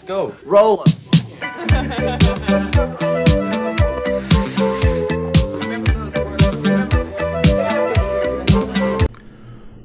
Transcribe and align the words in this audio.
Let's 0.00 0.08
go. 0.08 0.32
Roll. 0.46 0.80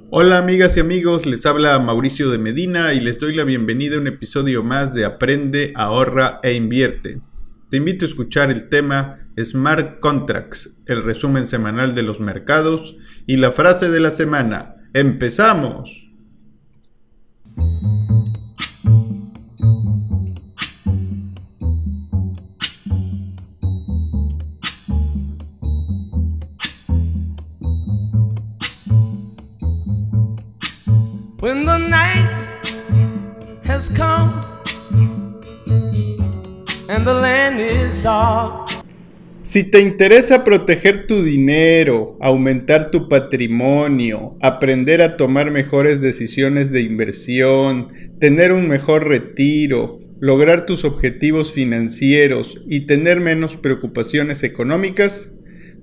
Hola 0.09 0.37
amigas 0.37 0.77
y 0.77 0.79
amigos, 0.79 1.25
les 1.25 1.45
habla 1.45 1.77
Mauricio 1.79 2.29
de 2.29 2.37
Medina 2.37 2.93
y 2.93 3.01
les 3.01 3.19
doy 3.19 3.35
la 3.35 3.43
bienvenida 3.43 3.97
a 3.97 3.99
un 3.99 4.07
episodio 4.07 4.63
más 4.63 4.93
de 4.93 5.03
Aprende, 5.03 5.73
ahorra 5.75 6.39
e 6.43 6.53
invierte. 6.53 7.19
Te 7.69 7.77
invito 7.77 8.05
a 8.05 8.07
escuchar 8.07 8.51
el 8.51 8.69
tema 8.69 9.27
Smart 9.37 9.99
Contracts, 9.99 10.81
el 10.85 11.03
resumen 11.03 11.45
semanal 11.45 11.93
de 11.93 12.03
los 12.03 12.21
mercados 12.21 12.95
y 13.25 13.35
la 13.35 13.51
frase 13.51 13.89
de 13.89 13.99
la 13.99 14.11
semana. 14.11 14.75
¡Empezamos! 14.93 16.05
Si 39.43 39.63
te 39.63 39.79
interesa 39.79 40.43
proteger 40.43 41.07
tu 41.07 41.23
dinero, 41.23 42.17
aumentar 42.19 42.91
tu 42.91 43.07
patrimonio, 43.07 44.35
aprender 44.41 45.01
a 45.01 45.17
tomar 45.17 45.51
mejores 45.51 46.01
decisiones 46.01 46.71
de 46.71 46.81
inversión, 46.81 47.89
tener 48.19 48.51
un 48.51 48.67
mejor 48.67 49.07
retiro, 49.07 49.99
lograr 50.19 50.65
tus 50.65 50.83
objetivos 50.83 51.53
financieros 51.53 52.61
y 52.67 52.81
tener 52.81 53.19
menos 53.19 53.55
preocupaciones 53.55 54.43
económicas, 54.43 55.31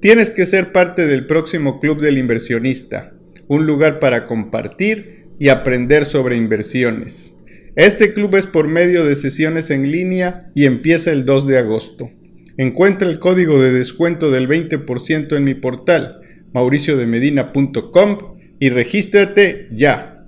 tienes 0.01 0.29
que 0.29 0.45
ser 0.45 0.73
parte 0.73 1.07
del 1.07 1.27
próximo 1.27 1.81
Club 1.81 2.01
del 2.01 2.19
Inversionista, 2.19 3.13
un 3.49 3.67
lugar 3.67 4.01
para 4.01 4.27
compartir 4.27 5.29
y 5.39 5.49
aprender 5.49 6.05
sobre 6.05 6.37
inversiones. 6.37 7.32
Este 7.75 8.13
club 8.13 8.37
es 8.37 8.47
por 8.47 8.69
medio 8.69 9.05
de 9.05 9.15
sesiones 9.15 9.71
en 9.71 9.91
línea 9.91 10.51
y 10.55 10.67
empieza 10.67 11.11
el 11.11 11.25
2 11.25 11.47
de 11.47 11.59
agosto. 11.59 12.11
Encuentra 12.59 13.09
el 13.09 13.19
código 13.19 13.63
de 13.63 13.73
descuento 13.73 14.31
del 14.31 14.47
20% 14.47 15.37
en 15.37 15.45
mi 15.45 15.55
portal 15.55 16.21
mauriciodemedina.com 16.53 18.19
y 18.59 18.69
regístrate 18.69 19.69
ya. 19.73 20.27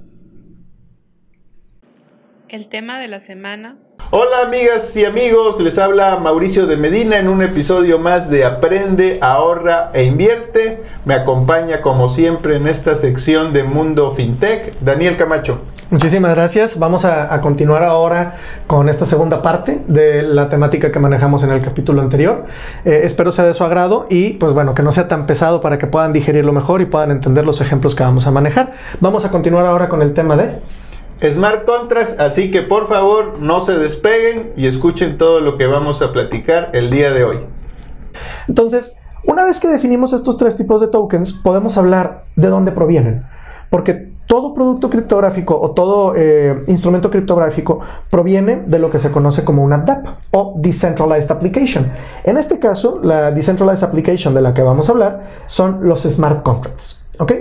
El 2.48 2.68
tema 2.68 2.98
de 2.98 3.08
la 3.08 3.20
semana 3.20 3.78
Hola 4.16 4.42
amigas 4.46 4.96
y 4.96 5.04
amigos, 5.04 5.60
les 5.60 5.76
habla 5.76 6.20
Mauricio 6.20 6.68
de 6.68 6.76
Medina 6.76 7.18
en 7.18 7.26
un 7.26 7.42
episodio 7.42 7.98
más 7.98 8.30
de 8.30 8.44
Aprende, 8.44 9.18
ahorra 9.20 9.90
e 9.92 10.04
invierte. 10.04 10.84
Me 11.04 11.14
acompaña 11.14 11.82
como 11.82 12.08
siempre 12.08 12.54
en 12.54 12.68
esta 12.68 12.94
sección 12.94 13.52
de 13.52 13.64
Mundo 13.64 14.12
FinTech, 14.12 14.78
Daniel 14.78 15.16
Camacho. 15.16 15.62
Muchísimas 15.90 16.32
gracias. 16.32 16.78
Vamos 16.78 17.04
a, 17.04 17.40
continuar 17.40 17.82
ahora 17.82 18.36
con 18.68 18.88
esta 18.88 19.04
segunda 19.04 19.42
parte 19.42 19.82
de 19.88 20.22
la 20.22 20.48
temática 20.48 20.92
que 20.92 21.00
manejamos 21.00 21.42
en 21.42 21.50
el 21.50 21.60
capítulo 21.60 22.00
anterior. 22.00 22.44
Eh, 22.84 23.00
espero 23.02 23.32
sea 23.32 23.46
de 23.46 23.54
su 23.54 23.64
agrado 23.64 24.06
y 24.08 24.34
pues 24.34 24.52
bueno, 24.52 24.76
que 24.76 24.84
no 24.84 24.92
sea 24.92 25.08
tan 25.08 25.26
pesado 25.26 25.60
para 25.60 25.76
que 25.76 25.88
puedan 25.88 26.12
digerirlo 26.12 26.52
mejor 26.52 26.82
y 26.82 26.86
puedan 26.86 27.10
entender 27.10 27.44
los 27.44 27.60
ejemplos 27.60 27.96
que 27.96 28.04
vamos 28.04 28.28
a 28.28 28.30
manejar. 28.30 28.74
Vamos 29.00 29.24
a 29.24 29.32
continuar 29.32 29.66
ahora 29.66 29.88
con 29.88 30.02
el 30.02 30.14
tema 30.14 30.36
de 30.36 30.52
Smart 31.22 31.64
Contracts, 31.64 32.18
así 32.20 32.50
que 32.50 32.62
por 32.62 32.86
favor 32.88 33.38
no 33.40 33.60
se 33.60 33.78
despeguen 33.78 34.52
y 34.56 34.66
escuchen 34.66 35.18
todo 35.18 35.40
lo 35.40 35.56
que 35.56 35.66
vamos 35.66 36.02
a 36.02 36.12
platicar 36.12 36.70
el 36.74 36.90
día 36.90 37.10
de 37.12 37.24
hoy. 37.24 37.46
Entonces, 38.48 39.00
una 39.24 39.44
vez 39.44 39.60
que 39.60 39.68
definimos 39.68 40.12
estos 40.12 40.36
tres 40.36 40.56
tipos 40.56 40.80
de 40.80 40.88
tokens, 40.88 41.32
podemos 41.32 41.78
hablar 41.78 42.24
de 42.36 42.48
dónde 42.48 42.72
provienen. 42.72 43.24
Porque 43.70 44.12
todo 44.26 44.54
producto 44.54 44.90
criptográfico 44.90 45.58
o 45.60 45.72
todo 45.72 46.14
eh, 46.16 46.64
instrumento 46.66 47.10
criptográfico 47.10 47.80
proviene 48.10 48.62
de 48.66 48.78
lo 48.78 48.90
que 48.90 48.98
se 48.98 49.10
conoce 49.10 49.44
como 49.44 49.62
una 49.62 49.78
DApp 49.78 50.06
o 50.32 50.54
Decentralized 50.56 51.30
Application. 51.30 51.90
En 52.24 52.36
este 52.36 52.58
caso, 52.58 53.00
la 53.02 53.30
Decentralized 53.32 53.86
Application 53.86 54.34
de 54.34 54.42
la 54.42 54.54
que 54.54 54.62
vamos 54.62 54.88
a 54.88 54.92
hablar 54.92 55.26
son 55.46 55.78
los 55.82 56.02
smart 56.02 56.42
contracts. 56.42 57.04
¿ok? 57.18 57.32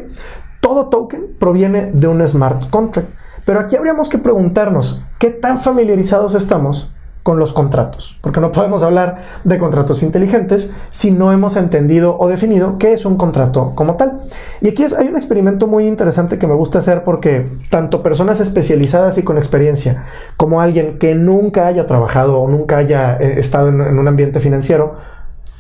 Todo 0.60 0.90
token 0.90 1.36
proviene 1.40 1.92
de 1.94 2.08
un 2.08 2.26
smart 2.28 2.70
contract. 2.70 3.10
Pero 3.46 3.60
aquí 3.60 3.76
habríamos 3.76 4.10
que 4.10 4.18
preguntarnos, 4.18 5.04
¿qué 5.20 5.30
tan 5.30 5.60
familiarizados 5.60 6.36
estamos 6.36 6.92
con 7.24 7.40
los 7.40 7.54
contratos? 7.54 8.18
Porque 8.22 8.40
no 8.40 8.52
podemos 8.52 8.84
hablar 8.84 9.22
de 9.44 9.60
contratos 9.60 10.02
inteligentes 10.02 10.74
si 10.92 11.12
no 11.12 11.32
hemos 11.34 11.58
entendido 11.58 12.18
o 12.18 12.30
definido 12.30 12.78
qué 12.78 12.94
es 12.94 13.06
un 13.06 13.18
contrato 13.18 13.74
como 13.76 13.96
tal. 13.96 14.22
Y 14.62 14.70
aquí 14.70 14.86
hay 14.98 15.08
un 15.08 15.18
experimento 15.18 15.68
muy 15.68 15.88
interesante 15.88 16.38
que 16.38 16.48
me 16.48 16.56
gusta 16.56 16.80
hacer 16.80 17.04
porque 17.04 17.50
tanto 17.70 18.02
personas 18.02 18.40
especializadas 18.40 19.18
y 19.18 19.24
con 19.24 19.38
experiencia 19.38 20.06
como 20.38 20.62
alguien 20.62 20.98
que 20.98 21.16
nunca 21.16 21.68
haya 21.68 21.86
trabajado 21.86 22.40
o 22.40 22.50
nunca 22.50 22.78
haya 22.78 23.18
eh, 23.18 23.40
estado 23.40 23.70
en, 23.70 23.82
en 23.82 24.00
un 24.00 24.08
ambiente 24.08 24.40
financiero, 24.40 24.96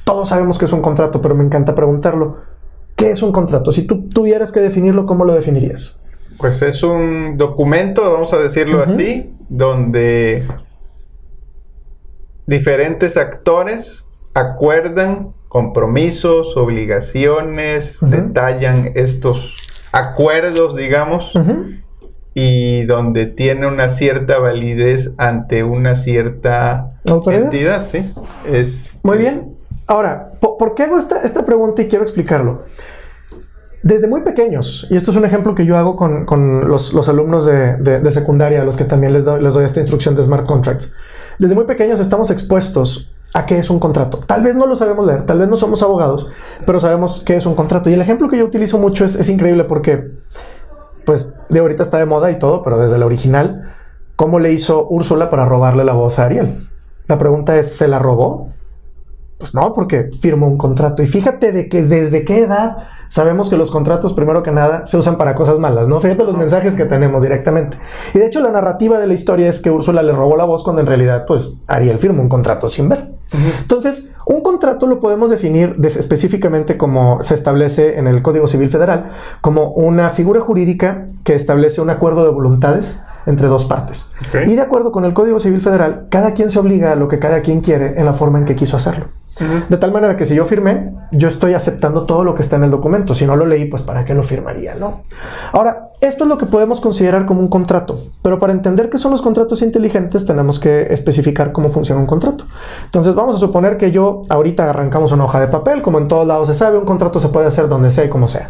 todos 0.06 0.30
sabemos 0.30 0.58
que 0.58 0.66
es 0.66 0.74
un 0.74 0.82
contrato, 0.82 1.22
pero 1.22 1.36
me 1.36 1.44
encanta 1.44 1.76
preguntarlo. 1.76 2.38
¿Qué 2.96 3.12
es 3.12 3.24
un 3.24 3.32
contrato? 3.32 3.72
Si 3.72 3.84
tú 3.84 4.08
tuvieras 4.08 4.52
que 4.52 4.60
definirlo, 4.60 5.06
¿cómo 5.06 5.26
lo 5.26 5.34
definirías? 5.34 6.03
Pues 6.38 6.62
es 6.62 6.84
un 6.84 7.38
documento, 7.38 8.12
vamos 8.12 8.34
a 8.34 8.38
decirlo 8.38 8.82
así, 8.82 9.34
donde 9.50 10.44
diferentes 12.46 13.18
actores 13.18 14.06
acuerdan 14.34 15.34
compromisos, 15.48 16.58
obligaciones, 16.58 18.00
detallan 18.02 18.92
estos 18.96 19.58
acuerdos, 19.92 20.76
digamos, 20.76 21.34
y 22.34 22.84
donde 22.86 23.28
tiene 23.28 23.68
una 23.68 23.90
cierta 23.90 24.40
validez 24.40 25.14
ante 25.18 25.64
una 25.64 25.96
cierta 25.96 26.98
entidad, 27.28 27.86
¿sí? 27.86 28.12
Es, 28.50 28.98
Muy 29.04 29.20
bien. 29.20 29.56
Ahora, 29.86 30.32
¿por, 30.40 30.74
qué 30.76 30.84
hago 30.84 30.98
esta, 30.98 31.22
esta 31.22 31.46
pregunta 31.46 31.82
y 31.84 31.88
quiero 31.88 32.04
explicarlo? 32.04 32.64
Desde 33.84 34.08
muy 34.08 34.22
pequeños, 34.22 34.88
y 34.90 34.96
esto 34.96 35.12
es 35.12 35.18
un 35.18 35.26
ejemplo 35.26 35.54
que 35.56 35.66
yo 35.66 35.78
hago 35.78 35.98
con, 35.98 36.70
los, 36.70 37.10
alumnos 37.10 37.46
de, 37.46 38.12
secundaria, 38.12 38.62
a 38.62 38.66
los 38.66 38.78
que 38.78 38.86
también 38.86 39.12
les 39.12 39.26
les 39.26 39.54
doy 39.54 39.66
esta 39.66 39.82
instrucción 39.82 40.16
de 40.16 40.24
smart 40.24 40.46
contracts. 40.46 40.94
Desde 41.38 41.54
muy 41.54 41.66
pequeños 41.66 42.00
estamos 42.00 42.32
expuestos 42.32 43.12
a 43.34 43.46
qué 43.46 43.58
es 43.58 43.70
un 43.70 43.80
contrato. 43.80 44.20
Tal 44.26 44.42
vez 44.42 44.56
no 44.56 44.68
lo 44.68 44.78
sabemos 44.78 45.06
leer, 45.06 45.26
tal 45.26 45.40
vez 45.40 45.50
no 45.50 45.58
somos 45.58 45.84
abogados, 45.84 46.30
pero 46.66 46.80
sabemos 46.80 47.24
qué 47.26 47.36
es 47.36 47.46
un 47.46 47.56
contrato. 47.56 47.90
Y 47.90 47.94
el 47.94 48.02
ejemplo 48.02 48.30
que 48.30 48.38
yo 48.38 48.46
utilizo 48.46 48.78
mucho 48.78 49.04
es, 49.04 49.16
es 49.16 49.28
increíble 49.28 49.66
porque, 49.66 50.12
pues, 51.06 51.30
de 51.50 51.60
ahorita 51.60 51.84
está 51.84 51.98
de 51.98 52.06
moda 52.06 52.32
y 52.32 52.40
todo, 52.40 52.64
pero 52.64 52.80
desde 52.80 52.98
la 52.98 53.06
original, 53.06 53.74
¿cómo 54.16 54.40
le 54.40 54.54
hizo 54.54 54.88
Úrsula 54.88 55.30
para 55.30 55.46
robarle 55.46 55.84
la 55.84 55.94
voz 55.94 56.20
a 56.20 56.26
Ariel? 56.26 56.56
La 57.08 57.18
pregunta 57.18 57.58
es, 57.58 57.76
¿se 57.76 57.90
la 57.90 58.00
robó? 58.00 58.50
Pues 59.40 59.54
no, 59.54 59.74
porque 59.74 60.10
firmó 60.22 60.48
un 60.48 60.58
contrato. 60.58 61.04
Y 61.04 61.08
fíjate 61.08 61.52
de 61.52 61.68
que 61.68 61.84
desde 61.84 62.24
qué 62.24 62.44
edad 62.44 62.78
sabemos 63.14 63.48
que 63.48 63.58
los 63.58 63.70
contratos, 63.70 64.14
primero 64.14 64.42
que 64.42 64.50
nada, 64.50 64.88
se 64.88 64.98
usan 64.98 65.18
para 65.18 65.36
cosas 65.36 65.60
malas, 65.60 65.88
¿no? 65.88 66.00
Fíjate 66.00 66.24
los 66.24 66.36
mensajes 66.36 66.76
que 66.76 66.86
tenemos 66.86 67.22
directamente. 67.22 67.78
Y 68.16 68.18
de 68.18 68.26
hecho, 68.26 68.42
la 68.42 68.50
narrativa 68.50 68.98
de 68.98 69.06
la 69.06 69.14
historia 69.14 69.48
es 69.50 69.62
que 69.62 69.70
Úrsula 69.70 70.02
le 70.02 70.14
robó 70.14 70.36
la 70.36 70.46
voz 70.46 70.64
cuando 70.64 70.82
en 70.82 70.88
realidad, 70.88 71.26
pues, 71.28 71.54
Ariel 71.68 72.00
firmó 72.00 72.24
un 72.24 72.28
contrato 72.28 72.70
sin 72.70 72.90
ver. 72.90 73.12
Entonces, 73.62 74.14
un 74.26 74.42
contrato 74.42 74.88
lo 74.88 75.00
podemos 75.00 75.30
definir 75.30 75.76
específicamente 75.84 76.76
como 76.76 77.22
se 77.22 77.36
establece 77.36 78.00
en 78.00 78.08
el 78.08 78.24
Código 78.24 78.48
Civil 78.48 78.70
Federal, 78.70 79.12
como 79.42 79.70
una 79.74 80.10
figura 80.10 80.42
jurídica 80.42 81.06
que 81.24 81.36
establece 81.36 81.82
un 81.82 81.92
acuerdo 81.92 82.24
de 82.24 82.32
voluntades 82.32 83.04
entre 83.28 83.48
dos 83.48 83.66
partes. 83.66 84.12
Y 84.48 84.56
de 84.56 84.62
acuerdo 84.62 84.92
con 84.92 85.06
el 85.06 85.14
Código 85.14 85.40
Civil 85.40 85.62
Federal, 85.62 86.08
cada 86.10 86.34
quien 86.34 86.50
se 86.50 86.58
obliga 86.58 86.94
a 86.94 86.96
lo 86.96 87.08
que 87.08 87.20
cada 87.20 87.42
quien 87.42 87.62
quiere 87.62 87.94
en 88.00 88.06
la 88.06 88.14
forma 88.14 88.40
en 88.40 88.46
que 88.46 88.56
quiso 88.56 88.76
hacerlo. 88.76 89.06
De 89.40 89.78
tal 89.78 89.92
manera 89.92 90.16
que 90.16 90.28
si 90.28 90.36
yo 90.36 90.46
firmé, 90.46 90.94
yo 91.12 91.28
estoy 91.28 91.54
aceptando 91.54 92.04
todo 92.04 92.24
lo 92.24 92.36
que 92.36 92.44
está 92.44 92.58
en 92.58 92.66
el 92.66 92.72
documento. 92.72 93.16
Si 93.16 93.26
no 93.26 93.36
lo 93.36 93.46
leí, 93.46 93.66
pues 93.66 93.82
para 93.82 94.06
qué 94.06 94.14
lo 94.14 94.22
firmaría, 94.22 94.76
¿no? 94.76 95.02
Ahora, 95.52 95.90
esto 96.02 96.26
es 96.26 96.30
lo 96.30 96.38
que 96.38 96.46
podemos 96.46 96.82
considerar 96.82 97.26
como 97.26 97.40
un 97.40 97.48
contrato. 97.48 97.96
Pero 98.22 98.40
para 98.40 98.54
entender 98.54 98.90
qué 98.90 99.00
son 99.00 99.12
los 99.12 99.24
contratos 99.24 99.62
inteligentes, 99.64 100.26
tenemos 100.26 100.60
que 100.60 100.94
especificar 100.94 101.52
cómo 101.52 101.70
funciona 101.70 102.00
un 102.00 102.08
contrato. 102.08 102.46
Entonces, 102.86 103.16
vamos 103.16 103.36
a 103.36 103.40
suponer 103.40 103.78
que 103.78 103.92
yo 103.92 104.22
ahorita 104.30 104.70
arrancamos 104.70 105.12
una 105.12 105.26
hoja 105.26 105.40
de 105.40 105.48
papel, 105.48 105.82
como 105.82 105.98
en 105.98 106.08
todos 106.08 106.28
lados 106.28 106.48
se 106.48 106.56
sabe, 106.56 106.78
un 106.78 106.86
contrato 106.86 107.20
se 107.20 107.30
puede 107.30 107.48
hacer 107.48 107.68
donde 107.68 107.90
sea 107.90 108.06
y 108.06 108.10
como 108.10 108.28
sea. 108.28 108.50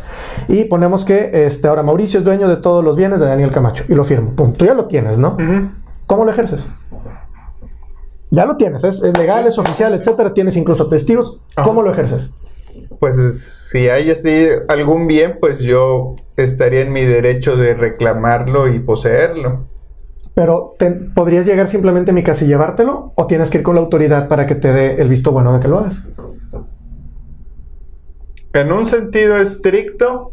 Y 0.50 0.66
ponemos 0.66 1.06
que 1.06 1.46
este, 1.46 1.68
ahora 1.68 1.84
Mauricio 1.84 2.20
es 2.20 2.26
dueño 2.26 2.50
de 2.50 2.58
todos 2.58 2.84
los 2.84 2.98
bienes 2.98 3.22
de 3.22 3.28
Daniel 3.28 3.52
Camacho 3.52 3.86
y 3.88 3.94
lo 3.94 4.04
firmo. 4.04 4.32
Pum, 4.36 4.54
tú 4.54 4.66
ya 4.66 4.74
lo 4.74 4.86
tienes, 4.88 5.18
¿no? 5.18 5.38
¿Cómo 6.08 6.26
lo 6.26 6.32
ejerces? 6.32 6.68
Ya 8.34 8.48
lo 8.48 8.58
tienes, 8.58 8.84
es, 8.84 9.04
legal, 9.16 9.46
es 9.46 9.60
oficial, 9.60 9.94
etcétera. 9.94 10.34
Tienes 10.34 10.58
incluso 10.58 10.90
testigos. 10.90 11.40
¿Cómo 11.64 11.84
lo 11.84 11.92
ejerces? 11.92 12.34
Pues 13.00 13.16
si 13.70 13.90
hay 13.90 14.10
así 14.10 14.48
algún 14.68 15.06
bien, 15.06 15.38
pues 15.40 15.60
yo 15.60 16.16
estaría 16.36 16.82
en 16.82 16.92
mi 16.92 17.06
derecho 17.06 17.56
de 17.56 17.76
reclamarlo 17.76 18.74
y 18.74 18.80
poseerlo. 18.80 19.68
Pero 20.34 20.72
¿podrías 21.14 21.46
llegar 21.46 21.68
simplemente 21.68 22.10
a 22.10 22.16
mi 22.16 22.24
casa 22.24 22.44
y 22.44 22.48
llevártelo? 22.48 23.14
¿O 23.14 23.28
tienes 23.28 23.52
que 23.52 23.60
ir 23.60 23.64
con 23.64 23.76
la 23.76 23.82
autoridad 23.82 24.28
para 24.28 24.48
que 24.48 24.56
te 24.56 24.74
dé 24.74 24.96
el 24.96 25.10
visto 25.10 25.32
bueno 25.32 25.54
de 25.54 25.60
que 25.60 25.68
lo 25.68 25.78
hagas? 25.78 26.08
En 28.54 28.72
un 28.72 28.88
sentido 28.88 29.38
estricto, 29.38 30.32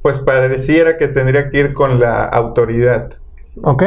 pues 0.00 0.16
pareciera 0.20 0.96
que 0.96 1.08
tendría 1.08 1.50
que 1.50 1.58
ir 1.58 1.72
con 1.74 2.00
la 2.00 2.24
autoridad. 2.24 3.10
Ok. 3.62 3.82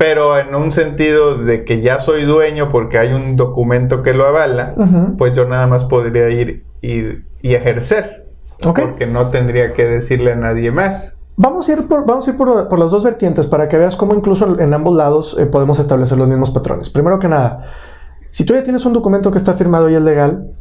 Pero 0.00 0.38
en 0.38 0.54
un 0.54 0.72
sentido 0.72 1.36
de 1.36 1.66
que 1.66 1.82
ya 1.82 1.98
soy 1.98 2.24
dueño 2.24 2.70
porque 2.70 2.96
hay 2.96 3.12
un 3.12 3.36
documento 3.36 4.02
que 4.02 4.14
lo 4.14 4.24
avala, 4.24 4.74
pues 5.18 5.34
yo 5.34 5.46
nada 5.46 5.66
más 5.66 5.84
podría 5.84 6.30
ir, 6.30 6.64
y 6.80 7.54
ejercer. 7.54 8.26
Porque 8.62 9.06
no 9.06 9.26
tendría 9.26 9.74
que 9.74 9.84
decirle 9.84 10.32
a 10.32 10.36
nadie 10.36 10.72
más. 10.72 11.18
Vamos 11.36 11.68
a 11.68 11.72
ir 11.72 11.86
por, 11.86 12.06
vamos 12.06 12.26
a 12.26 12.30
ir 12.30 12.38
por, 12.38 12.78
las 12.78 12.90
dos 12.90 13.04
vertientes 13.04 13.46
para 13.46 13.68
que 13.68 13.76
veas 13.76 13.94
cómo 13.96 14.14
incluso 14.14 14.58
en 14.58 14.72
ambos 14.72 14.96
lados 14.96 15.36
eh, 15.38 15.44
podemos 15.44 15.78
establecer 15.78 16.16
los 16.16 16.28
mismos 16.28 16.50
patrones. 16.50 16.88
Primero 16.88 17.18
que 17.18 17.28
nada, 17.28 17.66
si 18.30 18.46
tú 18.46 18.54
ya 18.54 18.64
tienes 18.64 18.86
un 18.86 18.94
documento 18.94 19.30
que 19.30 19.36
está 19.36 19.52
firmado 19.52 19.90
y 19.90 19.96
es 19.96 20.02
legal, 20.02 20.54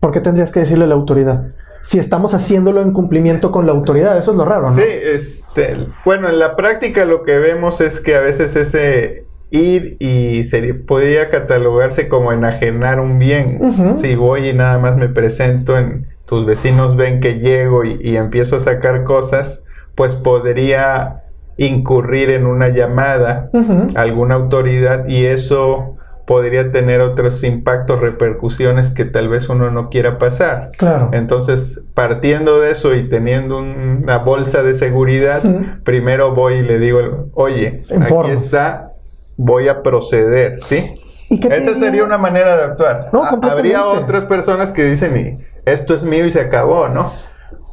¿por 0.00 0.12
qué 0.12 0.22
tendrías 0.22 0.50
que 0.50 0.60
decirle 0.60 0.84
a 0.84 0.88
la 0.88 0.94
autoridad? 0.94 1.48
Si 1.86 2.00
estamos 2.00 2.34
haciéndolo 2.34 2.82
en 2.82 2.92
cumplimiento 2.92 3.52
con 3.52 3.64
la 3.64 3.72
autoridad. 3.72 4.18
Eso 4.18 4.32
es 4.32 4.36
lo 4.36 4.44
raro, 4.44 4.70
¿no? 4.70 4.74
Sí, 4.76 4.82
este, 4.82 5.76
bueno, 6.04 6.28
en 6.28 6.40
la 6.40 6.56
práctica 6.56 7.04
lo 7.04 7.22
que 7.22 7.38
vemos 7.38 7.80
es 7.80 8.00
que 8.00 8.16
a 8.16 8.20
veces 8.20 8.56
ese 8.56 9.24
ir 9.50 9.96
y 10.00 10.42
se 10.44 10.74
podría 10.74 11.30
catalogarse 11.30 12.08
como 12.08 12.32
enajenar 12.32 12.98
un 12.98 13.20
bien. 13.20 13.60
Si 13.96 14.16
voy 14.16 14.48
y 14.48 14.52
nada 14.52 14.80
más 14.80 14.96
me 14.96 15.08
presento 15.08 15.78
en 15.78 16.08
tus 16.26 16.44
vecinos 16.44 16.96
ven 16.96 17.20
que 17.20 17.38
llego 17.38 17.84
y, 17.84 18.16
empiezo 18.16 18.56
a 18.56 18.60
sacar 18.60 19.04
cosas, 19.04 19.62
pues 19.94 20.14
podría 20.14 21.22
incurrir 21.56 22.30
en 22.30 22.46
una 22.46 22.70
llamada 22.70 23.48
a 23.94 24.00
alguna 24.00 24.34
autoridad 24.34 25.06
y 25.06 25.24
eso 25.24 25.95
podría 26.26 26.72
tener 26.72 27.00
otros 27.00 27.42
impactos, 27.44 28.00
repercusiones 28.00 28.90
que 28.90 29.04
tal 29.04 29.28
vez 29.28 29.48
uno 29.48 29.70
no 29.70 29.88
quiera 29.88 30.18
pasar. 30.18 30.70
Claro. 30.76 31.10
Entonces, 31.12 31.82
partiendo 31.94 32.60
de 32.60 32.72
eso 32.72 32.94
y 32.94 33.08
teniendo 33.08 33.58
una 33.58 34.18
bolsa 34.18 34.62
de 34.62 34.74
seguridad, 34.74 35.40
primero 35.84 36.34
voy 36.34 36.54
y 36.54 36.62
le 36.62 36.78
digo, 36.78 37.28
oye, 37.32 37.80
aquí 38.00 38.30
está, 38.30 38.92
voy 39.36 39.68
a 39.68 39.82
proceder, 39.82 40.60
¿sí? 40.60 41.00
¿Y 41.28 41.44
Esa 41.46 41.74
sería 41.74 42.04
una 42.04 42.18
manera 42.18 42.56
de 42.56 42.64
actuar. 42.64 43.10
No, 43.12 43.22
Habría 43.24 43.84
otras 43.84 44.24
personas 44.24 44.72
que 44.72 44.84
dicen, 44.84 45.46
esto 45.64 45.94
es 45.94 46.04
mío 46.04 46.26
y 46.26 46.30
se 46.30 46.40
acabó, 46.40 46.88
¿no? 46.88 47.10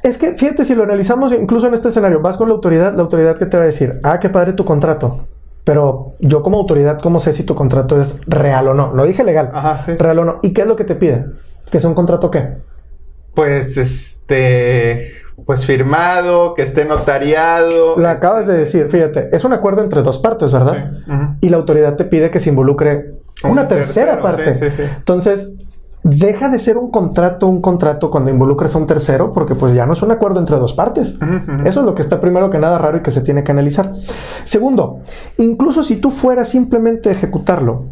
Es 0.04 0.18
que, 0.18 0.34
fíjate, 0.34 0.66
si 0.66 0.76
lo 0.76 0.84
analizamos 0.84 1.32
incluso 1.34 1.68
en 1.68 1.74
este 1.74 1.90
escenario, 1.90 2.20
vas 2.20 2.38
con 2.38 2.50
la 2.50 2.56
autoridad, 2.56 2.94
la 2.94 3.02
autoridad 3.02 3.38
que 3.38 3.46
te 3.46 3.58
va 3.58 3.64
a 3.64 3.68
decir, 3.68 3.94
ah, 4.04 4.20
qué 4.20 4.30
padre 4.30 4.54
tu 4.54 4.66
contrato. 4.66 5.28
Pero 5.64 6.12
yo 6.20 6.44
como 6.44 6.60
autoridad, 6.60 7.00
¿cómo 7.02 7.20
sé 7.20 7.34
si 7.34 7.44
tu 7.44 7.56
contrato 7.56 8.02
es 8.02 8.22
real 8.28 8.68
o 8.68 8.74
no? 8.74 8.94
Lo 8.94 9.06
dije 9.06 9.24
legal. 9.24 9.52
Ajá, 9.54 9.82
sí. 9.84 9.94
Real 9.94 10.20
o 10.20 10.26
no. 10.26 10.40
¿Y 10.42 10.54
qué 10.54 10.62
es 10.62 10.68
lo 10.68 10.76
que 10.76 10.84
te 10.84 10.96
pide? 10.96 11.26
¿Que 11.72 11.80
sea 11.80 11.90
un 11.90 11.96
contrato 11.96 12.30
qué? 12.30 12.50
Pues 13.34 13.78
este 13.78 15.24
pues 15.46 15.66
firmado, 15.66 16.54
que 16.54 16.62
esté 16.62 16.86
notariado. 16.86 17.98
Lo 17.98 18.08
acabas 18.08 18.48
de 18.48 18.58
decir, 18.58 18.88
fíjate, 18.88 19.30
es 19.36 19.44
un 19.44 19.54
acuerdo 19.54 19.84
entre 19.84 20.02
dos 20.02 20.20
partes, 20.20 20.52
¿verdad? 20.52 20.92
Y 21.42 21.50
la 21.50 21.58
autoridad 21.58 21.96
te 21.96 22.06
pide 22.06 22.32
que 22.32 22.40
se 22.40 22.50
involucre 22.50 23.16
una 23.44 23.68
tercera 23.68 24.20
parte. 24.22 24.56
Sí, 24.56 24.72
sí, 24.72 24.84
Entonces, 24.98 25.58
deja 26.04 26.50
de 26.50 26.60
ser 26.60 26.78
un 26.78 26.92
contrato, 26.92 27.48
un 27.48 27.62
contrato 27.62 28.12
cuando 28.12 28.30
involucras 28.30 28.76
a 28.76 28.78
un 28.78 28.88
tercero, 28.88 29.32
porque 29.34 29.56
pues 29.56 29.74
ya 29.74 29.86
no 29.86 29.94
es 29.94 30.02
un 30.02 30.12
acuerdo 30.12 30.40
entre 30.40 30.58
dos 30.58 30.74
partes. 30.74 31.18
Eso 31.66 31.80
es 31.80 31.86
lo 31.86 31.96
que 31.96 32.02
está 32.02 32.20
primero 32.20 32.50
que 32.50 32.60
nada 32.60 32.78
raro 32.78 32.98
y 32.98 33.02
que 33.02 33.12
se 33.12 33.22
tiene 33.22 33.44
que 33.44 33.52
analizar. 33.52 33.92
Segundo, 34.44 35.00
incluso 35.38 35.82
si 35.84 35.98
tú 35.98 36.12
fueras 36.12 36.50
simplemente 36.50 37.10
a 37.10 37.14
ejecutarlo, 37.14 37.86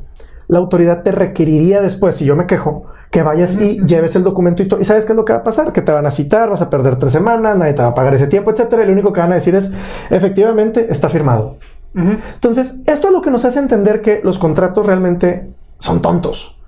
la 0.47 0.59
autoridad 0.59 1.03
te 1.03 1.13
requeriría 1.13 1.81
después, 1.81 2.15
si 2.17 2.25
yo 2.25 2.35
me 2.35 2.45
quejo, 2.45 2.83
que 3.09 3.23
vayas 3.23 3.61
y 3.61 3.85
lleves 3.85 4.15
el 4.15 4.23
documento 4.23 4.63
y, 4.63 4.69
y 4.79 4.85
sabes 4.85 5.05
qué 5.05 5.13
es 5.13 5.15
lo 5.17 5.25
que 5.25 5.33
va 5.33 5.39
a 5.39 5.43
pasar, 5.43 5.71
que 5.71 5.81
te 5.81 5.91
van 5.91 6.05
a 6.05 6.11
citar, 6.11 6.49
vas 6.49 6.61
a 6.61 6.69
perder 6.69 6.97
tres 6.97 7.13
semanas, 7.13 7.57
nadie 7.57 7.73
te 7.73 7.81
va 7.81 7.89
a 7.89 7.93
pagar 7.95 8.13
ese 8.13 8.27
tiempo, 8.27 8.51
etcétera. 8.51 8.83
Y 8.83 8.87
lo 8.87 8.93
único 8.93 9.13
que 9.13 9.21
van 9.21 9.31
a 9.31 9.35
decir 9.35 9.55
es, 9.55 9.71
efectivamente, 10.09 10.87
está 10.89 11.07
firmado. 11.09 11.57
Entonces, 11.93 12.83
esto 12.87 13.07
es 13.07 13.13
lo 13.13 13.21
que 13.21 13.31
nos 13.31 13.43
hace 13.43 13.59
entender 13.59 14.01
que 14.01 14.21
los 14.23 14.39
contratos 14.39 14.85
realmente 14.85 15.49
son 15.79 16.01
tontos. 16.01 16.60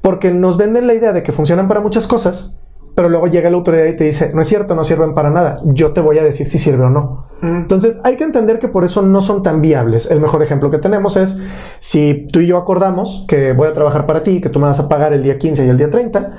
Porque 0.00 0.32
nos 0.32 0.56
venden 0.56 0.86
la 0.86 0.94
idea 0.94 1.12
de 1.12 1.22
que 1.22 1.32
funcionan 1.32 1.66
para 1.66 1.80
muchas 1.80 2.06
cosas, 2.06 2.58
pero 2.94 3.08
luego 3.10 3.26
llega 3.26 3.50
la 3.50 3.56
autoridad 3.56 3.84
y 3.84 3.96
te 3.96 4.04
dice, 4.04 4.30
no 4.34 4.40
es 4.40 4.48
cierto, 4.48 4.74
no 4.74 4.84
sirven 4.84 5.14
para 5.14 5.30
nada, 5.30 5.60
yo 5.64 5.92
te 5.92 6.00
voy 6.00 6.18
a 6.18 6.24
decir 6.24 6.48
si 6.48 6.58
sirve 6.58 6.84
o 6.84 6.90
no. 6.90 7.26
Entonces 7.42 8.00
hay 8.04 8.16
que 8.16 8.24
entender 8.24 8.58
que 8.58 8.68
por 8.68 8.84
eso 8.84 9.02
no 9.02 9.20
son 9.20 9.42
tan 9.42 9.60
viables. 9.60 10.10
El 10.10 10.20
mejor 10.20 10.42
ejemplo 10.42 10.70
que 10.70 10.78
tenemos 10.78 11.18
es, 11.18 11.40
si 11.78 12.26
tú 12.32 12.40
y 12.40 12.46
yo 12.46 12.56
acordamos 12.56 13.26
que 13.28 13.52
voy 13.52 13.68
a 13.68 13.74
trabajar 13.74 14.06
para 14.06 14.22
ti, 14.22 14.40
que 14.40 14.48
tú 14.48 14.60
me 14.60 14.66
vas 14.66 14.80
a 14.80 14.88
pagar 14.88 15.12
el 15.12 15.22
día 15.22 15.38
15 15.38 15.66
y 15.66 15.68
el 15.68 15.76
día 15.76 15.90
30, 15.90 16.36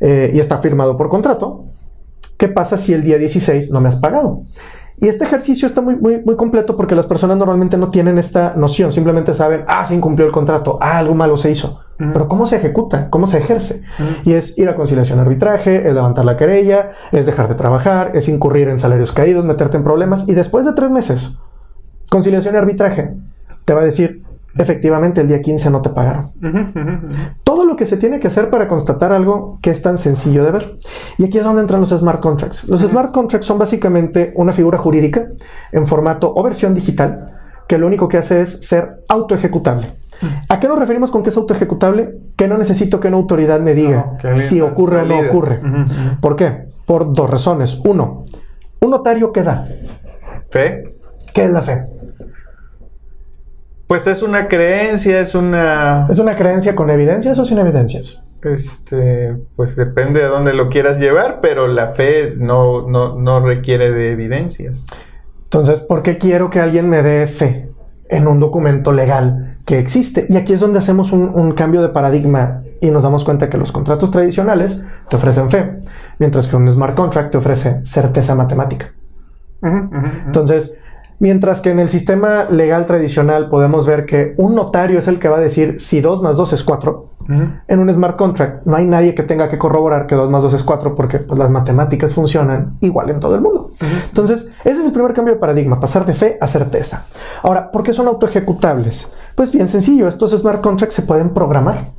eh, 0.00 0.30
y 0.34 0.40
está 0.40 0.58
firmado 0.58 0.96
por 0.96 1.10
contrato, 1.10 1.66
¿qué 2.38 2.48
pasa 2.48 2.78
si 2.78 2.94
el 2.94 3.02
día 3.02 3.18
16 3.18 3.70
no 3.70 3.80
me 3.80 3.90
has 3.90 3.96
pagado? 3.96 4.40
Y 5.00 5.08
este 5.08 5.24
ejercicio 5.24 5.66
está 5.66 5.80
muy, 5.80 5.96
muy, 5.96 6.22
muy 6.24 6.36
completo 6.36 6.76
porque 6.76 6.94
las 6.94 7.06
personas 7.06 7.36
normalmente 7.36 7.76
no 7.76 7.90
tienen 7.90 8.18
esta 8.18 8.54
noción, 8.56 8.92
simplemente 8.92 9.34
saben, 9.34 9.64
ah, 9.66 9.84
se 9.84 9.94
incumplió 9.94 10.26
el 10.26 10.32
contrato, 10.32 10.78
ah, 10.80 10.98
algo 10.98 11.14
malo 11.14 11.36
se 11.36 11.50
hizo. 11.50 11.80
Pero 11.98 12.28
¿cómo 12.28 12.46
se 12.46 12.56
ejecuta? 12.56 13.10
¿Cómo 13.10 13.26
se 13.26 13.38
ejerce? 13.38 13.82
Y 14.24 14.34
es 14.34 14.56
ir 14.56 14.68
a 14.68 14.76
conciliación 14.76 15.18
arbitraje, 15.18 15.88
es 15.88 15.94
levantar 15.94 16.24
la 16.24 16.36
querella, 16.36 16.92
es 17.10 17.26
dejar 17.26 17.48
de 17.48 17.56
trabajar, 17.56 18.12
es 18.14 18.28
incurrir 18.28 18.68
en 18.68 18.78
salarios 18.78 19.10
caídos, 19.10 19.44
meterte 19.44 19.78
en 19.78 19.82
problemas 19.82 20.28
y 20.28 20.34
después 20.34 20.64
de 20.64 20.74
tres 20.74 20.90
meses, 20.90 21.38
conciliación 22.08 22.54
y 22.54 22.58
arbitraje 22.58 23.16
te 23.68 23.74
va 23.74 23.82
a 23.82 23.84
decir, 23.84 24.22
efectivamente 24.56 25.20
el 25.20 25.28
día 25.28 25.40
15 25.40 25.70
no 25.70 25.82
te 25.82 25.90
pagaron. 25.90 26.26
Todo 27.44 27.64
lo 27.64 27.76
que 27.76 27.86
se 27.86 27.96
tiene 27.96 28.18
que 28.18 28.28
hacer 28.28 28.50
para 28.50 28.68
constatar 28.68 29.12
algo 29.12 29.58
que 29.62 29.70
es 29.70 29.82
tan 29.82 29.98
sencillo 29.98 30.44
de 30.44 30.50
ver. 30.50 30.76
Y 31.18 31.24
aquí 31.24 31.38
es 31.38 31.44
donde 31.44 31.62
entran 31.62 31.80
los 31.80 31.90
smart 31.90 32.20
contracts. 32.20 32.68
Los 32.68 32.80
smart 32.80 33.12
contracts 33.12 33.46
son 33.46 33.58
básicamente 33.58 34.32
una 34.36 34.52
figura 34.52 34.78
jurídica 34.78 35.28
en 35.72 35.86
formato 35.86 36.32
o 36.34 36.42
versión 36.42 36.74
digital 36.74 37.34
que 37.68 37.78
lo 37.78 37.86
único 37.86 38.08
que 38.08 38.16
hace 38.16 38.40
es 38.40 38.66
ser 38.66 39.04
autoejecutable. 39.08 39.92
¿A 40.48 40.58
qué 40.58 40.66
nos 40.66 40.78
referimos 40.78 41.10
con 41.10 41.22
que 41.22 41.28
es 41.28 41.36
autoejecutable? 41.36 42.18
Que 42.34 42.48
no 42.48 42.58
necesito 42.58 42.98
que 42.98 43.08
una 43.08 43.18
autoridad 43.18 43.60
me 43.60 43.74
diga 43.74 44.18
si 44.34 44.60
ocurre 44.60 45.02
o 45.02 45.04
no 45.04 45.20
ocurre. 45.20 45.60
¿Por 46.20 46.34
qué? 46.34 46.66
Por 46.86 47.12
dos 47.12 47.30
razones. 47.30 47.78
Uno, 47.84 48.24
un 48.80 48.90
notario 48.90 49.32
¿qué 49.32 49.42
da? 49.42 49.66
Fe. 50.48 50.96
¿Qué 51.34 51.44
es 51.44 51.50
la 51.50 51.60
fe? 51.60 51.97
Pues 53.88 54.06
es 54.06 54.22
una 54.22 54.48
creencia, 54.48 55.18
es 55.20 55.34
una... 55.34 56.06
¿Es 56.10 56.18
una 56.18 56.36
creencia 56.36 56.76
con 56.76 56.90
evidencias 56.90 57.38
o 57.38 57.44
sin 57.46 57.58
evidencias? 57.58 58.22
Este, 58.44 59.34
pues 59.56 59.76
depende 59.76 60.20
de 60.20 60.26
dónde 60.26 60.52
lo 60.52 60.68
quieras 60.68 61.00
llevar, 61.00 61.40
pero 61.40 61.66
la 61.66 61.88
fe 61.88 62.34
no, 62.36 62.86
no, 62.86 63.40
requiere 63.40 63.90
de 63.90 64.12
evidencias. 64.12 64.84
Entonces, 65.44 65.80
¿por 65.80 66.02
qué 66.02 66.18
quiero 66.18 66.50
que 66.50 66.60
alguien 66.60 66.88
me 66.88 67.02
dé 67.02 67.26
fe 67.26 67.70
en 68.10 68.26
un 68.26 68.38
documento 68.38 68.92
legal 68.92 69.58
que 69.64 69.78
existe? 69.78 70.26
Y 70.28 70.36
aquí 70.36 70.52
es 70.52 70.60
donde 70.60 70.78
hacemos 70.78 71.10
un, 71.10 71.52
cambio 71.52 71.80
de 71.80 71.88
paradigma 71.88 72.62
y 72.82 72.90
nos 72.90 73.02
damos 73.02 73.24
cuenta 73.24 73.48
que 73.48 73.56
los 73.56 73.72
contratos 73.72 74.10
tradicionales 74.10 74.84
te 75.08 75.16
ofrecen 75.16 75.50
fe, 75.50 75.78
mientras 76.18 76.46
que 76.46 76.56
un 76.56 76.70
smart 76.70 76.94
contract 76.94 77.32
te 77.32 77.38
ofrece 77.38 77.80
certeza 77.84 78.34
matemática. 78.34 78.92
Entonces, 80.26 80.78
Mientras 81.20 81.62
que 81.62 81.70
en 81.70 81.80
el 81.80 81.88
sistema 81.88 82.44
legal 82.48 82.86
tradicional 82.86 83.48
podemos 83.48 83.86
ver 83.86 84.06
que 84.06 84.34
un 84.36 84.54
notario 84.54 84.98
es 84.98 85.08
el 85.08 85.18
que 85.18 85.28
va 85.28 85.38
a 85.38 85.40
decir 85.40 85.80
si 85.80 86.00
2 86.00 86.22
más 86.22 86.36
2 86.36 86.52
es 86.52 86.64
4. 86.64 87.08
En 87.68 87.78
un 87.78 87.92
smart 87.92 88.16
contract 88.16 88.64
no 88.66 88.76
hay 88.76 88.86
nadie 88.86 89.14
que 89.14 89.22
tenga 89.22 89.50
que 89.50 89.58
corroborar 89.58 90.06
que 90.06 90.14
2 90.14 90.30
más 90.30 90.42
2 90.42 90.54
es 90.54 90.62
4 90.62 90.94
porque 90.94 91.18
pues, 91.18 91.38
las 91.38 91.50
matemáticas 91.50 92.14
funcionan 92.14 92.78
igual 92.80 93.10
en 93.10 93.20
todo 93.20 93.34
el 93.34 93.42
mundo. 93.42 93.68
Entonces, 94.08 94.52
ese 94.64 94.80
es 94.80 94.86
el 94.86 94.92
primer 94.92 95.12
cambio 95.12 95.34
de 95.34 95.40
paradigma, 95.40 95.78
pasar 95.78 96.06
de 96.06 96.14
fe 96.14 96.38
a 96.40 96.48
certeza. 96.48 97.04
Ahora, 97.42 97.70
¿por 97.70 97.82
qué 97.82 97.92
son 97.92 98.06
autoejecutables? 98.06 99.12
Pues 99.34 99.52
bien 99.52 99.68
sencillo, 99.68 100.08
estos 100.08 100.30
smart 100.30 100.62
contracts 100.62 100.94
se 100.94 101.02
pueden 101.02 101.30
programar. 101.34 101.92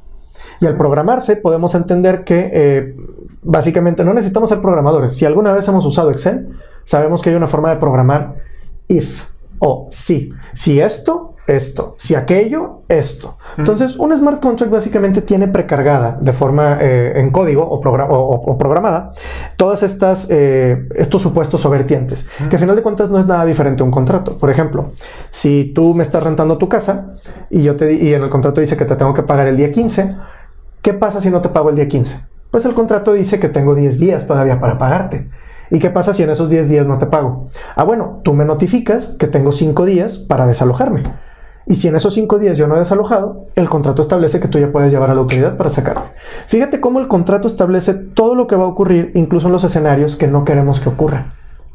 Y 0.61 0.65
al 0.65 0.75
programarse 0.75 1.35
podemos 1.35 1.75
entender 1.75 2.23
que 2.23 2.49
eh, 2.51 2.95
básicamente 3.43 4.03
no 4.03 4.15
necesitamos 4.15 4.49
ser 4.49 4.61
programadores. 4.61 5.15
Si 5.15 5.25
alguna 5.25 5.53
vez 5.53 5.67
hemos 5.67 5.85
usado 5.85 6.09
Excel, 6.09 6.49
sabemos 6.85 7.21
que 7.21 7.29
hay 7.29 7.35
una 7.35 7.47
forma 7.47 7.69
de 7.69 7.75
programar 7.75 8.48
if 8.89 9.29
o 9.59 9.87
si. 9.89 10.33
Si 10.53 10.79
esto, 10.79 11.35
esto. 11.47 11.95
Si 11.97 12.15
aquello, 12.15 12.81
esto. 12.87 13.37
Entonces, 13.57 13.97
un 13.97 14.15
smart 14.15 14.41
contract 14.41 14.71
básicamente 14.71 15.21
tiene 15.21 15.47
precargada 15.47 16.17
de 16.19 16.33
forma 16.33 16.77
eh, 16.81 17.13
en 17.15 17.31
código 17.31 17.63
o, 17.63 17.75
o, 17.75 18.57
programada 18.57 19.11
todas 19.57 19.83
estas 19.83 20.27
eh, 20.29 20.87
estos 20.95 21.21
supuestos 21.21 21.65
o 21.65 21.69
vertientes, 21.69 22.29
que 22.49 22.55
al 22.55 22.59
final 22.59 22.75
de 22.75 22.81
cuentas 22.81 23.09
no 23.09 23.19
es 23.19 23.27
nada 23.27 23.45
diferente 23.45 23.83
a 23.83 23.85
un 23.85 23.91
contrato. 23.91 24.37
Por 24.37 24.49
ejemplo, 24.49 24.89
si 25.29 25.73
tú 25.73 25.93
me 25.93 26.03
estás 26.03 26.23
rentando 26.23 26.57
tu 26.57 26.69
casa 26.69 27.13
y 27.49 27.63
yo 27.63 27.75
te 27.75 27.93
y 27.93 28.13
en 28.13 28.23
el 28.23 28.29
contrato 28.29 28.61
dice 28.61 28.77
que 28.77 28.85
te 28.85 28.95
tengo 28.95 29.13
que 29.13 29.23
pagar 29.23 29.47
el 29.47 29.57
día 29.57 29.71
15, 29.71 30.15
¿qué 30.81 30.93
pasa 30.93 31.21
si 31.21 31.29
no 31.29 31.41
te 31.41 31.49
pago 31.49 31.69
el 31.69 31.75
día 31.75 31.87
15? 31.87 32.29
Pues 32.51 32.65
el 32.65 32.73
contrato 32.73 33.13
dice 33.13 33.39
que 33.39 33.49
tengo 33.49 33.75
10 33.75 33.99
días 33.99 34.25
todavía 34.25 34.59
para 34.59 34.77
pagarte. 34.77 35.29
¿Y 35.71 35.79
qué 35.79 35.89
pasa 35.89 36.13
si 36.13 36.23
en 36.23 36.29
esos 36.29 36.49
10 36.49 36.69
días 36.69 36.87
no 36.87 36.97
te 36.97 37.05
pago? 37.05 37.47
Ah, 37.75 37.83
bueno, 37.83 38.21
tú 38.23 38.33
me 38.33 38.45
notificas 38.45 39.15
que 39.19 39.27
tengo 39.27 39.51
5 39.51 39.85
días 39.85 40.17
para 40.17 40.47
desalojarme. 40.47 41.03
Y 41.67 41.75
si 41.75 41.87
en 41.87 41.95
esos 41.95 42.15
5 42.15 42.39
días 42.39 42.57
yo 42.57 42.67
no 42.67 42.75
he 42.75 42.79
desalojado, 42.79 43.45
el 43.55 43.69
contrato 43.69 44.01
establece 44.01 44.39
que 44.39 44.47
tú 44.47 44.57
ya 44.57 44.71
puedes 44.71 44.91
llevar 44.91 45.11
a 45.11 45.13
la 45.13 45.21
autoridad 45.21 45.57
para 45.57 45.69
sacarme. 45.69 46.11
Fíjate 46.47 46.81
cómo 46.81 46.99
el 46.99 47.07
contrato 47.07 47.47
establece 47.47 47.93
todo 47.93 48.33
lo 48.33 48.47
que 48.47 48.55
va 48.55 48.63
a 48.63 48.67
ocurrir, 48.67 49.11
incluso 49.13 49.47
en 49.47 49.53
los 49.53 49.63
escenarios 49.63 50.15
que 50.15 50.27
no 50.27 50.45
queremos 50.45 50.79
que 50.79 50.89
ocurra. 50.89 51.27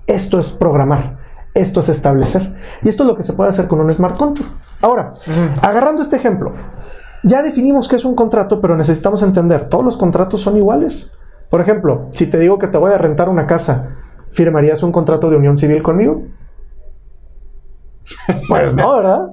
Esto 0.08 0.40
es 0.40 0.50
programar. 0.50 1.18
Esto 1.54 1.78
es 1.78 1.88
establecer. 1.88 2.56
Y 2.82 2.88
esto 2.88 3.04
es 3.04 3.06
lo 3.06 3.16
que 3.16 3.22
se 3.22 3.34
puede 3.34 3.50
hacer 3.50 3.68
con 3.68 3.78
un 3.78 3.94
smart 3.94 4.16
contract. 4.16 4.50
Ahora, 4.82 5.12
agarrando 5.62 6.02
este 6.02 6.16
ejemplo, 6.16 6.52
ya 7.22 7.42
definimos 7.42 7.86
que 7.86 7.94
es 7.94 8.04
un 8.04 8.16
contrato, 8.16 8.60
pero 8.60 8.76
necesitamos 8.76 9.22
entender, 9.22 9.68
¿todos 9.68 9.84
los 9.84 9.96
contratos 9.96 10.40
son 10.40 10.56
iguales? 10.56 11.12
Por 11.54 11.60
ejemplo, 11.60 12.08
si 12.10 12.26
te 12.26 12.36
digo 12.40 12.58
que 12.58 12.66
te 12.66 12.78
voy 12.78 12.90
a 12.90 12.98
rentar 12.98 13.28
una 13.28 13.46
casa, 13.46 13.90
¿firmarías 14.28 14.82
un 14.82 14.90
contrato 14.90 15.30
de 15.30 15.36
unión 15.36 15.56
civil 15.56 15.84
conmigo? 15.84 16.24
Pues 18.48 18.74
no, 18.74 18.96
¿verdad? 18.96 19.28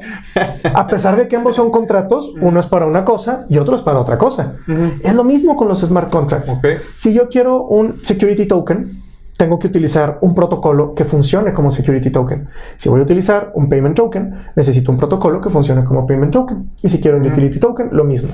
A 0.71 0.85
pesar 0.85 1.15
de 1.15 1.27
que 1.27 1.35
ambos 1.35 1.55
son 1.55 1.71
contratos, 1.71 2.31
uno 2.39 2.59
es 2.59 2.67
para 2.67 2.85
una 2.85 3.03
cosa 3.03 3.47
y 3.49 3.57
otro 3.57 3.75
es 3.75 3.81
para 3.81 3.99
otra 3.99 4.19
cosa. 4.19 4.57
Es 5.01 5.15
lo 5.15 5.23
mismo 5.23 5.55
con 5.55 5.67
los 5.67 5.81
smart 5.81 6.11
contracts. 6.11 6.59
Si 6.95 7.11
yo 7.11 7.27
quiero 7.27 7.63
un 7.63 7.99
security 8.05 8.47
token, 8.47 8.91
tengo 9.35 9.57
que 9.57 9.65
utilizar 9.65 10.19
un 10.21 10.35
protocolo 10.35 10.93
que 10.93 11.05
funcione 11.05 11.53
como 11.53 11.71
security 11.71 12.11
token. 12.11 12.49
Si 12.75 12.87
voy 12.87 12.99
a 12.99 13.03
utilizar 13.03 13.51
un 13.55 13.67
payment 13.67 13.95
token, 13.95 14.51
necesito 14.55 14.91
un 14.91 14.97
protocolo 14.99 15.41
que 15.41 15.49
funcione 15.49 15.83
como 15.83 16.05
payment 16.05 16.31
token. 16.31 16.69
Y 16.83 16.89
si 16.89 17.01
quiero 17.01 17.17
un 17.17 17.25
utility 17.25 17.59
token, 17.59 17.89
lo 17.91 18.03
mismo. 18.03 18.29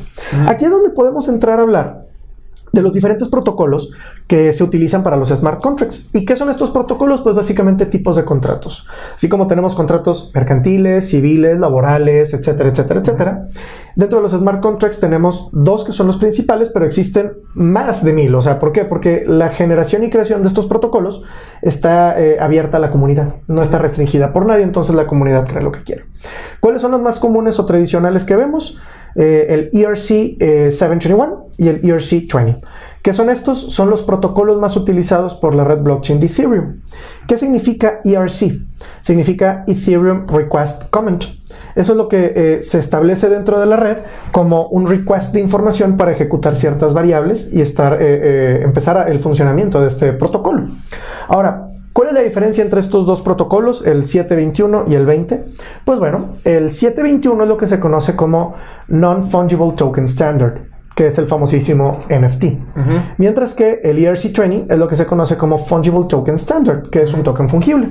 Aquí 0.45 0.65
es 0.65 0.71
donde 0.71 0.89
podemos 0.89 1.29
entrar 1.29 1.59
a 1.59 1.61
hablar 1.61 2.06
de 2.71 2.81
los 2.81 2.93
diferentes 2.93 3.29
protocolos 3.29 3.91
que 4.27 4.53
se 4.53 4.63
utilizan 4.63 5.03
para 5.03 5.17
los 5.17 5.29
smart 5.29 5.61
contracts. 5.61 6.09
¿Y 6.13 6.25
qué 6.25 6.35
son 6.35 6.49
estos 6.49 6.71
protocolos? 6.71 7.21
Pues 7.21 7.35
básicamente 7.35 7.85
tipos 7.85 8.15
de 8.15 8.25
contratos. 8.25 8.85
Así 9.15 9.29
como 9.29 9.47
tenemos 9.47 9.75
contratos 9.75 10.31
mercantiles, 10.33 11.09
civiles, 11.09 11.59
laborales, 11.59 12.33
etcétera, 12.33 12.69
etcétera, 12.69 12.99
etcétera. 12.99 13.43
Dentro 13.95 14.19
de 14.19 14.23
los 14.23 14.33
smart 14.33 14.61
contracts 14.61 14.99
tenemos 14.99 15.49
dos 15.51 15.83
que 15.83 15.91
son 15.91 16.07
los 16.07 16.17
principales, 16.17 16.69
pero 16.71 16.85
existen 16.85 17.37
más 17.55 18.03
de 18.03 18.13
mil. 18.13 18.35
O 18.35 18.41
sea, 18.41 18.59
¿por 18.59 18.71
qué? 18.71 18.85
Porque 18.85 19.23
la 19.25 19.49
generación 19.49 20.03
y 20.03 20.09
creación 20.09 20.41
de 20.41 20.49
estos 20.49 20.67
protocolos 20.67 21.23
está 21.61 22.19
eh, 22.21 22.39
abierta 22.39 22.77
a 22.77 22.79
la 22.79 22.91
comunidad, 22.91 23.35
no 23.47 23.63
está 23.63 23.79
restringida 23.79 24.33
por 24.33 24.45
nadie, 24.45 24.63
entonces 24.63 24.95
la 24.95 25.07
comunidad 25.07 25.47
crea 25.47 25.61
lo 25.61 25.71
que 25.71 25.83
quiere. 25.83 26.05
¿Cuáles 26.59 26.81
son 26.81 26.91
los 26.91 27.01
más 27.01 27.19
comunes 27.19 27.59
o 27.59 27.65
tradicionales 27.65 28.25
que 28.25 28.35
vemos? 28.35 28.79
Eh, 29.15 29.69
el 29.73 29.81
ERC 29.81 30.37
721 30.71 31.47
eh, 31.49 31.63
y 31.63 31.67
el 31.69 31.89
ERC 31.89 32.31
20. 32.31 32.61
¿Qué 33.01 33.13
son 33.13 33.29
estos? 33.29 33.73
Son 33.73 33.89
los 33.89 34.03
protocolos 34.03 34.59
más 34.59 34.75
utilizados 34.75 35.35
por 35.35 35.55
la 35.55 35.63
red 35.63 35.79
blockchain 35.79 36.19
de 36.19 36.27
Ethereum. 36.27 36.81
¿Qué 37.27 37.37
significa 37.37 38.01
ERC? 38.03 38.59
Significa 39.01 39.63
Ethereum 39.65 40.27
Request 40.27 40.89
Comment. 40.89 41.23
Eso 41.75 41.93
es 41.93 41.97
lo 41.97 42.09
que 42.09 42.33
eh, 42.35 42.63
se 42.63 42.79
establece 42.79 43.29
dentro 43.29 43.59
de 43.59 43.65
la 43.65 43.77
red 43.77 43.97
como 44.31 44.67
un 44.67 44.87
request 44.87 45.33
de 45.33 45.39
información 45.39 45.95
para 45.95 46.11
ejecutar 46.11 46.55
ciertas 46.55 46.93
variables 46.93 47.51
y 47.53 47.61
estar, 47.61 48.01
empezar 48.01 49.09
el 49.09 49.19
funcionamiento 49.19 49.79
de 49.79 49.87
este 49.87 50.13
protocolo. 50.13 50.67
Ahora, 51.27 51.69
¿Cuál 51.97 52.09
es 52.09 52.13
la 52.13 52.21
diferencia 52.21 52.63
entre 52.63 52.79
estos 52.79 53.07
dos 53.07 53.23
protocolos, 53.23 53.83
el 53.83 54.05
721 54.05 54.85
y 54.87 54.93
el 54.93 55.07
20? 55.07 55.43
Pues 55.83 55.97
bueno, 55.97 56.33
el 56.43 56.71
721 56.71 57.41
es 57.41 57.49
lo 57.49 57.57
que 57.57 57.65
se 57.65 57.79
conoce 57.79 58.15
como 58.15 58.53
Non-Fungible 58.87 59.71
Token 59.75 60.03
Standard, 60.03 60.59
que 60.93 61.07
es 61.07 61.17
el 61.17 61.25
famosísimo 61.25 61.93
NFT. 62.07 62.43
Mientras 63.17 63.55
que 63.55 63.81
el 63.83 63.97
ERC20 63.97 64.71
es 64.71 64.77
lo 64.77 64.87
que 64.87 64.95
se 64.95 65.07
conoce 65.07 65.37
como 65.37 65.57
Fungible 65.57 66.05
Token 66.07 66.35
Standard, 66.35 66.87
que 66.91 67.01
es 67.01 67.11
un 67.15 67.23
token 67.23 67.49
fungible. 67.49 67.89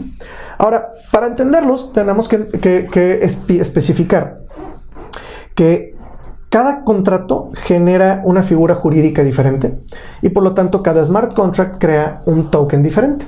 Ahora, 0.56 0.92
para 1.10 1.26
entenderlos, 1.26 1.92
tenemos 1.92 2.28
que, 2.28 3.18
especificar 3.24 4.42
que 5.56 5.96
cada 6.48 6.84
contrato 6.84 7.50
genera 7.54 8.22
una 8.24 8.44
figura 8.44 8.76
jurídica 8.76 9.24
diferente 9.24 9.80
y 10.22 10.28
por 10.28 10.44
lo 10.44 10.54
tanto 10.54 10.80
cada 10.80 11.04
smart 11.04 11.34
contract 11.34 11.78
crea 11.80 12.22
un 12.26 12.52
token 12.52 12.84
diferente. 12.84 13.26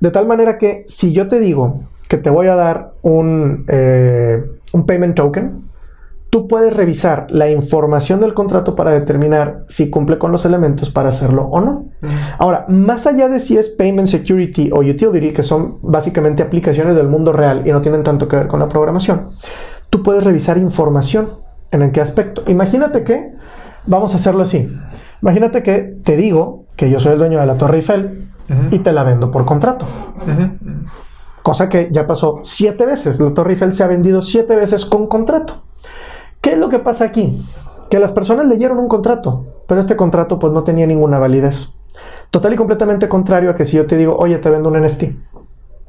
De 0.00 0.10
tal 0.10 0.26
manera 0.26 0.58
que 0.58 0.84
si 0.86 1.12
yo 1.12 1.28
te 1.28 1.40
digo 1.40 1.80
que 2.08 2.16
te 2.16 2.30
voy 2.30 2.46
a 2.46 2.54
dar 2.54 2.94
un, 3.02 3.64
eh, 3.68 4.42
un 4.72 4.86
payment 4.86 5.14
token, 5.14 5.68
tú 6.30 6.46
puedes 6.46 6.74
revisar 6.76 7.26
la 7.30 7.50
información 7.50 8.20
del 8.20 8.34
contrato 8.34 8.74
para 8.74 8.92
determinar 8.92 9.64
si 9.66 9.90
cumple 9.90 10.18
con 10.18 10.32
los 10.32 10.44
elementos 10.44 10.90
para 10.90 11.08
hacerlo 11.08 11.48
o 11.50 11.60
no. 11.60 11.86
Ahora, 12.38 12.64
más 12.68 13.06
allá 13.06 13.28
de 13.28 13.38
si 13.38 13.56
es 13.56 13.70
payment 13.70 14.08
security 14.08 14.70
o 14.72 14.80
utility, 14.80 15.32
que 15.32 15.42
son 15.42 15.78
básicamente 15.82 16.42
aplicaciones 16.42 16.96
del 16.96 17.08
mundo 17.08 17.32
real 17.32 17.62
y 17.66 17.70
no 17.70 17.80
tienen 17.80 18.04
tanto 18.04 18.28
que 18.28 18.36
ver 18.36 18.48
con 18.48 18.60
la 18.60 18.68
programación, 18.68 19.26
tú 19.90 20.02
puedes 20.02 20.24
revisar 20.24 20.58
información. 20.58 21.26
¿En 21.70 21.82
el 21.82 21.92
qué 21.92 22.00
aspecto? 22.00 22.44
Imagínate 22.46 23.04
que, 23.04 23.32
vamos 23.86 24.14
a 24.14 24.16
hacerlo 24.16 24.42
así. 24.42 24.74
Imagínate 25.20 25.62
que 25.62 25.98
te 26.02 26.16
digo 26.16 26.64
que 26.76 26.90
yo 26.90 27.00
soy 27.00 27.12
el 27.12 27.18
dueño 27.18 27.40
de 27.40 27.46
la 27.46 27.56
Torre 27.56 27.78
Eiffel 27.78 28.27
y 28.70 28.78
te 28.78 28.92
la 28.92 29.04
vendo 29.04 29.30
por 29.30 29.44
contrato. 29.44 29.86
Cosa 31.42 31.68
que 31.68 31.88
ya 31.90 32.06
pasó 32.06 32.40
siete 32.42 32.84
veces. 32.84 33.20
La 33.20 33.32
Torre 33.32 33.52
Eiffel 33.52 33.72
se 33.72 33.82
ha 33.82 33.86
vendido 33.86 34.22
siete 34.22 34.54
veces 34.56 34.84
con 34.84 35.06
contrato. 35.06 35.54
¿Qué 36.40 36.52
es 36.52 36.58
lo 36.58 36.68
que 36.68 36.78
pasa 36.78 37.06
aquí? 37.06 37.42
Que 37.90 37.98
las 37.98 38.12
personas 38.12 38.46
leyeron 38.46 38.78
un 38.78 38.88
contrato, 38.88 39.46
pero 39.66 39.80
este 39.80 39.96
contrato 39.96 40.38
pues 40.38 40.52
no 40.52 40.62
tenía 40.62 40.86
ninguna 40.86 41.18
validez. 41.18 41.74
Total 42.30 42.52
y 42.52 42.56
completamente 42.56 43.08
contrario 43.08 43.50
a 43.50 43.54
que 43.54 43.64
si 43.64 43.76
yo 43.76 43.86
te 43.86 43.96
digo, 43.96 44.16
oye, 44.16 44.38
te 44.38 44.50
vendo 44.50 44.68
un 44.68 44.78
NFT. 44.82 45.04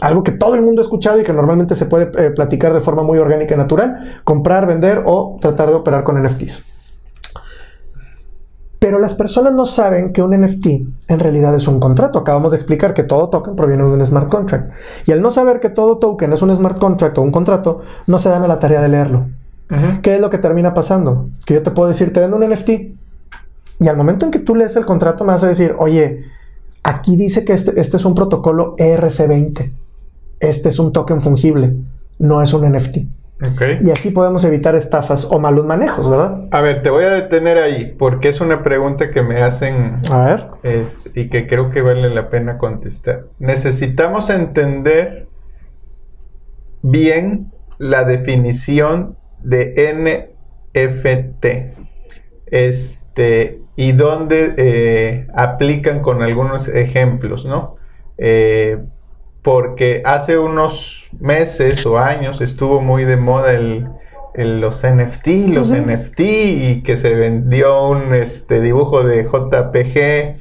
Algo 0.01 0.23
que 0.23 0.31
todo 0.31 0.55
el 0.55 0.61
mundo 0.61 0.81
ha 0.81 0.83
escuchado 0.83 1.19
y 1.19 1.25
que 1.25 1.33
normalmente 1.33 1.75
se 1.75 1.85
puede 1.85 2.09
eh, 2.17 2.31
platicar 2.31 2.73
de 2.73 2.79
forma 2.79 3.03
muy 3.03 3.17
orgánica 3.17 3.55
y 3.55 3.57
natural, 3.57 4.21
comprar, 4.23 4.65
vender 4.65 5.03
o 5.05 5.37
tratar 5.41 5.69
de 5.69 5.75
operar 5.75 6.05
con 6.05 6.21
NFTs. 6.23 6.78
Pero 8.79 8.97
las 8.97 9.13
personas 9.13 9.53
no 9.53 9.65
saben 9.65 10.13
que 10.13 10.21
un 10.21 10.31
NFT 10.31 10.67
en 11.09 11.19
realidad 11.19 11.53
es 11.53 11.67
un 11.67 11.81
contrato. 11.81 12.19
Acabamos 12.19 12.51
de 12.51 12.57
explicar 12.57 12.93
que 12.93 13.03
todo 13.03 13.29
token 13.29 13.55
proviene 13.55 13.83
de 13.83 13.89
un 13.89 14.05
smart 14.05 14.29
contract. 14.29 14.71
Y 15.05 15.11
al 15.11 15.21
no 15.21 15.31
saber 15.31 15.59
que 15.59 15.69
todo 15.69 15.97
token 15.97 16.31
es 16.31 16.41
un 16.41 16.55
smart 16.55 16.79
contract 16.79 17.17
o 17.17 17.21
un 17.21 17.31
contrato, 17.31 17.81
no 18.07 18.19
se 18.19 18.29
dan 18.29 18.43
a 18.43 18.47
la 18.47 18.59
tarea 18.59 18.81
de 18.81 18.87
leerlo. 18.87 19.27
¿Qué 20.01 20.15
es 20.15 20.21
lo 20.21 20.29
que 20.29 20.39
termina 20.39 20.73
pasando? 20.73 21.29
Que 21.45 21.55
yo 21.55 21.63
te 21.63 21.71
puedo 21.71 21.89
decir, 21.89 22.13
te 22.13 22.21
vendo 22.21 22.37
un 22.37 22.49
NFT. 22.49 22.69
Y 23.81 23.87
al 23.87 23.97
momento 23.97 24.25
en 24.25 24.31
que 24.31 24.39
tú 24.39 24.55
lees 24.55 24.75
el 24.77 24.85
contrato 24.85 25.25
me 25.25 25.33
vas 25.33 25.43
a 25.43 25.47
decir, 25.47 25.75
oye, 25.77 26.23
aquí 26.81 27.17
dice 27.17 27.43
que 27.43 27.53
este, 27.53 27.79
este 27.79 27.97
es 27.97 28.05
un 28.05 28.15
protocolo 28.15 28.75
ERC20. 28.77 29.73
Este 30.39 30.69
es 30.69 30.79
un 30.79 30.93
token 30.93 31.21
fungible, 31.21 31.75
no 32.17 32.41
es 32.41 32.53
un 32.53 32.71
NFT. 32.71 33.18
Y 33.81 33.91
así 33.91 34.11
podemos 34.11 34.43
evitar 34.43 34.75
estafas 34.75 35.25
o 35.31 35.39
malos 35.39 35.65
manejos, 35.65 36.09
¿verdad? 36.09 36.49
A 36.51 36.61
ver, 36.61 36.83
te 36.83 36.89
voy 36.89 37.05
a 37.05 37.09
detener 37.09 37.57
ahí 37.57 37.95
porque 37.97 38.27
es 38.27 38.41
una 38.41 38.63
pregunta 38.63 39.11
que 39.11 39.21
me 39.21 39.41
hacen 39.41 39.95
a 40.11 40.25
ver. 40.25 40.45
y 41.15 41.29
que 41.29 41.47
creo 41.47 41.71
que 41.71 41.81
vale 41.81 42.09
la 42.09 42.29
pena 42.29 42.57
contestar. 42.57 43.23
Necesitamos 43.39 44.29
entender 44.29 45.27
bien 46.81 47.53
la 47.77 48.03
definición 48.03 49.17
de 49.41 49.73
NFT. 50.73 51.45
Este, 52.47 53.61
y 53.77 53.93
dónde 53.93 54.55
eh, 54.57 55.27
aplican 55.33 56.01
con 56.01 56.21
algunos 56.23 56.67
ejemplos, 56.67 57.45
¿no? 57.45 57.77
Eh, 58.17 58.79
porque 59.41 60.01
hace 60.05 60.37
unos 60.37 61.09
meses 61.19 61.85
o 61.85 61.97
años 61.97 62.41
estuvo 62.41 62.81
muy 62.81 63.05
de 63.05 63.17
moda 63.17 63.53
el, 63.53 63.87
los 64.35 64.85
NFT, 64.85 65.27
los 65.53 65.69
NFT 65.69 66.19
y 66.19 66.83
que 66.83 66.97
se 66.97 67.15
vendió 67.15 67.87
un 67.87 68.13
este, 68.13 68.61
dibujo 68.61 69.03
de 69.03 69.23
JPG 69.23 70.39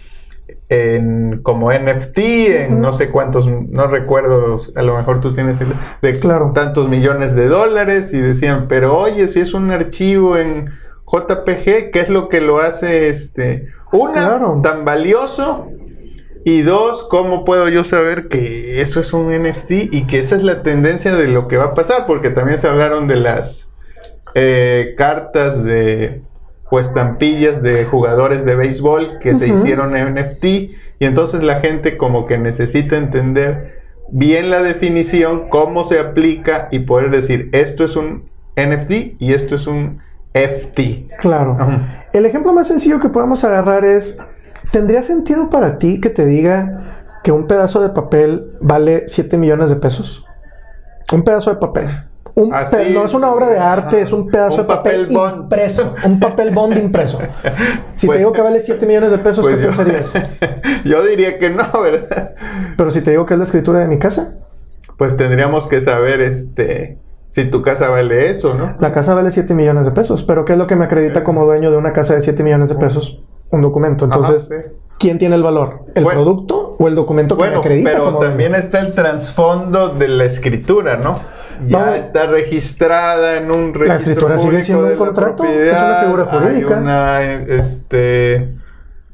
en, 0.69 1.41
como 1.43 1.73
NFT 1.73 2.19
en 2.19 2.81
no 2.81 2.93
sé 2.93 3.09
cuántos, 3.09 3.49
no 3.49 3.87
recuerdo, 3.87 4.61
a 4.75 4.83
lo 4.83 4.97
mejor 4.97 5.21
tú 5.21 5.35
tienes 5.35 5.61
el, 5.61 5.75
de 6.03 6.13
claro. 6.19 6.51
tantos 6.53 6.89
millones 6.89 7.35
de 7.35 7.49
dólares 7.49 8.13
y 8.13 8.19
decían, 8.19 8.67
pero 8.69 8.99
oye, 8.99 9.29
si 9.29 9.41
es 9.41 9.55
un 9.55 9.71
archivo 9.71 10.37
en 10.37 10.67
JPG, 11.11 11.91
¿qué 11.93 12.01
es 12.01 12.11
lo 12.11 12.29
que 12.29 12.41
lo 12.41 12.61
hace 12.61 13.09
este, 13.09 13.69
una, 13.93 14.41
tan 14.63 14.85
valioso 14.85 15.69
y 16.45 16.63
dos, 16.63 17.07
¿cómo 17.11 17.45
puedo 17.45 17.69
yo 17.69 17.85
saber 17.85 18.29
que 18.29 18.81
eso 18.81 19.01
es 19.01 19.13
un 19.13 19.33
NFT 19.33 19.93
y 19.93 20.07
que 20.07 20.19
esa 20.19 20.37
es 20.37 20.43
la 20.43 20.63
tendencia 20.63 21.15
de 21.15 21.29
lo 21.29 21.49
que 21.49 21.57
va 21.57 21.67
a 21.67 21.75
pasar? 21.75 22.07
Porque 22.07 22.31
también 22.31 22.59
se 22.59 22.69
hablaron 22.69 23.09
de 23.09 23.17
las 23.17 23.73
eh, 24.35 24.95
cartas 24.97 25.65
de 25.65 26.23
o 26.71 26.79
estampillas 26.79 27.63
de 27.63 27.85
jugadores 27.85 28.45
de 28.45 28.55
béisbol 28.55 29.19
que 29.21 29.35
se 29.35 29.49
hicieron 29.49 29.93
NFT 29.93 30.45
y 30.45 30.77
entonces 31.01 31.43
la 31.43 31.61
gente 31.61 31.97
como 31.97 32.27
que 32.27 32.39
necesita 32.39 32.99
entender 32.99 33.79
bien 34.11 34.51
la 34.51 34.63
definición, 34.63 35.49
cómo 35.49 35.85
se 35.85 35.99
aplica 35.99 36.69
y 36.71 36.81
poder 36.81 37.11
decir 37.11 37.49
esto 37.53 37.85
es 37.85 37.97
un 37.97 38.29
NFT 38.57 39.17
y 39.19 39.33
esto 39.33 39.55
es 39.55 39.67
un 39.67 40.01
FT. 40.35 41.07
Claro. 41.19 41.57
El 42.13 42.27
ejemplo 42.27 42.53
más 42.53 42.69
sencillo 42.69 43.01
que 43.01 43.09
podemos 43.09 43.45
agarrar 43.45 43.85
es 43.85 44.21
¿Tendría 44.73 45.03
sentido 45.03 45.51
para 45.51 45.79
ti 45.79 46.01
que 46.01 46.11
te 46.11 46.25
diga 46.27 47.01
que 47.25 47.33
un 47.33 47.47
pedazo 47.47 47.81
de 47.83 47.89
papel 47.91 48.53
vale 48.61 49.09
7 49.09 49.37
millones 49.37 49.71
de 49.71 49.77
pesos? 49.77 50.25
Un 51.13 51.23
pedazo 51.25 51.51
de 51.51 51.57
papel. 51.57 51.89
Un 52.35 52.55
Así, 52.55 52.77
pe- 52.77 52.91
no 52.91 53.05
es 53.05 53.15
una 53.15 53.33
obra 53.33 53.49
de 53.49 53.59
arte, 53.59 53.97
ajá. 53.97 54.05
es 54.05 54.13
un 54.13 54.29
pedazo 54.29 54.61
Un 54.61 54.63
de 54.69 54.75
papel, 54.75 55.01
papel 55.03 55.17
bond. 55.17 55.43
impreso. 55.43 55.95
Un 56.05 56.21
papel 56.21 56.51
bond 56.53 56.77
impreso. 56.79 57.19
Si 57.95 58.07
Pues- 58.07 58.17
te 58.17 58.19
digo 58.21 58.33
que 58.33 58.43
vale 58.43 58.61
7 58.61 58.87
millones 58.87 59.11
de 59.11 59.19
pesos, 59.19 59.45
Pues 59.45 59.57
¿qué 59.57 59.63
yo- 59.63 59.69
pensarías? 59.69 60.13
Yo 60.85 61.03
diría 61.03 61.39
que 61.39 61.51
no, 61.51 61.65
¿verdad? 61.83 62.35
Pero 62.77 62.91
si 62.93 63.01
te 63.01 63.11
digo 63.11 63.27
que 63.27 63.35
es 63.35 63.39
la 63.39 63.45
escritura 63.45 63.81
de 63.81 63.89
mi 63.89 63.99
casa, 63.99 64.35
Pues 64.99 65.17
tendríamos 65.17 65.67
que 65.67 65.81
saber, 65.81 66.21
este, 66.21 66.99
si 67.27 67.47
tu 67.47 67.63
casa 67.63 67.89
vale 67.89 68.31
eso, 68.31 68.55
¿no? 68.55 68.77
la 68.79 68.93
casa 68.93 69.15
vale 69.15 69.31
7 69.33 69.53
millones 69.55 69.85
de 69.87 69.91
pesos. 69.91 70.23
Pero 70.23 70.45
¿qué 70.45 70.53
es 70.53 70.59
lo 70.59 70.67
que 70.69 70.77
me 70.77 70.85
acredita 70.85 71.25
como 71.25 71.45
dueño 71.45 71.71
de 71.73 71.77
una 71.77 71.93
casa 71.93 72.15
de 72.15 72.23
7 72.23 72.43
millones 72.45 72.71
de 72.71 72.77
pesos? 72.77 73.21
Un 73.51 73.63
documento. 73.63 74.05
Entonces, 74.05 74.51
Ajá, 74.53 74.63
sí. 74.63 74.75
¿quién 74.99 75.19
tiene 75.19 75.35
el 75.37 75.43
valor? 75.43 75.85
¿El 75.95 76.05
Bueno. 76.05 76.23
producto 76.23 76.77
o 76.79 76.89
el 76.89 76.95
documento 76.95 77.37
que 77.37 77.43
me 77.43 77.49
Bueno, 77.49 77.61
acredita 77.61 77.91
pero 77.91 78.05
como 78.05 78.19
también 78.19 78.55
está 78.55 78.81
el 78.81 78.95
trasfondo 78.95 79.89
de 79.91 80.09
la 80.09 80.25
escritura, 80.25 80.97
¿no? 80.99 81.17
Ya 81.67 81.87
No. 81.87 81.95
está 81.95 82.27
registrada 82.27 83.39
en 83.39 83.51
un 83.51 83.75
registro 83.75 83.95
escritura 83.97 84.39
sigue 84.39 84.49
público 84.51 84.65
siendo 84.65 84.83
un 84.85 84.89
de 84.91 84.95
la 84.97 85.05
contrato, 85.05 85.45
es 85.45 85.73
una 85.73 85.95
figura 86.05 86.25
jurídica. 86.27 86.75
Hay 86.77 86.83
una, 86.83 87.23
este, 87.23 88.55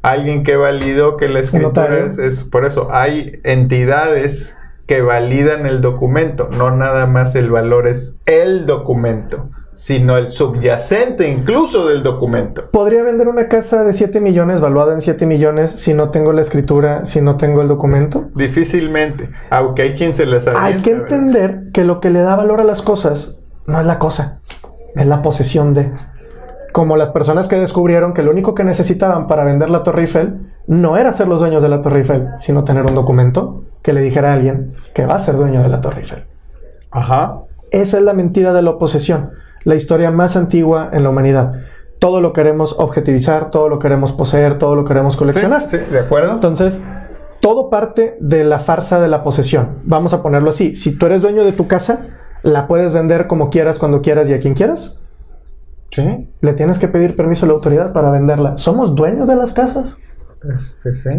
alguien 0.03 0.43
que 0.45 0.57
validó 0.57 1.17
que 1.17 1.29
la 1.29 1.41
escritura 1.41 1.99
es, 2.01 2.19
es- 2.19 2.45
por 2.45 2.65
eso 2.67 2.89
hay 2.91 3.41
entidades 3.45 4.55
que 4.87 5.01
validan 5.01 5.65
el 5.67 5.81
documento, 5.81 6.49
no 6.51 6.71
nada 6.77 7.07
más 7.07 7.35
el 7.37 7.51
valor 7.51 7.87
es 7.89 8.19
el 8.27 8.67
documento, 8.67 9.49
sino 9.75 10.17
el 10.17 10.31
subyacente 10.31 11.29
incluso 11.29 11.89
del 11.89 12.03
documento. 12.03 12.71
¿Podría 12.71 13.03
vender 13.03 13.29
una 13.29 13.49
casa 13.49 13.85
de 13.85 13.93
7 13.93 14.21
millones, 14.21 14.61
valuada 14.61 14.95
en 14.95 15.03
7 15.03 15.27
millones, 15.27 15.71
si 15.71 15.95
no 15.95 16.11
tengo 16.11 16.33
la 16.33 16.43
escritura, 16.43 17.05
si 17.05 17.21
no 17.21 17.37
tengo 17.37 17.61
el 17.61 17.69
documento? 17.69 18.31
Difícilmente, 18.35 19.31
aunque 19.51 19.83
hay 19.83 19.95
quien 19.95 20.15
se 20.15 20.27
las 20.27 20.47
Hay 20.47 20.55
que 20.55 20.91
avienta, 20.91 20.91
¿verdad? 20.91 21.13
entender 21.13 21.73
que 21.73 21.85
lo 21.85 22.01
que 22.01 22.11
le 22.11 22.21
da 22.21 22.37
valor 22.37 22.61
a 22.61 22.65
las 22.65 22.83
cosas 22.83 23.41
no 23.67 23.81
es 23.81 23.87
la 23.87 23.99
cosa, 23.99 24.41
es 24.95 25.07
la 25.07 25.23
posesión 25.23 25.75
de. 25.75 25.91
Como 26.73 26.97
las 26.97 27.11
personas 27.11 27.47
que 27.47 27.57
descubrieron 27.57 28.15
que 28.15 28.23
lo 28.25 28.33
único 28.33 28.55
que 28.55 28.65
necesitaban 28.65 29.29
para 29.29 29.45
vender 29.45 29.71
la 29.71 29.85
Torre 29.85 30.03
Eiffel 30.03 30.53
no 30.67 30.97
era 30.97 31.13
ser 31.13 31.29
los 31.29 31.39
dueños 31.39 31.63
de 31.63 31.69
la 31.69 31.81
Torre 31.81 31.99
Eiffel, 31.99 32.31
sino 32.39 32.65
tener 32.65 32.85
un 32.85 32.97
documento 32.97 33.65
que 33.83 33.93
le 33.93 34.01
dijera 34.01 34.31
a 34.33 34.35
alguien 34.35 34.73
que 34.93 35.07
va 35.07 35.15
a 35.15 35.21
ser 35.21 35.37
dueño 35.37 35.63
de 35.63 35.69
la 35.69 35.81
Torre 35.81 36.01
Eiffel. 36.01 36.25
Ajá. 36.91 37.43
Esa 37.71 37.99
es 37.99 38.05
la 38.05 38.13
mentira 38.13 38.53
de 38.53 38.63
la 38.63 38.71
oposición, 38.71 39.31
la 39.65 39.75
historia 39.75 40.11
más 40.11 40.37
antigua 40.37 40.91
en 40.93 41.03
la 41.03 41.11
humanidad. 41.11 41.55
Todo 41.99 42.21
lo 42.21 42.33
queremos 42.33 42.77
objetivizar, 42.79 43.51
todo 43.51 43.69
lo 43.69 43.79
queremos 43.79 44.13
poseer, 44.13 44.59
todo 44.59 44.77
lo 44.77 44.85
queremos 44.85 45.17
coleccionar. 45.17 45.69
Sí, 45.69 45.79
sí, 45.79 45.93
de 45.93 46.01
acuerdo. 46.01 46.33
Entonces, 46.33 46.85
todo 47.41 47.71
parte 47.71 48.17
de 48.21 48.45
la 48.45 48.59
farsa 48.59 49.01
de 49.01 49.09
la 49.09 49.23
posesión. 49.23 49.79
Vamos 49.85 50.13
a 50.13 50.23
ponerlo 50.23 50.51
así. 50.51 50.75
Si 50.75 50.99
tú 50.99 51.07
eres 51.07 51.23
dueño 51.23 51.45
de 51.45 51.53
tu 51.53 51.67
casa, 51.67 52.07
la 52.43 52.67
puedes 52.67 52.93
vender 52.93 53.27
como 53.27 53.49
quieras, 53.51 53.79
cuando 53.79 54.03
quieras 54.03 54.29
y 54.29 54.35
a 54.35 54.39
quien 54.41 54.55
quieras. 54.55 55.01
Sí, 55.91 56.31
Le 56.41 56.53
tienes 56.55 56.79
que 56.79 56.89
pedir 56.89 57.15
permiso 57.15 57.47
a 57.47 57.49
la 57.49 57.55
autoridad 57.55 57.93
para 57.93 58.11
venderla. 58.11 58.57
¿Somos 58.59 58.95
dueños 58.95 59.29
de 59.29 59.37
las 59.37 59.53
casas? 59.53 59.97
este 60.55 60.93
sí. 60.93 61.11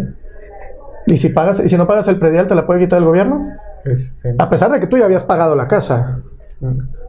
Y 1.06 1.16
si 1.18 1.30
pagas, 1.30 1.60
y 1.60 1.68
si 1.68 1.76
no 1.76 1.86
pagas 1.86 2.08
el 2.08 2.18
predial, 2.18 2.46
¿te 2.46 2.54
la 2.54 2.66
puede 2.66 2.80
quitar 2.80 2.98
el 2.98 3.04
gobierno? 3.06 3.40
Este, 3.84 4.34
A 4.38 4.50
pesar 4.50 4.70
de 4.70 4.78
que 4.80 4.86
tú 4.86 4.98
ya 4.98 5.04
habías 5.04 5.24
pagado 5.24 5.54
la 5.56 5.66
casa. 5.68 6.20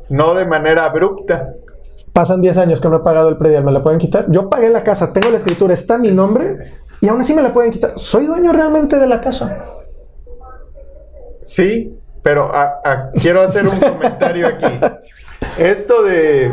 No 0.10 0.34
de 0.36 0.46
manera 0.46 0.86
abrupta. 0.86 1.54
Pasan 2.14 2.42
10 2.42 2.58
años 2.58 2.82
que 2.82 2.90
no 2.90 2.98
he 2.98 3.00
pagado 3.02 3.30
el 3.30 3.38
predial, 3.38 3.64
¿me 3.64 3.72
la 3.72 3.82
pueden 3.82 4.00
quitar? 4.00 4.26
Yo 4.30 4.50
pagué 4.50 4.70
la 4.70 4.84
casa, 4.84 5.14
tengo 5.14 5.30
la 5.30 5.38
escritura, 5.38 5.74
está 5.74 5.98
mi 5.98 6.12
nombre 6.12 6.58
y 7.00 7.08
aún 7.10 7.22
así 7.22 7.34
me 7.34 7.44
la 7.44 7.54
pueden 7.54 7.72
quitar. 7.72 7.94
¿Soy 7.96 8.26
dueño 8.26 8.52
realmente 8.54 8.98
de 8.98 9.06
la 9.08 9.22
casa? 9.22 9.58
Sí, 11.42 11.96
pero 12.24 12.54
a- 12.54 12.78
a- 12.84 13.12
quiero 13.12 13.42
hacer 13.42 13.68
un 13.68 13.80
comentario 13.80 14.48
aquí. 14.48 14.80
Esto 15.60 16.04
de 16.04 16.52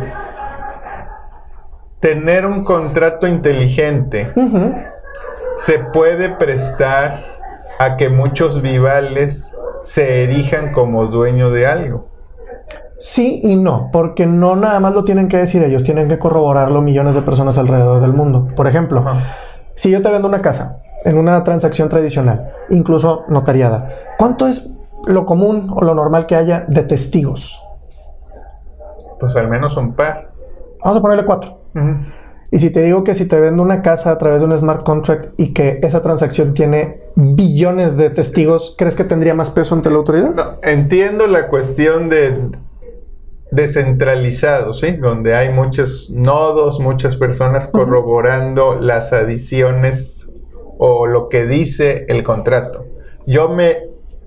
tener 2.01 2.45
un 2.47 2.63
contrato 2.65 3.27
inteligente 3.27 4.31
se 5.57 5.79
puede 5.79 6.29
prestar 6.31 7.25
a 7.79 7.97
que 7.97 8.09
muchos 8.11 8.61
vivales 8.61 9.53
se 9.83 10.25
erijan 10.25 10.73
como 10.73 11.07
dueño 11.07 11.51
de 11.51 11.67
algo. 11.67 12.11
Sí 12.99 13.41
y 13.43 13.57
no, 13.57 13.91
porque 13.93 14.27
no 14.27 14.57
nada 14.57 14.81
más 14.81 14.95
lo 14.95 15.05
tienen 15.05 15.29
que 15.29 15.37
decir 15.37 15.63
ellos, 15.63 15.85
tienen 15.85 16.09
que 16.09 16.19
corroborarlo 16.19 16.81
millones 16.81 17.15
de 17.15 17.23
personas 17.23 17.59
alrededor 17.59 18.01
del 18.01 18.13
mundo. 18.13 18.49
Por 18.55 18.67
ejemplo, 18.67 19.05
si 19.75 19.91
yo 19.91 20.01
te 20.01 20.11
vendo 20.11 20.29
una 20.29 20.43
casa 20.43 20.81
en 21.05 21.19
una 21.19 21.43
transacción 21.45 21.89
tradicional, 21.89 22.53
incluso 22.71 23.25
notariada, 23.29 23.89
¿cuánto 24.17 24.47
es 24.47 24.71
lo 25.07 25.27
común 25.27 25.71
o 25.75 25.83
lo 25.83 25.95
normal 25.95 26.27
que 26.27 26.37
haya 26.37 26.65
de 26.69 26.85
testigos? 26.85 27.61
Pues 29.19 29.37
al 29.37 29.49
menos 29.49 29.77
un 29.77 29.95
par. 29.95 30.31
Vamos 30.83 30.99
a 30.99 31.01
ponerle 31.01 31.25
cuatro. 31.25 31.61
Y 32.51 32.61
si 32.61 32.71
te 32.71 32.83
digo 32.83 33.03
que 33.03 33.17
si 33.17 33.27
te 33.27 33.41
vendo 33.41 33.63
una 33.63 33.83
casa 33.83 34.13
a 34.13 34.19
través 34.19 34.41
de 34.41 34.47
un 34.47 34.57
smart 34.57 34.85
contract 34.85 35.35
y 35.39 35.53
que 35.53 35.81
esa 35.83 36.03
transacción 36.03 36.55
tiene 36.55 37.03
billones 37.17 37.97
de 37.97 38.11
testigos, 38.11 38.77
¿crees 38.79 38.95
que 38.95 39.03
tendría 39.03 39.35
más 39.35 39.51
peso 39.51 39.75
ante 39.75 39.91
la 39.91 39.97
autoridad? 39.97 40.35
No, 40.35 40.43
entiendo 40.63 41.27
la 41.27 41.49
cuestión 41.49 42.09
de 42.09 42.53
descentralizado, 43.55 44.75
¿sí? 44.75 44.93
Donde 44.93 45.35
hay 45.35 45.51
muchos 45.51 46.11
nodos, 46.11 46.81
muchas 46.81 47.17
personas 47.17 47.67
corroborando 47.69 48.81
las 48.81 49.13
adiciones 49.13 50.31
o 50.79 51.07
lo 51.07 51.29
que 51.29 51.47
dice 51.47 52.07
el 52.09 52.23
contrato. 52.25 52.87
Yo 53.27 53.49
me, 53.49 53.77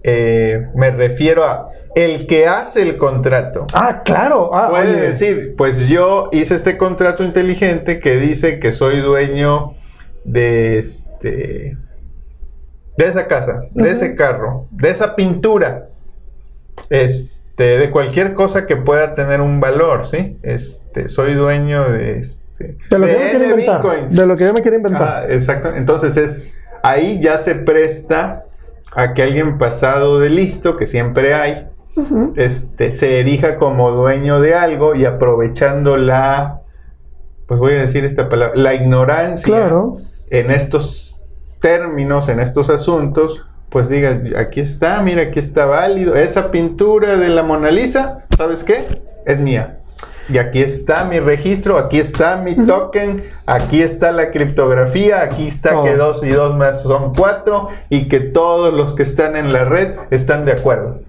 eh, 0.03 0.67
me 0.75 0.91
refiero 0.91 1.43
a 1.43 1.69
el 1.95 2.25
que 2.27 2.47
hace 2.47 2.81
el 2.83 2.97
contrato. 2.97 3.67
Ah, 3.73 4.01
claro. 4.05 4.51
Ah, 4.53 4.69
Puede 4.69 4.91
oye. 4.95 5.01
decir, 5.01 5.55
pues 5.57 5.87
yo 5.87 6.29
hice 6.31 6.55
este 6.55 6.77
contrato 6.77 7.23
inteligente 7.23 7.99
que 7.99 8.17
dice 8.17 8.59
que 8.59 8.71
soy 8.71 9.01
dueño 9.01 9.75
de 10.23 10.79
este 10.79 11.77
de 12.97 13.05
esa 13.05 13.27
casa, 13.27 13.61
de 13.75 13.89
ese 13.91 14.15
carro, 14.15 14.67
de 14.71 14.89
esa 14.89 15.15
pintura. 15.15 15.89
Este, 16.89 17.77
de 17.77 17.89
cualquier 17.91 18.33
cosa 18.33 18.65
que 18.67 18.75
pueda 18.77 19.15
tener 19.15 19.41
un 19.41 19.59
valor, 19.59 20.05
¿sí? 20.05 20.37
Este, 20.43 21.09
soy 21.09 21.33
dueño 21.33 21.89
de 21.89 22.19
este 22.19 22.77
De 22.89 22.99
lo 22.99 23.05
que 23.07 23.13
yo 23.13 23.19
me 23.19 23.23
de 23.25 23.29
quiero 23.29 23.43
N 23.45 23.49
inventar. 23.53 23.81
bitcoins. 23.81 24.15
De 24.15 24.25
lo 24.25 24.37
que 24.37 24.43
yo 24.45 24.53
me 24.53 24.61
quiero 24.61 24.77
inventar. 24.77 25.23
Ah, 25.27 25.33
exacto. 25.33 25.73
Entonces 25.75 26.17
es 26.17 26.63
ahí 26.83 27.19
ya 27.21 27.37
se 27.37 27.55
presta 27.55 28.45
a 28.95 29.13
que 29.13 29.23
alguien 29.23 29.57
pasado 29.57 30.19
de 30.19 30.29
listo, 30.29 30.77
que 30.77 30.87
siempre 30.87 31.33
hay, 31.33 31.67
este, 32.35 32.91
se 32.91 33.19
erija 33.19 33.57
como 33.57 33.91
dueño 33.91 34.39
de 34.39 34.53
algo 34.55 34.95
y 34.95 35.05
aprovechando 35.05 35.97
la, 35.97 36.61
pues 37.47 37.59
voy 37.59 37.73
a 37.73 37.81
decir 37.81 38.05
esta 38.05 38.29
palabra, 38.29 38.55
la 38.55 38.73
ignorancia 38.75 39.55
Claro. 39.55 39.93
en 40.29 40.51
estos 40.51 41.21
términos, 41.59 42.29
en 42.29 42.39
estos 42.39 42.69
asuntos, 42.69 43.45
pues 43.69 43.89
diga, 43.89 44.21
aquí 44.37 44.61
está, 44.61 45.01
mira, 45.01 45.23
aquí 45.23 45.39
está 45.39 45.65
válido, 45.65 46.15
esa 46.15 46.51
pintura 46.51 47.17
de 47.17 47.29
la 47.29 47.43
Mona 47.43 47.69
Lisa, 47.69 48.25
¿sabes 48.37 48.63
qué? 48.63 49.01
Es 49.25 49.39
mía. 49.39 49.79
Y 50.29 50.39
aquí 50.39 50.61
está 50.61 51.05
mi 51.05 51.19
registro, 51.19 51.77
aquí 51.77 51.99
está 51.99 52.37
mi 52.37 52.53
token, 52.55 53.23
aquí 53.45 53.81
está 53.81 54.11
la 54.11 54.31
criptografía, 54.31 55.21
aquí 55.21 55.47
está 55.47 55.83
que 55.83 55.95
dos 55.95 56.21
y 56.23 56.29
dos 56.29 56.57
más 56.57 56.81
son 56.81 57.13
cuatro 57.13 57.69
y 57.89 58.09
que 58.09 58.19
todos 58.19 58.73
los 58.73 58.93
que 58.93 59.03
están 59.03 59.37
en 59.37 59.53
la 59.53 59.63
red 59.63 59.95
están 60.11 60.43
de 60.43 60.51
acuerdo. 60.51 60.99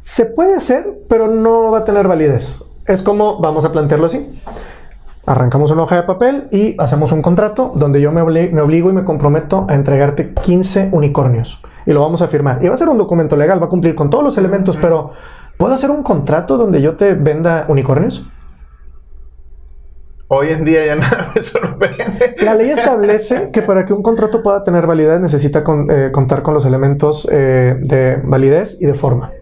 Se 0.00 0.24
puede 0.24 0.56
hacer, 0.56 1.00
pero 1.08 1.28
no 1.28 1.70
va 1.70 1.80
a 1.80 1.84
tener 1.84 2.08
validez. 2.08 2.64
Es 2.86 3.02
como, 3.02 3.40
vamos 3.40 3.66
a 3.66 3.72
plantearlo 3.72 4.06
así. 4.06 4.40
Arrancamos 5.26 5.70
una 5.70 5.82
hoja 5.82 5.96
de 5.96 6.02
papel 6.04 6.48
y 6.50 6.76
hacemos 6.80 7.12
un 7.12 7.20
contrato 7.20 7.72
donde 7.74 8.00
yo 8.00 8.10
me 8.10 8.22
obligo 8.22 8.90
y 8.90 8.94
me 8.94 9.04
comprometo 9.04 9.66
a 9.68 9.74
entregarte 9.74 10.32
15 10.32 10.88
unicornios. 10.92 11.60
Y 11.90 11.92
lo 11.92 12.02
vamos 12.02 12.22
a 12.22 12.28
firmar. 12.28 12.60
Y 12.62 12.68
va 12.68 12.74
a 12.74 12.76
ser 12.76 12.88
un 12.88 12.98
documento 12.98 13.34
legal, 13.34 13.60
va 13.60 13.66
a 13.66 13.68
cumplir 13.68 13.96
con 13.96 14.10
todos 14.10 14.22
los 14.22 14.38
elementos, 14.38 14.76
pero 14.76 15.10
¿puedo 15.56 15.74
hacer 15.74 15.90
un 15.90 16.04
contrato 16.04 16.56
donde 16.56 16.80
yo 16.80 16.94
te 16.94 17.14
venda 17.14 17.64
unicornios? 17.66 18.28
Hoy 20.32 20.50
en 20.50 20.64
día 20.64 20.86
ya 20.86 20.94
nada 20.96 21.32
me 21.34 21.42
sorprende. 21.42 22.36
La 22.44 22.54
ley 22.54 22.70
establece 22.70 23.50
que 23.52 23.62
para 23.62 23.84
que 23.84 23.92
un 23.92 24.00
contrato 24.02 24.44
pueda 24.44 24.62
tener 24.62 24.86
validez 24.86 25.20
necesita 25.20 25.64
con- 25.64 25.90
eh, 25.90 26.10
contar 26.12 26.42
con 26.42 26.54
los 26.54 26.64
elementos 26.64 27.28
eh, 27.32 27.74
de 27.80 28.16
validez 28.22 28.78
y 28.80 28.86
de 28.86 28.94
forma. 28.94 29.32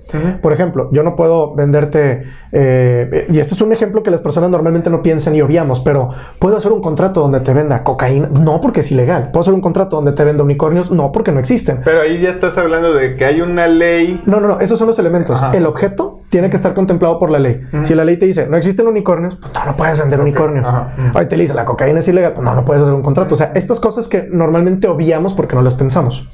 Por 0.41 0.55
ejemplo, 0.55 0.89
yo 0.91 1.03
no 1.03 1.15
puedo 1.15 1.55
venderte, 1.55 2.25
eh, 2.53 3.27
y 3.31 3.39
este 3.41 3.53
es 3.55 3.61
un 3.61 3.75
ejemplo 3.75 4.03
que 4.03 4.11
las 4.11 4.23
personas 4.23 4.49
normalmente 4.49 4.89
no 4.89 5.03
piensan 5.03 5.35
y 5.35 5.43
obviamos, 5.43 5.81
pero 5.81 6.09
puedo 6.39 6.57
hacer 6.57 6.73
un 6.73 6.81
contrato 6.81 7.21
donde 7.21 7.41
te 7.41 7.53
venda 7.53 7.85
cocaína, 7.85 8.31
no 8.41 8.59
porque 8.63 8.81
es 8.81 8.91
ilegal. 8.91 9.31
Puedo 9.31 9.43
hacer 9.43 9.53
un 9.53 9.61
contrato 9.61 9.97
donde 9.97 10.13
te 10.13 10.25
venda 10.25 10.43
unicornios, 10.43 10.91
no 10.91 11.13
porque 11.13 11.31
no 11.31 11.41
existen. 11.41 11.83
Pero 11.85 12.01
ahí 12.01 12.19
ya 12.23 12.31
estás 12.31 12.57
hablando 12.57 12.95
de 12.95 13.17
que 13.17 13.27
hay 13.27 13.43
una 13.43 13.67
ley. 13.67 14.23
No, 14.25 14.41
no, 14.41 14.49
no, 14.49 14.61
esos 14.61 14.79
son 14.79 14.89
los 14.89 14.99
elementos. 14.99 15.37
Ajá. 15.37 15.55
El 15.55 15.67
objeto 15.67 16.18
tiene 16.29 16.51
que 16.51 16.57
estar 16.57 16.75
contemplado 16.75 17.19
por 17.19 17.31
la 17.31 17.39
ley. 17.39 17.61
Si 17.85 17.95
la 17.95 18.05
ley 18.05 18.17
te 18.17 18.27
dice, 18.27 18.47
no 18.49 18.57
existen 18.57 18.87
unicornios, 18.87 19.37
pues 19.37 19.53
no, 19.55 19.65
no 19.65 19.77
puedes 19.77 19.99
vender 19.99 20.21
unicornios. 20.21 20.67
Ajá. 20.67 20.95
Ahí 21.15 21.27
te 21.27 21.37
dice, 21.37 21.55
la 21.55 21.65
cocaína 21.65 22.01
es 22.01 22.09
ilegal, 22.09 22.33
pues 22.35 22.45
no, 22.45 22.55
no 22.55 22.65
puedes 22.65 22.83
hacer 22.83 22.95
un 22.95 23.03
contrato. 23.03 23.35
O 23.35 23.39
sea, 23.39 23.53
estas 23.55 23.81
cosas 23.81 24.09
que 24.09 24.29
normalmente 24.31 24.89
obviamos 24.89 25.35
porque 25.35 25.55
no 25.55 25.63
las 25.63 25.75
pensamos. 25.75 26.29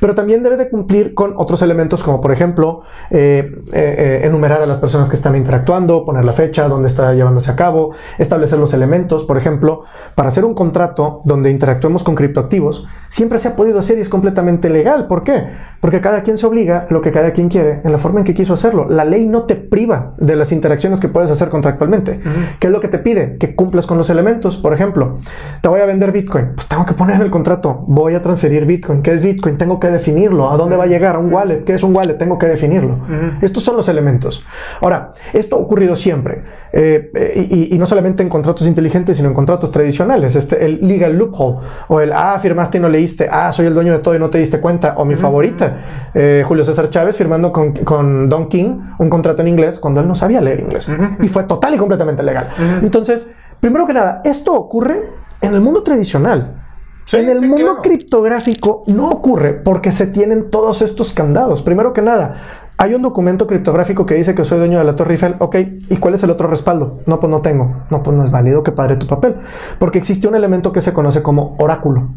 pero 0.00 0.14
también 0.14 0.42
debe 0.42 0.56
de 0.56 0.68
cumplir 0.68 1.14
con 1.14 1.34
otros 1.36 1.62
elementos 1.62 2.02
como 2.02 2.20
por 2.20 2.32
ejemplo 2.32 2.82
eh, 3.10 3.50
eh, 3.72 3.94
eh, 3.98 4.20
enumerar 4.24 4.62
a 4.62 4.66
las 4.66 4.78
personas 4.78 5.08
que 5.08 5.16
están 5.16 5.36
interactuando, 5.36 6.04
poner 6.04 6.24
la 6.24 6.32
fecha, 6.32 6.68
dónde 6.68 6.88
está 6.88 7.14
llevándose 7.14 7.50
a 7.50 7.56
cabo, 7.56 7.94
establecer 8.18 8.58
los 8.58 8.74
elementos, 8.74 9.24
por 9.24 9.36
ejemplo, 9.36 9.84
para 10.14 10.28
hacer 10.28 10.44
un 10.44 10.54
contrato 10.54 11.20
donde 11.24 11.50
interactuemos 11.50 12.04
con 12.04 12.14
criptoactivos, 12.14 12.86
siempre 13.08 13.38
se 13.38 13.48
ha 13.48 13.56
podido 13.56 13.78
hacer 13.78 13.98
y 13.98 14.02
es 14.02 14.08
completamente 14.08 14.70
legal. 14.70 15.06
¿Por 15.06 15.24
qué? 15.24 15.48
Porque 15.80 16.00
cada 16.00 16.22
quien 16.22 16.36
se 16.36 16.46
obliga 16.46 16.86
lo 16.90 17.00
que 17.00 17.12
cada 17.12 17.32
quien 17.32 17.48
quiere 17.48 17.80
en 17.84 17.92
la 17.92 17.98
forma 17.98 18.20
en 18.20 18.24
que 18.24 18.34
quiso 18.34 18.54
hacerlo. 18.54 18.86
La 18.88 19.04
ley 19.04 19.26
no 19.26 19.37
te 19.44 19.56
priva 19.56 20.14
de 20.18 20.36
las 20.36 20.52
interacciones 20.52 21.00
que 21.00 21.08
puedes 21.08 21.30
hacer 21.30 21.48
contractualmente. 21.48 22.20
¿Qué 22.58 22.66
es 22.68 22.72
lo 22.72 22.80
que 22.80 22.88
te 22.88 22.98
pide? 22.98 23.36
Que 23.38 23.54
cumplas 23.54 23.86
con 23.86 23.98
los 23.98 24.10
elementos. 24.10 24.56
Por 24.56 24.72
ejemplo, 24.72 25.16
te 25.60 25.68
voy 25.68 25.80
a 25.80 25.86
vender 25.86 26.12
Bitcoin. 26.12 26.52
Pues 26.54 26.66
tengo 26.66 26.86
que 26.86 26.94
poner 26.94 27.16
en 27.16 27.22
el 27.22 27.30
contrato, 27.30 27.84
voy 27.86 28.14
a 28.14 28.22
transferir 28.22 28.66
Bitcoin. 28.66 29.02
¿Qué 29.02 29.12
es 29.12 29.22
Bitcoin? 29.22 29.56
Tengo 29.56 29.80
que 29.80 29.88
definirlo. 29.88 30.50
¿A 30.50 30.56
dónde 30.56 30.76
va 30.76 30.84
a 30.84 30.86
llegar? 30.86 31.16
¿A 31.16 31.18
un 31.18 31.32
wallet? 31.32 31.64
¿Qué 31.64 31.74
es 31.74 31.82
un 31.82 31.94
wallet? 31.94 32.14
Tengo 32.14 32.38
que 32.38 32.46
definirlo. 32.46 32.98
Estos 33.42 33.62
son 33.62 33.76
los 33.76 33.88
elementos. 33.88 34.44
Ahora, 34.80 35.12
esto 35.32 35.56
ha 35.56 35.58
ocurrido 35.58 35.96
siempre. 35.96 36.42
Eh, 36.72 37.48
y, 37.50 37.74
y, 37.74 37.78
no 37.78 37.86
solamente 37.86 38.22
en 38.22 38.28
contratos 38.28 38.66
inteligentes, 38.66 39.16
sino 39.16 39.28
en 39.28 39.34
contratos 39.34 39.70
tradicionales. 39.70 40.36
Este, 40.36 40.64
el 40.64 40.86
legal 40.86 41.16
loophole 41.16 41.58
o 41.88 42.00
el, 42.00 42.12
ah, 42.12 42.38
firmaste 42.40 42.78
y 42.78 42.80
no 42.80 42.88
leíste, 42.88 43.28
ah, 43.30 43.52
soy 43.52 43.66
el 43.66 43.74
dueño 43.74 43.92
de 43.92 43.98
todo 44.00 44.14
y 44.14 44.18
no 44.18 44.30
te 44.30 44.38
diste 44.38 44.60
cuenta, 44.60 44.94
o 44.98 45.04
mi 45.04 45.14
favorita, 45.14 46.10
eh, 46.14 46.44
Julio 46.46 46.64
César 46.64 46.90
Chávez 46.90 47.16
firmando 47.16 47.52
con, 47.52 47.72
con, 47.72 48.28
Don 48.28 48.48
King 48.48 48.80
un 48.98 49.08
contrato 49.08 49.42
en 49.42 49.48
inglés 49.48 49.78
cuando 49.78 50.00
él 50.00 50.08
no 50.08 50.14
sabía 50.14 50.40
leer 50.40 50.60
inglés. 50.60 50.90
Y 51.20 51.28
fue 51.28 51.44
total 51.44 51.74
y 51.74 51.78
completamente 51.78 52.22
legal. 52.22 52.50
Entonces, 52.82 53.34
primero 53.60 53.86
que 53.86 53.94
nada, 53.94 54.20
esto 54.24 54.54
ocurre 54.54 55.02
en 55.40 55.54
el 55.54 55.60
mundo 55.60 55.82
tradicional 55.82 56.58
en 57.16 57.28
el 57.28 57.42
mundo 57.42 57.78
criptográfico 57.82 58.84
no 58.86 59.08
ocurre 59.08 59.54
porque 59.54 59.92
se 59.92 60.08
tienen 60.08 60.50
todos 60.50 60.82
estos 60.82 61.12
candados. 61.14 61.62
Primero 61.62 61.92
que 61.92 62.02
nada, 62.02 62.36
hay 62.80 62.94
un 62.94 63.02
documento 63.02 63.48
criptográfico 63.48 64.06
que 64.06 64.14
dice 64.14 64.36
que 64.36 64.44
soy 64.44 64.58
dueño 64.58 64.78
de 64.78 64.84
la 64.84 64.94
Torre 64.94 65.14
Eiffel. 65.14 65.34
Ok, 65.40 65.56
¿y 65.90 65.96
cuál 65.96 66.14
es 66.14 66.22
el 66.22 66.30
otro 66.30 66.46
respaldo? 66.46 67.00
No, 67.06 67.18
pues 67.18 67.28
no 67.28 67.40
tengo. 67.40 67.82
No, 67.90 68.04
pues 68.04 68.16
no 68.16 68.22
es 68.22 68.30
válido 68.30 68.62
que 68.62 68.70
padre 68.70 68.94
tu 68.94 69.08
papel. 69.08 69.34
Porque 69.80 69.98
existe 69.98 70.28
un 70.28 70.36
elemento 70.36 70.72
que 70.72 70.80
se 70.80 70.92
conoce 70.92 71.20
como 71.20 71.56
oráculo. 71.58 72.10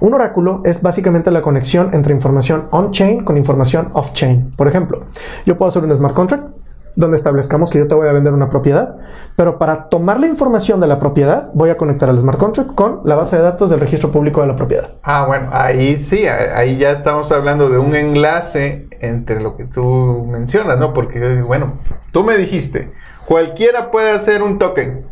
Un 0.00 0.12
oráculo 0.12 0.62
es 0.64 0.82
básicamente 0.82 1.30
la 1.30 1.42
conexión 1.42 1.90
entre 1.94 2.12
información 2.12 2.64
on-chain 2.72 3.24
con 3.24 3.36
información 3.36 3.90
off-chain. 3.92 4.50
Por 4.56 4.66
ejemplo, 4.66 5.04
yo 5.46 5.56
puedo 5.56 5.68
hacer 5.68 5.84
un 5.84 5.94
smart 5.94 6.14
contract 6.14 6.59
donde 7.00 7.16
establezcamos 7.16 7.70
que 7.70 7.78
yo 7.78 7.88
te 7.88 7.94
voy 7.94 8.08
a 8.08 8.12
vender 8.12 8.32
una 8.32 8.50
propiedad, 8.50 8.96
pero 9.36 9.58
para 9.58 9.88
tomar 9.88 10.20
la 10.20 10.26
información 10.26 10.80
de 10.80 10.86
la 10.86 10.98
propiedad 10.98 11.50
voy 11.54 11.70
a 11.70 11.76
conectar 11.76 12.08
al 12.08 12.18
smart 12.18 12.38
contract 12.38 12.74
con 12.74 13.00
la 13.04 13.16
base 13.16 13.36
de 13.36 13.42
datos 13.42 13.70
del 13.70 13.80
registro 13.80 14.12
público 14.12 14.40
de 14.40 14.46
la 14.46 14.56
propiedad. 14.56 14.90
Ah, 15.02 15.24
bueno, 15.26 15.48
ahí 15.52 15.96
sí, 15.96 16.26
ahí 16.26 16.78
ya 16.78 16.92
estamos 16.92 17.32
hablando 17.32 17.68
de 17.68 17.78
un 17.78 17.96
enlace 17.96 18.88
entre 19.00 19.40
lo 19.40 19.56
que 19.56 19.64
tú 19.64 20.26
mencionas, 20.30 20.78
¿no? 20.78 20.92
Porque, 20.94 21.42
bueno, 21.42 21.74
tú 22.12 22.22
me 22.22 22.36
dijiste, 22.36 22.92
cualquiera 23.26 23.90
puede 23.90 24.12
hacer 24.12 24.42
un 24.42 24.58
token. 24.58 25.04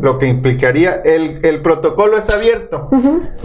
Lo 0.00 0.18
que 0.18 0.26
implicaría, 0.26 0.94
el, 1.04 1.62
protocolo 1.62 2.18
es 2.18 2.28
abierto. 2.30 2.88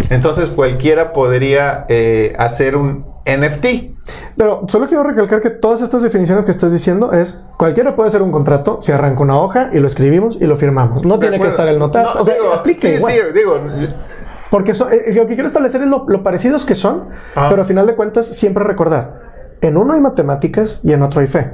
Entonces 0.10 0.48
cualquiera 0.48 1.12
podría 1.12 1.86
eh, 1.90 2.34
hacer 2.40 2.76
un 2.76 3.06
NFT. 3.28 3.66
Pero 4.38 4.66
solo 4.68 4.88
quiero 4.88 5.04
recalcar 5.04 5.42
que 5.42 5.50
todas 5.50 5.82
estas 5.82 6.04
definiciones 6.04 6.46
que 6.46 6.52
estás 6.52 6.72
diciendo 6.72 7.12
es 7.12 7.44
cualquiera 7.58 7.96
puede 7.96 8.10
hacer 8.10 8.22
un 8.22 8.32
contrato, 8.32 8.82
se 8.82 8.94
arranca 8.94 9.22
una 9.22 9.38
hoja 9.38 9.72
y 9.74 9.80
lo 9.80 9.88
escribimos 9.88 10.38
y 10.40 10.46
lo 10.46 10.56
firmamos. 10.56 11.06
No 11.06 11.20
tiene 11.20 11.40
que 11.40 11.48
estar 11.48 11.68
el 11.68 11.80
notario. 11.80 12.10
o 12.20 12.26
sea, 12.26 12.36
aplique 12.56 12.96
igual. 12.96 13.14
Sí, 13.14 13.20
digo, 13.34 13.60
porque 14.50 14.72
eh, 14.72 15.14
lo 15.14 15.28
que 15.28 15.34
quiero 15.34 15.48
establecer 15.48 15.82
es 15.82 15.90
lo, 15.90 16.24
parecidos 16.24 16.66
que 16.66 16.76
son, 16.76 17.10
ah. 17.36 17.48
pero 17.50 17.64
al 17.64 17.68
final 17.68 17.86
de 17.86 17.96
cuentas 17.96 18.28
siempre 18.28 18.64
recordar. 18.64 19.28
En 19.62 19.76
uno 19.76 19.94
hay 19.94 20.00
matemáticas 20.00 20.82
y 20.84 20.94
en 20.94 21.02
otro 21.02 21.22
hay 21.22 21.28
fe. 21.28 21.52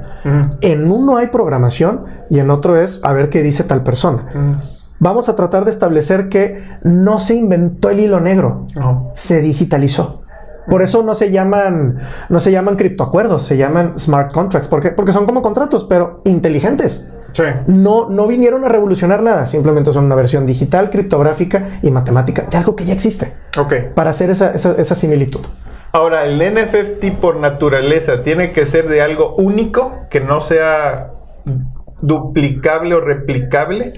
En 0.60 0.90
uno 0.90 1.16
hay 1.16 1.28
programación 1.28 2.04
y 2.28 2.38
en 2.38 2.50
otro 2.50 2.76
es 2.76 3.00
a 3.02 3.14
ver 3.14 3.30
qué 3.30 3.42
dice 3.42 3.64
tal 3.64 3.82
persona. 3.82 4.52
Vamos 4.98 5.30
a 5.30 5.36
tratar 5.36 5.64
de 5.64 5.70
establecer 5.70 6.28
que 6.28 6.62
no 6.82 7.18
se 7.18 7.34
inventó 7.34 7.88
el 7.88 8.00
hilo 8.00 8.20
negro, 8.20 8.66
se 9.14 9.40
digitalizó. 9.40 10.23
Por 10.68 10.82
eso 10.82 11.02
no 11.02 11.14
se 11.14 11.30
llaman, 11.30 12.00
no 12.28 12.40
se 12.40 12.52
llaman 12.52 12.76
criptoacuerdos, 12.76 13.44
se 13.44 13.56
llaman 13.56 13.98
smart 13.98 14.32
contracts. 14.32 14.68
¿Por 14.68 14.80
qué? 14.80 14.90
Porque 14.90 15.12
son 15.12 15.26
como 15.26 15.42
contratos, 15.42 15.86
pero 15.88 16.20
inteligentes. 16.24 17.04
Sí. 17.32 17.44
No, 17.66 18.08
no 18.08 18.26
vinieron 18.28 18.64
a 18.64 18.68
revolucionar 18.68 19.22
nada, 19.22 19.46
simplemente 19.46 19.92
son 19.92 20.04
una 20.04 20.14
versión 20.14 20.46
digital, 20.46 20.90
criptográfica 20.90 21.80
y 21.82 21.90
matemática 21.90 22.42
de 22.42 22.56
algo 22.56 22.76
que 22.76 22.84
ya 22.84 22.94
existe. 22.94 23.34
Ok. 23.58 23.74
Para 23.94 24.10
hacer 24.10 24.30
esa, 24.30 24.52
esa 24.54 24.94
similitud. 24.94 25.40
Ahora, 25.94 26.24
el 26.24 26.38
NFT 26.38 27.20
por 27.20 27.36
naturaleza 27.36 28.24
tiene 28.24 28.50
que 28.50 28.66
ser 28.66 28.88
de 28.88 29.00
algo 29.00 29.36
único, 29.36 30.06
que 30.10 30.20
no 30.20 30.40
sea 30.40 31.12
duplicable 32.02 32.96
o 32.96 33.00
replicable. 33.00 33.92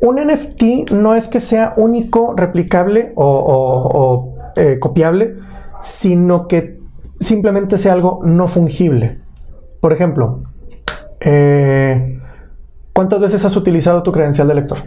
Un 0.00 0.24
NFT 0.24 0.92
no 0.92 1.16
es 1.16 1.26
que 1.26 1.40
sea 1.40 1.74
único, 1.76 2.34
replicable 2.36 3.12
o, 3.16 4.36
eh, 4.56 4.78
copiable, 4.78 5.38
sino 5.82 6.46
que 6.48 6.78
simplemente 7.20 7.78
sea 7.78 7.92
algo 7.92 8.20
no 8.24 8.48
fungible. 8.48 9.18
Por 9.80 9.92
ejemplo, 9.92 10.40
eh, 11.20 12.20
¿cuántas 12.92 13.20
veces 13.20 13.44
has 13.44 13.56
utilizado 13.56 14.02
tu 14.02 14.12
credencial 14.12 14.48
de 14.48 14.54
lector? 14.54 14.78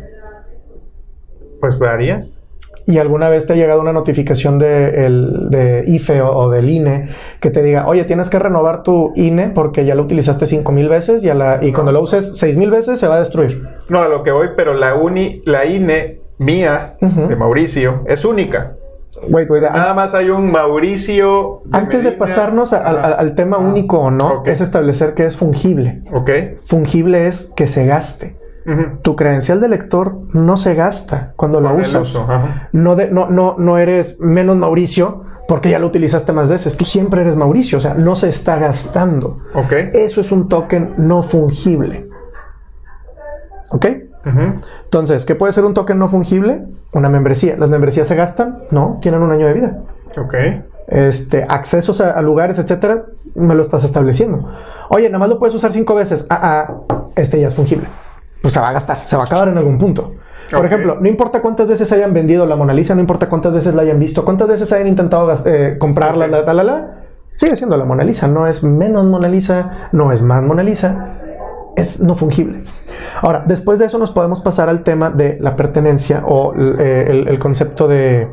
Pues 1.59 1.77
varias. 1.79 2.41
¿Y 2.85 2.97
alguna 2.97 3.29
vez 3.29 3.47
te 3.47 3.53
ha 3.53 3.55
llegado 3.55 3.79
una 3.79 3.93
notificación 3.93 4.59
de, 4.59 5.83
IFE 5.87 6.21
o, 6.21 6.49
del 6.49 6.69
INE 6.69 7.07
que 7.39 7.49
te 7.49 7.63
diga, 7.63 7.87
oye, 7.87 8.03
tienes 8.03 8.29
que 8.29 8.39
renovar 8.39 8.83
tu 8.83 9.13
INE 9.15 9.49
porque 9.49 9.85
ya 9.85 9.95
lo 9.95 10.03
utilizaste 10.03 10.45
cinco 10.45 10.73
mil 10.73 10.89
veces 10.89 11.23
y, 11.23 11.29
y 11.29 11.71
cuando 11.71 11.93
lo 11.93 12.01
uses 12.01 12.37
seis 12.37 12.57
mil 12.57 12.71
veces 12.71 12.99
se 12.99 13.07
va 13.07 13.15
a 13.15 13.19
destruir? 13.19 13.63
No, 13.87 13.99
a 13.99 14.09
lo 14.09 14.23
que 14.23 14.31
voy, 14.31 14.49
pero 14.57 14.73
la, 14.73 14.95
uni, 14.95 15.41
la 15.45 15.65
INE 15.65 16.19
mía, 16.39 16.97
de 16.99 17.35
Mauricio, 17.37 18.03
es 18.05 18.25
única. 18.25 18.73
Nada 19.79 19.93
más 19.93 20.13
hay 20.13 20.29
un 20.29 20.51
Mauricio. 20.51 21.61
Antes 21.71 22.03
de 22.03 22.11
pasarnos 22.11 22.73
al 22.73 23.35
tema 23.35 23.57
único 23.57 23.99
o 23.99 24.11
no, 24.11 24.43
es 24.45 24.61
establecer 24.61 25.13
que 25.13 25.25
es 25.25 25.37
fungible. 25.37 26.01
Ok. 26.13 26.29
Fungible 26.65 27.27
es 27.27 27.53
que 27.55 27.67
se 27.67 27.85
gaste. 27.85 28.35
Tu 29.01 29.15
credencial 29.15 29.59
de 29.59 29.67
lector 29.67 30.17
no 30.33 30.55
se 30.55 30.73
gasta 30.73 31.33
cuando 31.35 31.59
la 31.59 31.73
usas. 31.73 32.17
no, 32.71 32.95
no, 32.95 33.29
no, 33.29 33.55
no 33.57 33.77
eres 33.77 34.19
menos 34.21 34.55
Mauricio 34.55 35.23
porque 35.47 35.69
ya 35.69 35.79
lo 35.79 35.87
utilizaste 35.87 36.31
más 36.31 36.47
veces. 36.47 36.77
Tú 36.77 36.85
siempre 36.85 37.21
eres 37.21 37.35
Mauricio, 37.35 37.77
o 37.77 37.81
sea, 37.81 37.93
no 37.93 38.15
se 38.15 38.29
está 38.29 38.57
gastando. 38.57 39.39
Ok. 39.53 39.73
Eso 39.93 40.21
es 40.21 40.31
un 40.31 40.47
token 40.47 40.93
no 40.97 41.23
fungible. 41.23 42.07
¿Ok? 43.71 43.85
Entonces, 44.25 45.25
¿qué 45.25 45.35
puede 45.35 45.53
ser 45.53 45.65
un 45.65 45.73
token 45.73 45.99
no 45.99 46.07
fungible? 46.07 46.63
Una 46.93 47.09
membresía. 47.09 47.55
¿Las 47.57 47.69
membresías 47.69 48.07
se 48.07 48.15
gastan? 48.15 48.63
No, 48.71 48.99
tienen 49.01 49.21
un 49.21 49.31
año 49.31 49.47
de 49.47 49.53
vida. 49.53 49.79
Ok. 50.17 50.33
Este, 50.87 51.45
accesos 51.47 52.01
a, 52.01 52.21
lugares, 52.21 52.59
etcétera, 52.59 53.05
me 53.35 53.55
lo 53.55 53.61
estás 53.61 53.83
estableciendo. 53.83 54.49
Oye, 54.89 55.09
nada 55.09 55.19
más 55.19 55.29
lo 55.29 55.39
puedes 55.39 55.55
usar 55.55 55.71
cinco 55.71 55.95
veces. 55.95 56.27
Ah, 56.29 56.77
ah, 56.89 57.03
este 57.15 57.39
ya 57.39 57.47
es 57.47 57.55
fungible. 57.55 57.87
Pues 58.41 58.53
se 58.53 58.59
va 58.59 58.69
a 58.69 58.73
gastar, 58.73 58.99
se 59.05 59.15
va 59.15 59.23
a 59.23 59.25
acabar 59.25 59.47
en 59.47 59.57
algún 59.57 59.77
punto. 59.77 60.13
Por 60.51 60.65
ejemplo, 60.65 60.97
no 60.99 61.07
importa 61.07 61.41
cuántas 61.41 61.67
veces 61.67 61.91
hayan 61.93 62.13
vendido 62.13 62.45
la 62.45 62.55
Mona 62.55 62.73
Lisa, 62.73 62.93
no 62.93 63.01
importa 63.01 63.27
cuántas 63.27 63.53
veces 63.53 63.73
la 63.73 63.81
hayan 63.81 63.97
visto, 63.97 64.23
cuántas 64.23 64.47
veces 64.47 64.71
hayan 64.73 64.87
intentado 64.87 65.33
eh, 65.45 65.77
comprarla, 65.79 66.27
la, 66.27 66.41
la, 66.41 66.63
la, 66.63 66.91
sigue 67.37 67.55
siendo 67.55 67.75
la 67.77 67.85
Mona 67.85 68.03
Lisa. 68.03 68.27
No 68.27 68.45
es 68.45 68.63
menos 68.63 69.05
Mona 69.05 69.29
Lisa, 69.29 69.89
no 69.93 70.11
es 70.11 70.21
más 70.21 70.43
Mona 70.43 70.61
Lisa, 70.61 71.22
es 71.75 71.99
no 71.99 72.15
fungible. 72.15 72.63
Ahora, 73.21 73.43
después 73.45 73.79
de 73.79 73.85
eso 73.85 73.97
nos 73.97 74.11
podemos 74.11 74.41
pasar 74.41 74.69
al 74.69 74.83
tema 74.83 75.09
de 75.09 75.37
la 75.39 75.55
pertenencia 75.55 76.23
o 76.25 76.53
eh, 76.55 77.25
el, 77.27 77.39
concepto 77.39 77.87
de, 77.87 78.27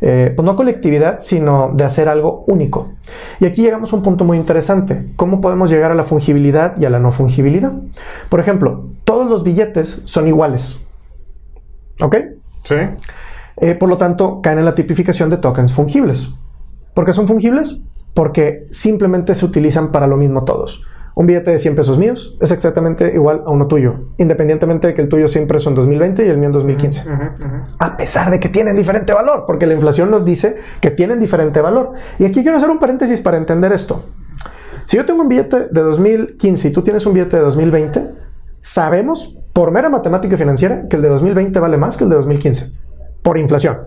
eh, 0.00 0.32
pues 0.34 0.44
no 0.44 0.56
colectividad, 0.56 1.20
sino 1.20 1.72
de 1.72 1.84
hacer 1.84 2.08
algo 2.08 2.44
único. 2.46 2.92
Y 3.40 3.46
aquí 3.46 3.62
llegamos 3.62 3.92
a 3.92 3.96
un 3.96 4.02
punto 4.02 4.24
muy 4.24 4.36
interesante. 4.36 5.12
¿Cómo 5.16 5.40
podemos 5.40 5.70
llegar 5.70 5.90
a 5.90 5.94
la 5.94 6.04
fungibilidad 6.04 6.76
y 6.76 6.84
a 6.84 6.90
la 6.90 6.98
no 6.98 7.12
fungibilidad? 7.12 7.72
Por 8.28 8.40
ejemplo, 8.40 8.86
todos 9.04 9.28
los 9.28 9.44
billetes 9.44 10.02
son 10.06 10.26
iguales. 10.28 10.86
¿Ok? 12.00 12.16
Sí. 12.64 12.76
Eh, 13.58 13.74
por 13.74 13.88
lo 13.88 13.96
tanto, 13.96 14.40
caen 14.42 14.58
en 14.58 14.64
la 14.64 14.74
tipificación 14.74 15.30
de 15.30 15.38
tokens 15.38 15.72
fungibles. 15.72 16.34
¿Por 16.94 17.06
qué 17.06 17.12
son 17.12 17.26
fungibles? 17.26 17.84
Porque 18.12 18.66
simplemente 18.70 19.34
se 19.34 19.44
utilizan 19.44 19.92
para 19.92 20.06
lo 20.06 20.16
mismo 20.16 20.44
todos. 20.44 20.82
Un 21.18 21.26
billete 21.26 21.50
de 21.50 21.58
100 21.58 21.76
pesos 21.76 21.96
míos 21.96 22.36
es 22.42 22.50
exactamente 22.52 23.14
igual 23.14 23.42
a 23.46 23.50
uno 23.50 23.68
tuyo, 23.68 24.10
independientemente 24.18 24.88
de 24.88 24.92
que 24.92 25.00
el 25.00 25.08
tuyo 25.08 25.28
siempre 25.28 25.58
son 25.58 25.70
en 25.70 25.76
2020 25.76 26.26
y 26.26 26.28
el 26.28 26.36
mío 26.36 26.48
en 26.48 26.52
2015. 26.52 27.08
A 27.78 27.96
pesar 27.96 28.30
de 28.30 28.38
que 28.38 28.50
tienen 28.50 28.76
diferente 28.76 29.14
valor, 29.14 29.44
porque 29.46 29.66
la 29.66 29.72
inflación 29.72 30.10
nos 30.10 30.26
dice 30.26 30.58
que 30.82 30.90
tienen 30.90 31.18
diferente 31.18 31.62
valor. 31.62 31.92
Y 32.18 32.26
aquí 32.26 32.42
quiero 32.42 32.58
hacer 32.58 32.68
un 32.68 32.78
paréntesis 32.78 33.22
para 33.22 33.38
entender 33.38 33.72
esto. 33.72 34.04
Si 34.84 34.98
yo 34.98 35.06
tengo 35.06 35.22
un 35.22 35.30
billete 35.30 35.68
de 35.70 35.80
2015 35.80 36.68
y 36.68 36.72
tú 36.72 36.82
tienes 36.82 37.06
un 37.06 37.14
billete 37.14 37.38
de 37.38 37.44
2020, 37.44 38.10
sabemos 38.60 39.38
por 39.54 39.70
mera 39.70 39.88
matemática 39.88 40.36
financiera 40.36 40.86
que 40.86 40.96
el 40.96 41.02
de 41.02 41.08
2020 41.08 41.58
vale 41.58 41.78
más 41.78 41.96
que 41.96 42.04
el 42.04 42.10
de 42.10 42.16
2015, 42.16 42.72
por 43.22 43.38
inflación. 43.38 43.86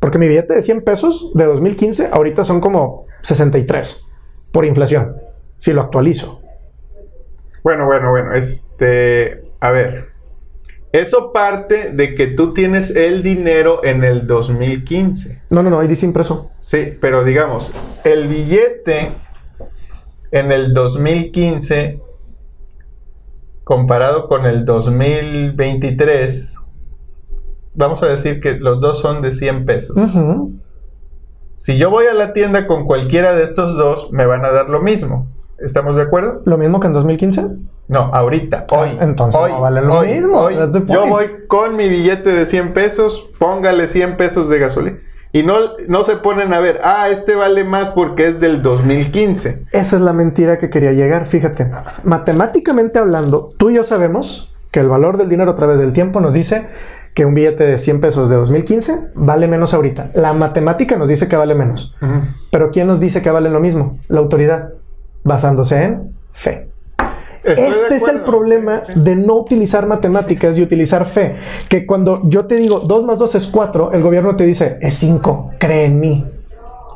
Porque 0.00 0.16
mi 0.16 0.28
billete 0.28 0.54
de 0.54 0.62
100 0.62 0.82
pesos 0.82 1.30
de 1.34 1.44
2015 1.44 2.08
ahorita 2.10 2.42
son 2.42 2.62
como 2.62 3.04
63 3.20 4.06
por 4.50 4.64
inflación, 4.64 5.16
si 5.64 5.72
lo 5.72 5.80
actualizo. 5.80 6.42
Bueno, 7.62 7.86
bueno, 7.86 8.10
bueno, 8.10 8.34
este, 8.34 9.50
a 9.60 9.70
ver. 9.70 10.10
Eso 10.92 11.32
parte 11.32 11.90
de 11.90 12.14
que 12.14 12.26
tú 12.26 12.52
tienes 12.52 12.94
el 12.94 13.22
dinero 13.22 13.82
en 13.82 14.04
el 14.04 14.26
2015. 14.26 15.44
No, 15.48 15.62
no, 15.62 15.70
no, 15.70 15.80
ahí 15.80 15.88
dice 15.88 16.04
impreso. 16.04 16.50
Sí, 16.60 16.92
pero 17.00 17.24
digamos, 17.24 17.72
el 18.04 18.28
billete 18.28 19.12
en 20.32 20.52
el 20.52 20.74
2015 20.74 22.02
comparado 23.64 24.28
con 24.28 24.44
el 24.44 24.66
2023, 24.66 26.58
vamos 27.72 28.02
a 28.02 28.06
decir 28.06 28.42
que 28.42 28.58
los 28.58 28.82
dos 28.82 29.00
son 29.00 29.22
de 29.22 29.32
100 29.32 29.64
pesos. 29.64 29.96
Si 31.56 31.78
yo 31.78 31.88
voy 31.88 32.04
a 32.04 32.12
la 32.12 32.34
tienda 32.34 32.66
con 32.66 32.84
cualquiera 32.84 33.32
de 33.32 33.44
estos 33.44 33.78
dos, 33.78 34.12
me 34.12 34.26
van 34.26 34.44
a 34.44 34.50
dar 34.50 34.68
lo 34.68 34.82
mismo. 34.82 35.32
¿Estamos 35.64 35.96
de 35.96 36.02
acuerdo? 36.02 36.42
¿Lo 36.44 36.58
mismo 36.58 36.78
que 36.80 36.86
en 36.86 36.92
2015? 36.92 37.46
No, 37.88 37.98
ahorita, 38.12 38.66
hoy. 38.70 38.90
Ah, 39.00 39.04
entonces 39.04 39.40
hoy, 39.40 39.52
no 39.52 39.60
vale 39.60 39.80
lo 39.82 39.98
hoy, 39.98 40.08
mismo. 40.14 40.38
hoy. 40.38 40.54
Yo 40.88 41.06
voy 41.06 41.24
con 41.48 41.76
mi 41.76 41.88
billete 41.88 42.30
de 42.30 42.46
100 42.46 42.72
pesos, 42.72 43.30
póngale 43.38 43.88
100 43.88 44.16
pesos 44.16 44.48
de 44.48 44.58
gasolina. 44.58 44.98
Y 45.32 45.42
no, 45.42 45.56
no 45.88 46.04
se 46.04 46.16
ponen 46.16 46.52
a 46.52 46.60
ver, 46.60 46.80
ah, 46.84 47.08
este 47.10 47.34
vale 47.34 47.64
más 47.64 47.88
porque 47.88 48.28
es 48.28 48.40
del 48.40 48.62
2015. 48.62 49.64
Esa 49.72 49.96
es 49.96 50.02
la 50.02 50.12
mentira 50.12 50.58
que 50.58 50.70
quería 50.70 50.92
llegar. 50.92 51.26
Fíjate, 51.26 51.70
matemáticamente 52.04 52.98
hablando, 53.00 53.50
tú 53.58 53.70
y 53.70 53.74
yo 53.74 53.84
sabemos 53.84 54.54
que 54.70 54.80
el 54.80 54.88
valor 54.88 55.18
del 55.18 55.28
dinero 55.28 55.50
a 55.52 55.56
través 55.56 55.78
del 55.78 55.92
tiempo 55.92 56.20
nos 56.20 56.34
dice 56.34 56.68
que 57.14 57.24
un 57.24 57.34
billete 57.34 57.64
de 57.64 57.78
100 57.78 58.00
pesos 58.00 58.28
de 58.28 58.36
2015 58.36 59.10
vale 59.14 59.48
menos 59.48 59.72
ahorita. 59.74 60.10
La 60.14 60.32
matemática 60.32 60.96
nos 60.96 61.08
dice 61.08 61.26
que 61.28 61.36
vale 61.36 61.54
menos. 61.54 61.94
Pero 62.50 62.70
¿quién 62.70 62.86
nos 62.86 63.00
dice 63.00 63.22
que 63.22 63.30
vale 63.30 63.50
lo 63.50 63.60
mismo? 63.60 63.98
La 64.08 64.20
autoridad, 64.20 64.70
basándose 65.24 65.82
en 65.82 66.10
fe. 66.30 66.68
Estoy 67.42 67.64
Este 67.66 67.96
es 67.96 68.08
el 68.08 68.20
problema 68.22 68.80
de 68.94 69.16
no 69.16 69.34
utilizar 69.34 69.86
matemáticas 69.86 70.56
y 70.56 70.62
utilizar 70.62 71.04
fe. 71.04 71.36
Que 71.68 71.84
cuando 71.84 72.20
yo 72.24 72.46
te 72.46 72.54
digo 72.56 72.80
2 72.80 73.04
más 73.04 73.18
2 73.18 73.34
es 73.34 73.46
4, 73.48 73.92
el 73.92 74.02
gobierno 74.02 74.34
te 74.36 74.44
dice 74.44 74.78
es 74.80 74.94
5, 74.94 75.50
cree 75.58 75.84
en 75.86 76.00
mí. 76.00 76.24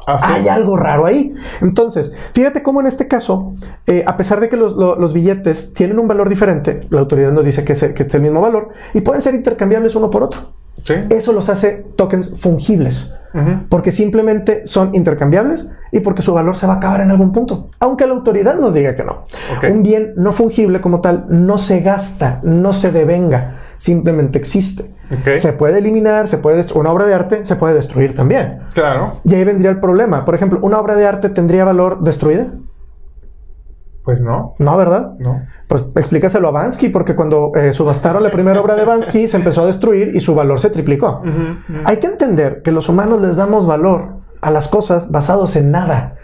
Así 0.06 0.32
Hay 0.32 0.48
algo 0.48 0.74
raro 0.78 1.04
ahí. 1.04 1.34
Entonces, 1.60 2.14
fíjate 2.32 2.62
cómo 2.62 2.80
en 2.80 2.86
este 2.86 3.06
caso, 3.08 3.52
eh, 3.86 4.04
a 4.06 4.16
pesar 4.16 4.40
de 4.40 4.48
que 4.48 4.56
los, 4.56 4.74
lo- 4.74 4.96
los 4.98 5.12
billetes 5.12 5.74
tienen 5.74 5.98
un 5.98 6.08
valor 6.08 6.30
diferente, 6.30 6.80
la 6.88 7.00
autoridad 7.00 7.30
nos 7.30 7.44
dice 7.44 7.62
que 7.62 7.74
es, 7.74 7.84
que 7.92 8.04
es 8.04 8.14
el 8.14 8.22
mismo 8.22 8.40
valor 8.40 8.70
y 8.94 9.02
pueden 9.02 9.20
ser 9.20 9.34
intercambiables 9.34 9.94
uno 9.96 10.10
por 10.10 10.22
otro. 10.22 10.40
Sí. 10.82 10.94
Eso 11.10 11.32
los 11.32 11.48
hace 11.48 11.86
tokens 11.96 12.34
fungibles. 12.38 13.14
Porque 13.68 13.92
simplemente 13.92 14.66
son 14.66 14.96
intercambiables 14.96 15.70
y 15.92 16.00
porque 16.00 16.22
su 16.22 16.34
valor 16.34 16.56
se 16.56 16.66
va 16.66 16.74
a 16.74 16.76
acabar 16.78 17.02
en 17.02 17.10
algún 17.10 17.30
punto. 17.30 17.70
Aunque 17.78 18.06
la 18.06 18.14
autoridad 18.14 18.56
nos 18.56 18.74
diga 18.74 18.96
que 18.96 19.04
no. 19.04 19.22
Un 19.70 19.82
bien 19.82 20.12
no 20.16 20.32
fungible 20.32 20.80
como 20.80 21.00
tal 21.00 21.26
no 21.28 21.58
se 21.58 21.80
gasta, 21.80 22.40
no 22.42 22.72
se 22.72 22.90
devenga, 22.90 23.60
simplemente 23.76 24.38
existe. 24.38 24.90
Se 25.36 25.52
puede 25.52 25.78
eliminar, 25.78 26.26
se 26.26 26.38
puede 26.38 26.64
una 26.74 26.90
obra 26.90 27.06
de 27.06 27.14
arte 27.14 27.44
se 27.44 27.56
puede 27.56 27.74
destruir 27.74 28.14
también. 28.14 28.60
Claro. 28.74 29.12
Y 29.24 29.34
ahí 29.34 29.44
vendría 29.44 29.70
el 29.70 29.80
problema. 29.80 30.24
Por 30.24 30.34
ejemplo, 30.34 30.58
¿una 30.62 30.78
obra 30.78 30.96
de 30.96 31.06
arte 31.06 31.28
tendría 31.28 31.64
valor 31.64 32.02
destruida? 32.02 32.48
Pues 34.08 34.22
no, 34.22 34.54
No, 34.58 34.74
¿verdad? 34.78 35.12
no. 35.18 35.42
Pues 35.66 35.84
explícaselo 35.94 36.48
a 36.48 36.50
Bansky, 36.50 36.88
porque 36.88 37.14
cuando 37.14 37.52
eh, 37.54 37.74
subastaron 37.74 38.22
la 38.22 38.30
primera 38.30 38.58
obra 38.58 38.74
de 38.74 38.86
Bansky 38.86 39.28
se 39.28 39.36
empezó 39.36 39.64
a 39.64 39.66
destruir 39.66 40.12
y 40.16 40.20
su 40.20 40.34
valor 40.34 40.60
se 40.60 40.70
triplicó. 40.70 41.20
Hay 41.84 41.98
que 41.98 42.06
entender 42.06 42.62
que 42.62 42.72
los 42.72 42.88
humanos 42.88 43.20
les 43.20 43.36
damos 43.36 43.66
valor 43.66 44.16
a 44.40 44.50
las 44.50 44.68
cosas 44.68 45.10
basados 45.12 45.56
en 45.56 45.70
nada. 45.72 46.14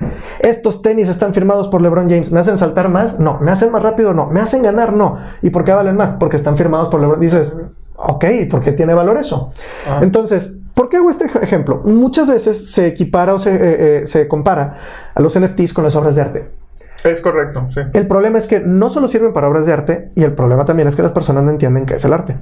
Estos 0.41 0.81
tenis 0.81 1.11
están 1.11 1.35
firmados 1.35 1.69
por 1.69 1.83
LeBron 1.83 2.09
James. 2.09 2.33
¿Me 2.33 2.41
hacen 2.41 2.57
saltar 2.57 2.89
más? 2.89 3.21
No. 3.21 3.37
¿Me 3.43 3.51
hacen 3.51 3.71
más 3.71 3.83
rápido? 3.83 4.15
No. 4.15 4.29
¿Me 4.29 4.41
hacen 4.41 4.63
ganar? 4.63 4.95
No. 4.95 5.19
¿Y 5.43 5.51
por 5.51 5.65
qué 5.65 5.73
valen 5.75 5.95
más? 5.97 6.13
Porque 6.19 6.37
están 6.37 6.57
firmados 6.57 6.89
por 6.89 7.01
LeBron. 7.03 7.21
Dices, 7.21 7.61
ok, 7.97 8.25
¿por 8.51 8.63
qué 8.63 8.73
tiene 8.73 8.95
valor 8.95 9.19
eso? 9.19 9.53
Ah. 9.87 9.99
Entonces, 10.01 10.57
¿por 10.73 10.89
qué 10.89 10.97
hago 10.97 11.11
este 11.11 11.27
ej- 11.27 11.43
ejemplo? 11.43 11.83
Muchas 11.85 12.29
veces 12.29 12.73
se 12.73 12.87
equipara 12.87 13.35
o 13.35 13.39
se, 13.39 13.55
eh, 13.55 13.59
eh, 14.05 14.07
se 14.07 14.27
compara 14.27 14.77
a 15.15 15.21
los 15.21 15.39
NFTs 15.39 15.75
con 15.75 15.85
las 15.85 15.95
obras 15.97 16.15
de 16.17 16.23
arte. 16.23 16.64
Es 17.05 17.21
correcto, 17.21 17.69
sí. 17.73 17.81
El 17.93 18.07
problema 18.07 18.39
es 18.39 18.49
que 18.49 18.61
no 18.61 18.89
solo 18.89 19.09
sirven 19.09 19.35
para 19.35 19.49
obras 19.49 19.67
de 19.67 19.73
arte 19.75 20.09
y 20.15 20.25
el 20.25 20.33
problema 20.33 20.65
también 20.65 20.89
es 20.89 20.97
que 20.97 21.03
las 21.03 21.13
personas 21.13 21.45
no 21.45 21.51
entienden 21.51 21.85
qué 21.85 21.95
es 21.95 22.05
el 22.05 22.15
arte. 22.15 22.39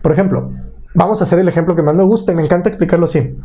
Por 0.00 0.10
ejemplo, 0.10 0.50
vamos 0.94 1.20
a 1.20 1.24
hacer 1.24 1.38
el 1.38 1.48
ejemplo 1.48 1.76
que 1.76 1.82
más 1.82 1.94
me 1.94 2.02
gusta 2.02 2.32
y 2.32 2.34
me 2.34 2.42
encanta 2.42 2.70
explicarlo 2.70 3.04
así. 3.04 3.36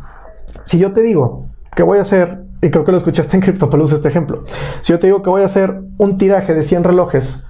Si 0.64 0.78
yo 0.78 0.92
te 0.92 1.02
digo 1.02 1.46
que 1.76 1.82
voy 1.82 1.98
a 1.98 2.02
hacer, 2.02 2.42
y 2.62 2.70
creo 2.70 2.84
que 2.84 2.92
lo 2.92 2.98
escuchaste 2.98 3.36
en 3.36 3.42
CryptoPalooza 3.42 3.96
este 3.96 4.08
ejemplo, 4.08 4.44
si 4.80 4.92
yo 4.92 4.98
te 4.98 5.08
digo 5.08 5.22
que 5.22 5.28
voy 5.28 5.42
a 5.42 5.46
hacer 5.46 5.82
un 5.98 6.16
tiraje 6.16 6.54
de 6.54 6.62
100 6.62 6.84
relojes 6.84 7.46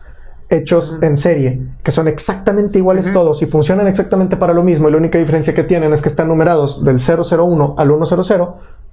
hechos 0.51 0.99
en 1.01 1.17
serie, 1.17 1.63
que 1.83 1.93
son 1.93 2.09
exactamente 2.09 2.79
iguales 2.79 3.13
todos 3.13 3.41
y 3.43 3.47
funcionan 3.47 3.87
exactamente 3.87 4.37
para 4.37 4.53
lo 4.53 4.65
mismo 4.65 4.89
y 4.89 4.93
la 4.93 4.99
única 4.99 5.19
diferencia 5.19 5.55
que 5.55 5.63
tienen 5.63 5.93
es 5.93 6.03
que 6.03 6.09
están 6.09 6.29
numerados 6.29 6.85
del 6.85 6.99
001 6.99 7.77
al 7.79 8.25
100, 8.25 8.49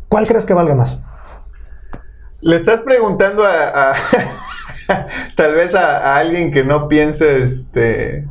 ¿cuál 0.07 0.27
crees 0.27 0.45
que 0.45 0.53
valga 0.53 0.75
más? 0.75 1.03
Le 2.41 2.55
estás 2.55 2.81
preguntando 2.81 3.43
a, 3.45 3.91
a- 3.91 3.95
tal 5.35 5.55
vez 5.55 5.75
a, 5.75 6.13
a 6.15 6.17
alguien 6.17 6.51
que 6.51 6.63
no 6.63 6.87
piense 6.87 7.43
este 7.43 8.25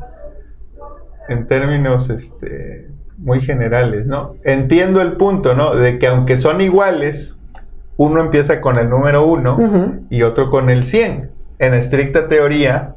en 1.29 1.47
términos 1.47 2.09
este 2.11 2.89
muy 3.19 3.41
generales, 3.43 4.07
¿no? 4.07 4.37
Entiendo 4.45 5.01
el 5.03 5.13
punto, 5.17 5.55
¿no? 5.55 5.75
De 5.75 5.99
que 5.99 6.07
aunque 6.07 6.37
son 6.37 6.61
iguales, 6.61 7.43
uno 7.97 8.21
empieza 8.21 8.61
con 8.61 8.79
el 8.79 8.89
número 8.89 9.27
uno 9.27 9.59
y 10.09 10.23
otro 10.23 10.51
con 10.51 10.71
el 10.71 10.85
100. 10.85 11.31
En 11.59 11.75
estricta 11.75 12.29
teoría, 12.29 12.95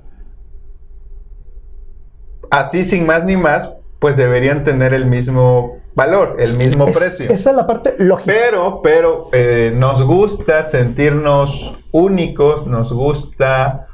así 2.51 2.83
sin 2.85 3.05
más 3.07 3.25
ni 3.25 3.35
más, 3.35 3.73
pues 4.01 4.17
deberían 4.17 4.63
tener 4.63 4.95
el 4.95 5.05
mismo 5.05 5.75
valor, 5.93 6.37
el 6.39 6.55
mismo 6.55 6.87
Es- 6.87 6.97
precio. 6.97 7.25
esa 7.29 7.51
es 7.51 7.55
la 7.55 7.67
parte 7.67 7.93
lógica. 7.99 8.33
Pero, 8.35 8.79
pero 8.83 9.27
eh, 9.31 9.71
nos 9.75 10.01
gusta 10.01 10.63
sentirnos 10.63 11.77
únicos, 11.91 12.65
nos 12.65 12.91
gusta 12.91 13.85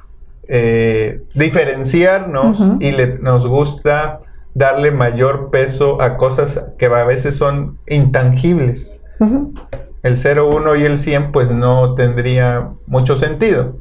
eh, 0.48 1.24
diferenciarnos 1.36 2.64
y 2.80 2.92
le- 2.94 3.20
nos 3.20 3.46
gusta 3.48 4.22
darle 4.54 4.92
mayor 4.92 5.50
peso 5.52 6.02
a 6.02 6.16
cosas 6.16 6.64
que 6.78 6.86
a 6.86 7.04
veces 7.04 7.36
son 7.36 7.78
intangibles. 7.86 9.02
El 10.04 10.16
01 10.16 10.76
y 10.78 10.86
el 10.86 11.00
100 11.00 11.34
pues 11.34 11.52
no 11.52 11.96
tendría 11.96 12.70
mucho 12.86 13.18
sentido. 13.18 13.76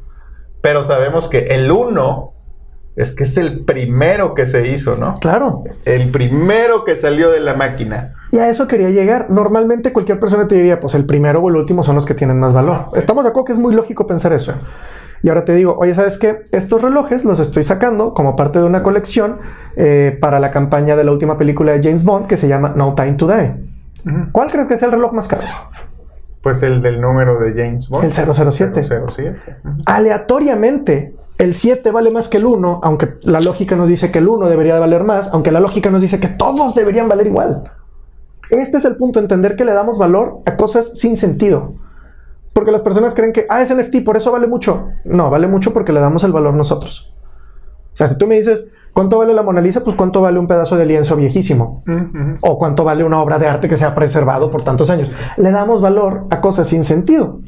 Pero 0.60 0.82
sabemos 0.82 1.28
que 1.28 1.38
el 1.54 1.70
1 1.70 2.32
es 2.96 3.12
que 3.12 3.24
es 3.24 3.37
el 3.37 3.64
primero 3.64 4.35
que 4.35 4.46
se 4.46 4.68
hizo, 4.68 4.96
¿no? 4.96 5.16
Claro. 5.20 5.64
El 5.85 6.11
primero 6.11 6.85
que 6.85 6.96
salió 6.96 7.30
de 7.30 7.40
la 7.40 7.54
máquina. 7.54 8.14
Y 8.32 8.38
a 8.38 8.48
eso 8.48 8.66
quería 8.66 8.90
llegar. 8.90 9.26
Normalmente 9.30 9.92
cualquier 9.92 10.18
persona 10.18 10.48
te 10.48 10.54
diría, 10.54 10.80
pues 10.80 10.94
el 10.94 11.04
primero 11.04 11.40
o 11.40 11.48
el 11.50 11.56
último 11.56 11.85
son 11.85 11.94
los 11.94 12.06
que 12.06 12.14
tienen 12.14 12.40
más 12.40 12.54
valor. 12.54 12.88
Estamos 12.96 13.24
de 13.24 13.30
acuerdo 13.30 13.44
que 13.44 13.52
es 13.52 13.59
muy 13.59 13.74
lógico 13.74 14.06
pensar 14.06 14.32
eso. 14.32 14.54
Y 15.22 15.28
ahora 15.28 15.44
te 15.44 15.54
digo, 15.54 15.76
oye, 15.78 15.94
¿sabes 15.94 16.18
qué? 16.18 16.44
Estos 16.52 16.82
relojes 16.82 17.24
los 17.24 17.38
estoy 17.40 17.64
sacando 17.64 18.14
como 18.14 18.35
parte 18.37 18.59
de 18.59 18.64
una 18.64 18.82
colección 18.82 19.38
eh, 19.76 20.16
para 20.20 20.40
la 20.40 20.50
campaña 20.50 20.96
de 20.96 21.04
la 21.04 21.12
última 21.12 21.37
película 21.37 21.72
de 21.72 21.82
James 21.82 22.04
Bond 22.04 22.26
que 22.26 22.37
se 22.37 22.48
llama 22.48 22.72
No 22.76 22.94
Time 22.94 23.14
to 23.14 23.26
Die. 23.26 23.54
¿Cuál 24.32 24.50
crees 24.50 24.68
que 24.68 24.78
sea 24.78 24.87
el 24.87 24.92
reloj 24.92 25.12
más 25.12 25.26
caro? 25.28 25.42
Pues 26.42 26.62
el 26.62 26.80
del 26.80 27.00
número 27.00 27.40
de 27.40 27.50
James 27.50 27.88
Bond. 27.88 28.04
El 28.04 28.12
007. 28.12 28.85
007. 28.85 29.56
Ujú. 29.64 29.76
Aleatoriamente, 29.85 31.16
el 31.38 31.55
7 31.55 31.90
vale 31.90 32.11
más 32.11 32.29
que 32.29 32.38
el 32.38 32.46
1, 32.46 32.81
aunque 32.83 33.18
la 33.22 33.40
lógica 33.40 33.77
nos 33.77 33.88
dice 33.88 34.11
que 34.11 34.18
el 34.18 34.29
1 34.29 34.46
debería 34.46 34.75
de 34.75 34.81
valer 34.81 35.05
más, 35.05 35.31
aunque 35.33 35.53
la 35.53 35.61
lógica 35.61 35.90
nos 35.90 36.01
dice 36.01 36.18
que 36.18 36.29
todos 36.29 36.75
deberían 36.75 37.09
valer 37.09 37.27
igual. 37.27 37.70
Este 38.51 38.79
es 38.79 38.85
el 38.85 38.96
punto, 38.96 39.20
entender 39.20 39.57
que 39.57 39.64
le 39.64 39.72
damos 39.72 39.99
valor 39.99 40.40
a 40.46 40.57
cosas 40.57 40.99
sin 40.99 41.18
sentido. 41.18 41.75
Porque 42.53 42.70
las 42.70 42.81
personas 42.81 43.14
creen 43.14 43.33
que, 43.33 43.46
ah, 43.51 43.61
es 43.61 43.75
NFT, 43.75 44.03
por 44.05 44.16
eso 44.16 44.33
vale 44.33 44.46
mucho. 44.46 44.88
No, 45.05 45.29
vale 45.29 45.46
mucho 45.46 45.75
porque 45.75 45.92
le 45.92 46.01
damos 46.01 46.25
el 46.25 46.33
valor 46.33 46.55
nosotros. 46.55 47.12
O 47.92 47.96
sea, 47.96 48.09
si 48.09 48.16
tú 48.16 48.27
me 48.27 48.37
dices, 48.37 48.70
¿cuánto 48.96 49.18
vale 49.18 49.35
la 49.35 49.42
Mona 49.42 49.61
Lisa? 49.61 49.85
Pues 49.85 49.94
cuánto 49.94 50.22
vale 50.22 50.38
un 50.38 50.46
pedazo 50.46 50.78
de 50.78 50.87
lienzo 50.87 51.16
viejísimo. 51.16 51.82
O 52.40 52.56
cuánto 52.56 52.82
vale 52.82 53.04
una 53.04 53.20
obra 53.20 53.38
de 53.38 53.46
arte 53.46 53.68
que 53.68 53.76
se 53.76 53.85
ha 53.85 53.94
preservado 53.94 54.50
por 54.50 54.62
tantos 54.62 54.88
años. 54.88 55.12
Le 55.37 55.50
damos 55.50 55.82
valor 55.82 56.24
a 56.30 56.40
cosas 56.40 56.66
sin 56.68 56.82
sentido. 56.82 57.38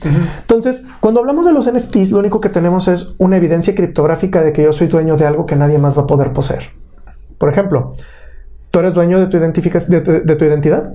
Entonces, 0.42 0.86
cuando 1.00 1.20
hablamos 1.20 1.46
de 1.46 1.52
los 1.54 1.66
NFTs, 1.72 2.10
lo 2.12 2.18
único 2.18 2.42
que 2.42 2.50
tenemos 2.50 2.86
es 2.88 3.14
una 3.16 3.38
evidencia 3.38 3.74
criptográfica 3.74 4.42
de 4.42 4.52
que 4.52 4.62
yo 4.62 4.74
soy 4.74 4.88
dueño 4.88 5.16
de 5.16 5.26
algo 5.26 5.46
que 5.46 5.56
nadie 5.56 5.78
más 5.78 5.96
va 5.96 6.02
a 6.02 6.06
poder 6.06 6.34
poseer. 6.34 6.64
Por 7.38 7.50
ejemplo, 7.50 7.94
tú 8.70 8.80
eres 8.80 8.92
dueño 8.92 9.18
de 9.18 9.28
tu, 9.28 9.38
identifica- 9.38 9.78
de 9.88 10.00
tu- 10.02 10.22
de 10.26 10.36
tu 10.36 10.44
identidad 10.44 10.92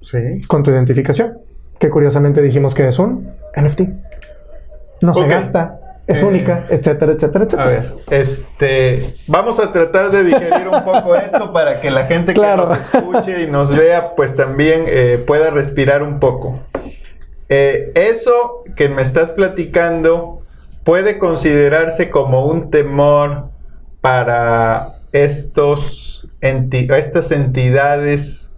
Sí. 0.00 0.18
con 0.48 0.62
tu 0.62 0.70
identificación, 0.70 1.38
que 1.78 1.90
curiosamente 1.90 2.40
dijimos 2.40 2.74
que 2.74 2.88
es 2.88 2.98
un 2.98 3.28
NFT. 3.54 3.82
No 5.02 5.12
se 5.14 5.26
gasta. 5.28 5.77
Es 6.08 6.22
Eh, 6.22 6.24
única, 6.24 6.66
etcétera, 6.70 7.12
etcétera, 7.12 7.44
A 7.44 7.46
etcétera. 7.46 7.68
ver, 7.70 7.92
este, 8.10 9.14
vamos 9.28 9.60
a 9.60 9.70
tratar 9.72 10.10
de 10.10 10.24
digerir 10.24 10.66
un 10.66 10.82
poco 10.82 11.14
esto 11.14 11.52
para 11.52 11.80
que 11.80 11.90
la 11.90 12.06
gente 12.06 12.32
Claro. 12.34 12.64
que 12.64 12.74
nos 12.74 12.94
escuche 12.94 13.42
y 13.42 13.46
nos 13.46 13.76
vea, 13.76 14.16
pues 14.16 14.34
también 14.34 14.84
eh, 14.86 15.22
pueda 15.26 15.50
respirar 15.50 16.02
un 16.02 16.18
poco. 16.18 16.58
Eh, 17.50 17.92
eso 17.94 18.64
que 18.76 18.88
me 18.88 19.02
estás 19.02 19.32
platicando 19.32 20.42
puede 20.84 21.18
considerarse 21.18 22.10
como 22.10 22.46
un 22.46 22.70
temor 22.70 23.50
para 24.00 24.86
estos 25.12 26.28
enti- 26.40 26.90
estas 26.94 27.30
entidades 27.32 28.52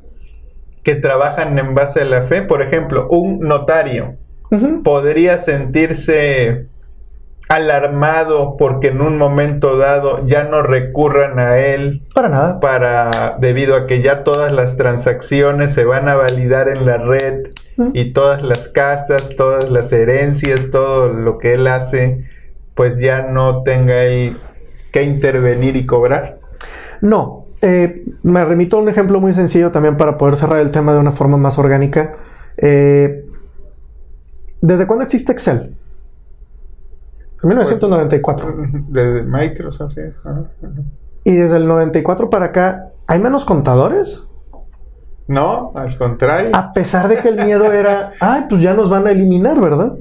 que 0.83 0.95
trabajan 0.95 1.59
en 1.59 1.75
base 1.75 2.01
a 2.03 2.05
la 2.05 2.23
fe. 2.23 2.43
Por 2.43 2.63
ejemplo, 2.63 3.07
un 3.11 3.41
notario 3.41 4.17
podría 4.83 5.37
sentirse 5.39 6.67
alarmado 7.51 8.57
porque 8.57 8.89
en 8.89 9.01
un 9.01 9.19
momento 9.19 9.77
dado 9.77 10.25
ya 10.25 10.45
no 10.45 10.63
recurran 10.63 11.41
a 11.41 11.59
él 11.59 12.03
Para 12.15 12.29
nada. 12.29 12.61
para 12.61 13.39
debido 13.41 13.75
a 13.75 13.87
que 13.89 14.03
ya 14.03 14.23
todas 14.23 14.53
las 14.53 14.77
transacciones 14.77 15.75
se 15.75 15.85
van 15.85 16.09
a 16.09 16.15
validar 16.15 16.69
en 16.69 16.87
la 16.87 16.99
red 16.99 17.49
y 17.93 18.13
todas 18.13 18.43
las 18.43 18.69
casas, 18.69 19.31
todas 19.37 19.69
las 19.71 19.91
herencias, 19.93 20.71
todo 20.71 21.13
lo 21.13 21.39
que 21.39 21.55
él 21.55 21.67
hace, 21.67 22.25
pues 22.75 23.01
ya 23.01 23.23
no 23.23 23.63
tenga 23.63 24.05
él 24.05 24.37
que 24.93 25.03
intervenir 25.03 25.75
y 25.77 25.87
cobrar. 25.87 26.39
No. 27.01 27.47
eh, 27.63 28.05
me 28.23 28.45
remito 28.45 28.77
a 28.77 28.83
un 28.83 28.89
ejemplo 28.91 29.19
muy 29.19 29.35
sencillo 29.35 29.73
también 29.73 29.97
para 29.97 30.19
poder 30.19 30.37
cerrar 30.37 30.61
el 30.61 30.71
tema 30.71 30.93
de 30.93 30.99
una 30.99 31.11
forma 31.11 31.37
más 31.37 31.59
orgánica. 31.59 32.17
Eh, 32.59 33.25
¿Desde 34.61 34.87
cuándo 34.87 35.03
existe 35.05 35.33
Excel? 35.33 35.75
En 37.43 37.49
1994. 37.49 38.55
Desde 38.89 39.23
Microsoft, 39.23 39.95
sí. 39.95 40.01
Ajá, 40.25 40.45
ajá. 40.63 40.83
Y 41.25 41.33
desde 41.33 41.59
el 41.59 41.67
94 41.67 42.31
para 42.31 42.47
acá, 42.47 42.91
¿hay 43.07 43.19
menos 43.19 43.45
contadores? 43.45 44.23
No, 45.27 45.73
al 45.77 45.97
contrario. 45.97 46.51
A 46.55 46.73
pesar 46.73 47.09
de 47.09 47.19
que 47.19 47.29
el 47.29 47.37
miedo 47.37 47.73
era, 47.73 48.13
ay, 48.21 48.47
pues 48.49 48.63
ya 48.63 48.75
nos 48.75 48.91
van 48.91 49.07
a 49.07 49.11
eliminar, 49.11 49.61
¿verdad? 49.61 49.93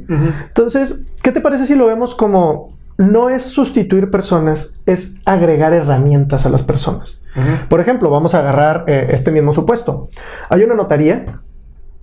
Entonces, 0.48 1.04
¿qué 1.22 1.32
te 1.32 1.42
parece 1.42 1.68
si 1.68 1.76
lo 1.76 1.88
vemos 1.88 2.16
como 2.16 2.78
no 2.98 3.30
es 3.30 3.44
sustituir 3.44 4.10
personas, 4.10 4.82
es 4.86 5.22
agregar 5.26 5.74
herramientas 5.74 6.46
a 6.46 6.50
las 6.50 6.64
personas? 6.64 7.22
Por 7.70 7.80
ejemplo, 7.80 8.10
vamos 8.10 8.34
a 8.34 8.40
agarrar 8.40 8.86
eh, 8.88 9.10
este 9.12 9.32
mismo 9.32 9.54
supuesto. 9.54 10.10
Hay 10.50 10.64
una 10.64 10.76
notaría, 10.76 11.42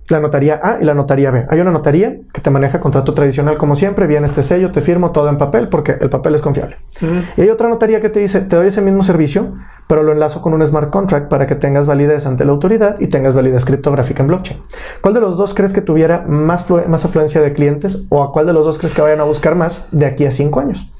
la 0.09 0.19
notaría 0.19 0.59
A 0.63 0.77
y 0.81 0.85
la 0.85 0.93
notaría 0.93 1.31
B. 1.31 1.45
Hay 1.49 1.59
una 1.59 1.71
notaría 1.71 2.17
que 2.33 2.41
te 2.41 2.49
maneja 2.49 2.79
contrato 2.79 3.13
tradicional 3.13 3.57
como 3.57 3.75
siempre, 3.75 4.07
viene 4.07 4.25
este 4.25 4.43
sello, 4.43 4.71
te 4.71 4.81
firmo 4.81 5.11
todo 5.11 5.29
en 5.29 5.37
papel 5.37 5.67
porque 5.67 5.97
el 5.99 6.09
papel 6.09 6.35
es 6.35 6.41
confiable. 6.41 6.77
Y 7.35 7.41
hay 7.41 7.49
otra 7.49 7.67
notaría 7.67 8.01
que 8.01 8.09
te 8.09 8.19
dice, 8.19 8.41
te 8.41 8.55
doy 8.55 8.67
ese 8.67 8.81
mismo 8.81 9.03
servicio, 9.03 9.55
pero 9.87 10.03
lo 10.03 10.13
enlazo 10.13 10.41
con 10.41 10.53
un 10.53 10.65
smart 10.65 10.89
contract 10.91 11.29
para 11.29 11.47
que 11.47 11.55
tengas 11.55 11.87
validez 11.87 12.25
ante 12.25 12.45
la 12.45 12.51
autoridad 12.51 12.99
y 12.99 13.07
tengas 13.07 13.35
validez 13.35 13.65
criptográfica 13.65 14.21
en 14.21 14.27
blockchain. 14.27 14.61
¿Cuál 15.01 15.13
de 15.13 15.19
los 15.19 15.37
dos 15.37 15.53
crees 15.53 15.73
que 15.73 15.81
tuviera 15.81 16.23
más, 16.27 16.69
más 16.69 17.05
afluencia 17.05 17.41
de 17.41 17.53
clientes 17.53 18.05
o 18.09 18.23
a 18.23 18.31
cuál 18.31 18.45
de 18.45 18.53
los 18.53 18.65
dos 18.65 18.77
crees 18.79 18.93
que 18.93 19.01
vayan 19.01 19.19
a 19.19 19.23
buscar 19.23 19.55
más 19.55 19.89
de 19.91 20.05
aquí 20.05 20.25
a 20.25 20.31
cinco 20.31 20.59
años? 20.61 20.91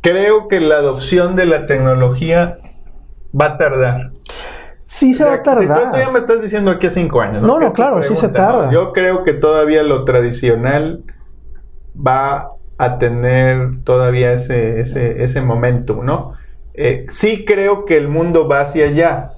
Creo 0.00 0.46
que 0.46 0.60
la 0.60 0.76
adopción 0.76 1.36
de 1.36 1.46
la 1.46 1.66
tecnología 1.66 2.58
va 3.38 3.46
a 3.46 3.58
tardar. 3.58 4.12
Sí 4.90 5.12
se 5.12 5.22
va 5.22 5.34
a 5.34 5.36
Si 5.36 5.42
tú 5.42 5.44
tardar. 5.44 5.90
todavía 5.90 6.08
me 6.08 6.18
estás 6.18 6.40
diciendo 6.40 6.70
aquí 6.70 6.86
a 6.86 6.90
cinco 6.90 7.20
años. 7.20 7.42
No, 7.42 7.60
no, 7.60 7.74
claro, 7.74 8.02
sí 8.02 8.16
se 8.16 8.30
tarda. 8.30 8.70
Yo 8.70 8.94
creo 8.94 9.22
que 9.22 9.34
todavía 9.34 9.82
lo 9.82 10.06
tradicional 10.06 11.04
va 11.94 12.52
a 12.78 12.98
tener 12.98 13.84
todavía 13.84 14.32
ese, 14.32 14.80
ese, 14.80 15.22
ese 15.22 15.42
momentum, 15.42 16.06
¿no? 16.06 16.32
Eh, 16.72 17.04
sí 17.10 17.44
creo 17.44 17.84
que 17.84 17.98
el 17.98 18.08
mundo 18.08 18.48
va 18.48 18.62
hacia 18.62 18.86
allá. 18.86 19.32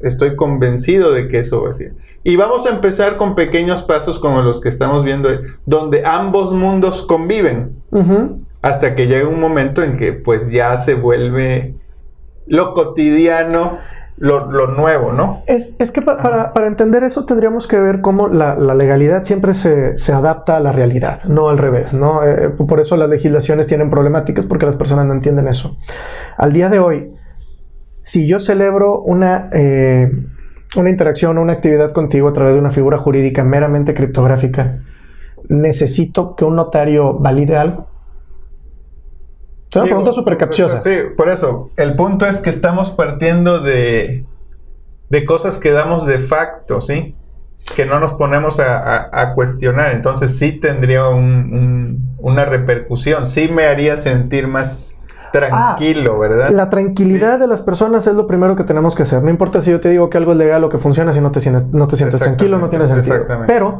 Estoy 0.00 0.36
convencido 0.36 1.12
de 1.12 1.28
que 1.28 1.38
eso 1.38 1.62
va 1.62 1.70
hacia 1.70 1.86
allá. 1.86 1.96
Y 2.22 2.36
vamos 2.36 2.66
a 2.66 2.68
empezar 2.68 3.16
con 3.16 3.34
pequeños 3.34 3.84
pasos 3.84 4.18
como 4.18 4.42
los 4.42 4.60
que 4.60 4.68
estamos 4.68 5.02
viendo, 5.02 5.32
eh, 5.32 5.40
donde 5.64 6.04
ambos 6.04 6.52
mundos 6.52 7.06
conviven 7.06 7.74
hasta 8.60 8.94
que 8.94 9.06
llega 9.06 9.26
un 9.26 9.40
momento 9.40 9.82
en 9.82 9.96
que 9.96 10.12
pues 10.12 10.50
ya 10.50 10.76
se 10.76 10.92
vuelve 10.92 11.76
lo 12.46 12.74
cotidiano, 12.74 13.78
lo, 14.20 14.52
lo 14.52 14.68
nuevo, 14.68 15.12
¿no? 15.12 15.42
Es, 15.46 15.76
es 15.80 15.90
que 15.92 16.02
pa- 16.02 16.18
para, 16.22 16.52
para 16.52 16.66
entender 16.68 17.02
eso 17.04 17.24
tendríamos 17.24 17.66
que 17.66 17.80
ver 17.80 18.00
cómo 18.02 18.28
la, 18.28 18.54
la 18.54 18.74
legalidad 18.74 19.24
siempre 19.24 19.54
se, 19.54 19.96
se 19.98 20.12
adapta 20.12 20.58
a 20.58 20.60
la 20.60 20.72
realidad, 20.72 21.24
no 21.24 21.48
al 21.48 21.58
revés, 21.58 21.94
¿no? 21.94 22.22
Eh, 22.22 22.50
por 22.50 22.80
eso 22.80 22.96
las 22.96 23.08
legislaciones 23.08 23.66
tienen 23.66 23.90
problemáticas 23.90 24.46
porque 24.46 24.66
las 24.66 24.76
personas 24.76 25.06
no 25.06 25.14
entienden 25.14 25.48
eso. 25.48 25.74
Al 26.36 26.52
día 26.52 26.68
de 26.68 26.78
hoy, 26.78 27.12
si 28.02 28.28
yo 28.28 28.40
celebro 28.40 29.00
una, 29.00 29.48
eh, 29.52 30.12
una 30.76 30.90
interacción 30.90 31.38
o 31.38 31.42
una 31.42 31.54
actividad 31.54 31.92
contigo 31.92 32.28
a 32.28 32.32
través 32.32 32.54
de 32.54 32.60
una 32.60 32.70
figura 32.70 32.98
jurídica 32.98 33.42
meramente 33.42 33.94
criptográfica, 33.94 34.76
¿necesito 35.48 36.36
que 36.36 36.44
un 36.44 36.56
notario 36.56 37.14
valide 37.18 37.56
algo? 37.56 37.89
Es 39.70 39.76
una 39.76 39.84
pregunta 39.84 40.12
súper 40.12 40.36
capciosa. 40.36 40.80
Sí, 40.80 40.90
por 41.16 41.28
eso. 41.28 41.70
El 41.76 41.94
punto 41.94 42.26
es 42.26 42.40
que 42.40 42.50
estamos 42.50 42.90
partiendo 42.90 43.60
de, 43.60 44.24
de 45.10 45.24
cosas 45.24 45.58
que 45.58 45.70
damos 45.70 46.06
de 46.06 46.18
facto, 46.18 46.80
¿sí? 46.80 47.14
Que 47.76 47.86
no 47.86 48.00
nos 48.00 48.12
ponemos 48.14 48.58
a, 48.58 48.78
a- 48.78 49.08
a 49.22 49.34
cuestionar. 49.34 49.92
Entonces 49.92 50.36
sí 50.36 50.58
tendría 50.58 51.08
un- 51.08 51.52
un- 51.54 52.16
una 52.18 52.44
repercusión. 52.46 53.26
Sí 53.26 53.48
me 53.54 53.66
haría 53.66 53.96
sentir 53.96 54.48
más 54.48 54.96
tranquilo, 55.32 56.18
¿verdad? 56.18 56.50
La 56.50 56.68
tranquilidad 56.68 57.38
de 57.38 57.46
las 57.46 57.60
personas 57.62 58.04
es 58.08 58.14
lo 58.14 58.26
primero 58.26 58.56
que 58.56 58.64
tenemos 58.64 58.96
que 58.96 59.04
hacer. 59.04 59.22
No 59.22 59.30
importa 59.30 59.62
si 59.62 59.70
yo 59.70 59.78
te 59.78 59.88
digo 59.88 60.10
que 60.10 60.18
algo 60.18 60.32
es 60.32 60.38
legal 60.38 60.64
o 60.64 60.68
que 60.68 60.78
funciona, 60.78 61.12
si 61.12 61.20
no 61.20 61.30
te, 61.30 61.40
sientes- 61.40 61.68
no 61.68 61.86
te 61.86 61.96
sientes 61.96 62.18
tranquilo, 62.18 62.58
no 62.58 62.68
tiene 62.70 62.88
sentido. 62.88 63.14
exactamente. 63.14 63.52
Pero 63.52 63.78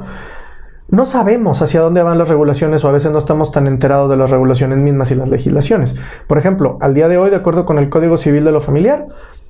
no 0.90 1.06
sabemos 1.06 1.62
hacia 1.62 1.80
dónde 1.80 2.02
van 2.02 2.18
las 2.18 2.28
regulaciones 2.28 2.84
o 2.84 2.88
a 2.88 2.92
veces 2.92 3.12
no 3.12 3.18
estamos 3.18 3.52
tan 3.52 3.66
enterados 3.66 4.10
de 4.10 4.16
las 4.16 4.30
regulaciones 4.30 4.78
mismas 4.78 5.10
y 5.10 5.14
las 5.14 5.28
legislaciones. 5.28 5.96
Por 6.26 6.38
ejemplo, 6.38 6.78
al 6.80 6.94
día 6.94 7.08
de 7.08 7.16
hoy, 7.16 7.30
de 7.30 7.36
acuerdo 7.36 7.64
con 7.64 7.78
el 7.78 7.88
Código 7.88 8.18
Civil 8.18 8.44
de 8.44 8.52
lo 8.52 8.60
Familiar, 8.60 9.06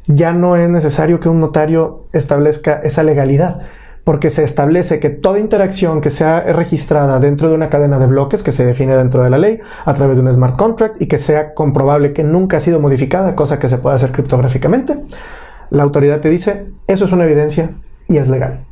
ya 0.06 0.32
no 0.32 0.56
es 0.56 0.68
necesario 0.68 1.18
que 1.18 1.28
un 1.28 1.40
notario 1.40 2.04
establezca 2.12 2.80
esa 2.82 3.02
legalidad. 3.02 3.62
Porque 4.04 4.30
se 4.30 4.44
establece 4.44 4.98
que 4.98 5.10
toda 5.10 5.38
interacción 5.38 6.00
que 6.00 6.10
sea 6.10 6.40
registrada 6.40 7.20
dentro 7.20 7.48
de 7.48 7.54
una 7.54 7.68
cadena 7.68 7.98
de 7.98 8.06
bloques 8.06 8.42
que 8.42 8.50
se 8.50 8.64
define 8.64 8.96
dentro 8.96 9.22
de 9.22 9.30
la 9.30 9.38
ley 9.38 9.60
a 9.84 9.94
través 9.94 10.16
de 10.16 10.24
un 10.24 10.32
smart 10.32 10.56
contract 10.56 11.00
y 11.00 11.06
que 11.06 11.18
sea 11.18 11.54
comprobable 11.54 12.12
que 12.12 12.24
nunca 12.24 12.56
ha 12.56 12.60
sido 12.60 12.80
modificada, 12.80 13.36
cosa 13.36 13.58
que 13.58 13.68
se 13.68 13.76
puede 13.76 13.96
hacer 13.96 14.10
criptográficamente, 14.10 14.98
la 15.68 15.82
autoridad 15.82 16.20
te 16.20 16.30
dice, 16.30 16.66
eso 16.86 17.04
es 17.04 17.12
una 17.12 17.24
evidencia 17.24 17.70
y 18.08 18.16
es 18.16 18.28
legal. 18.28 18.64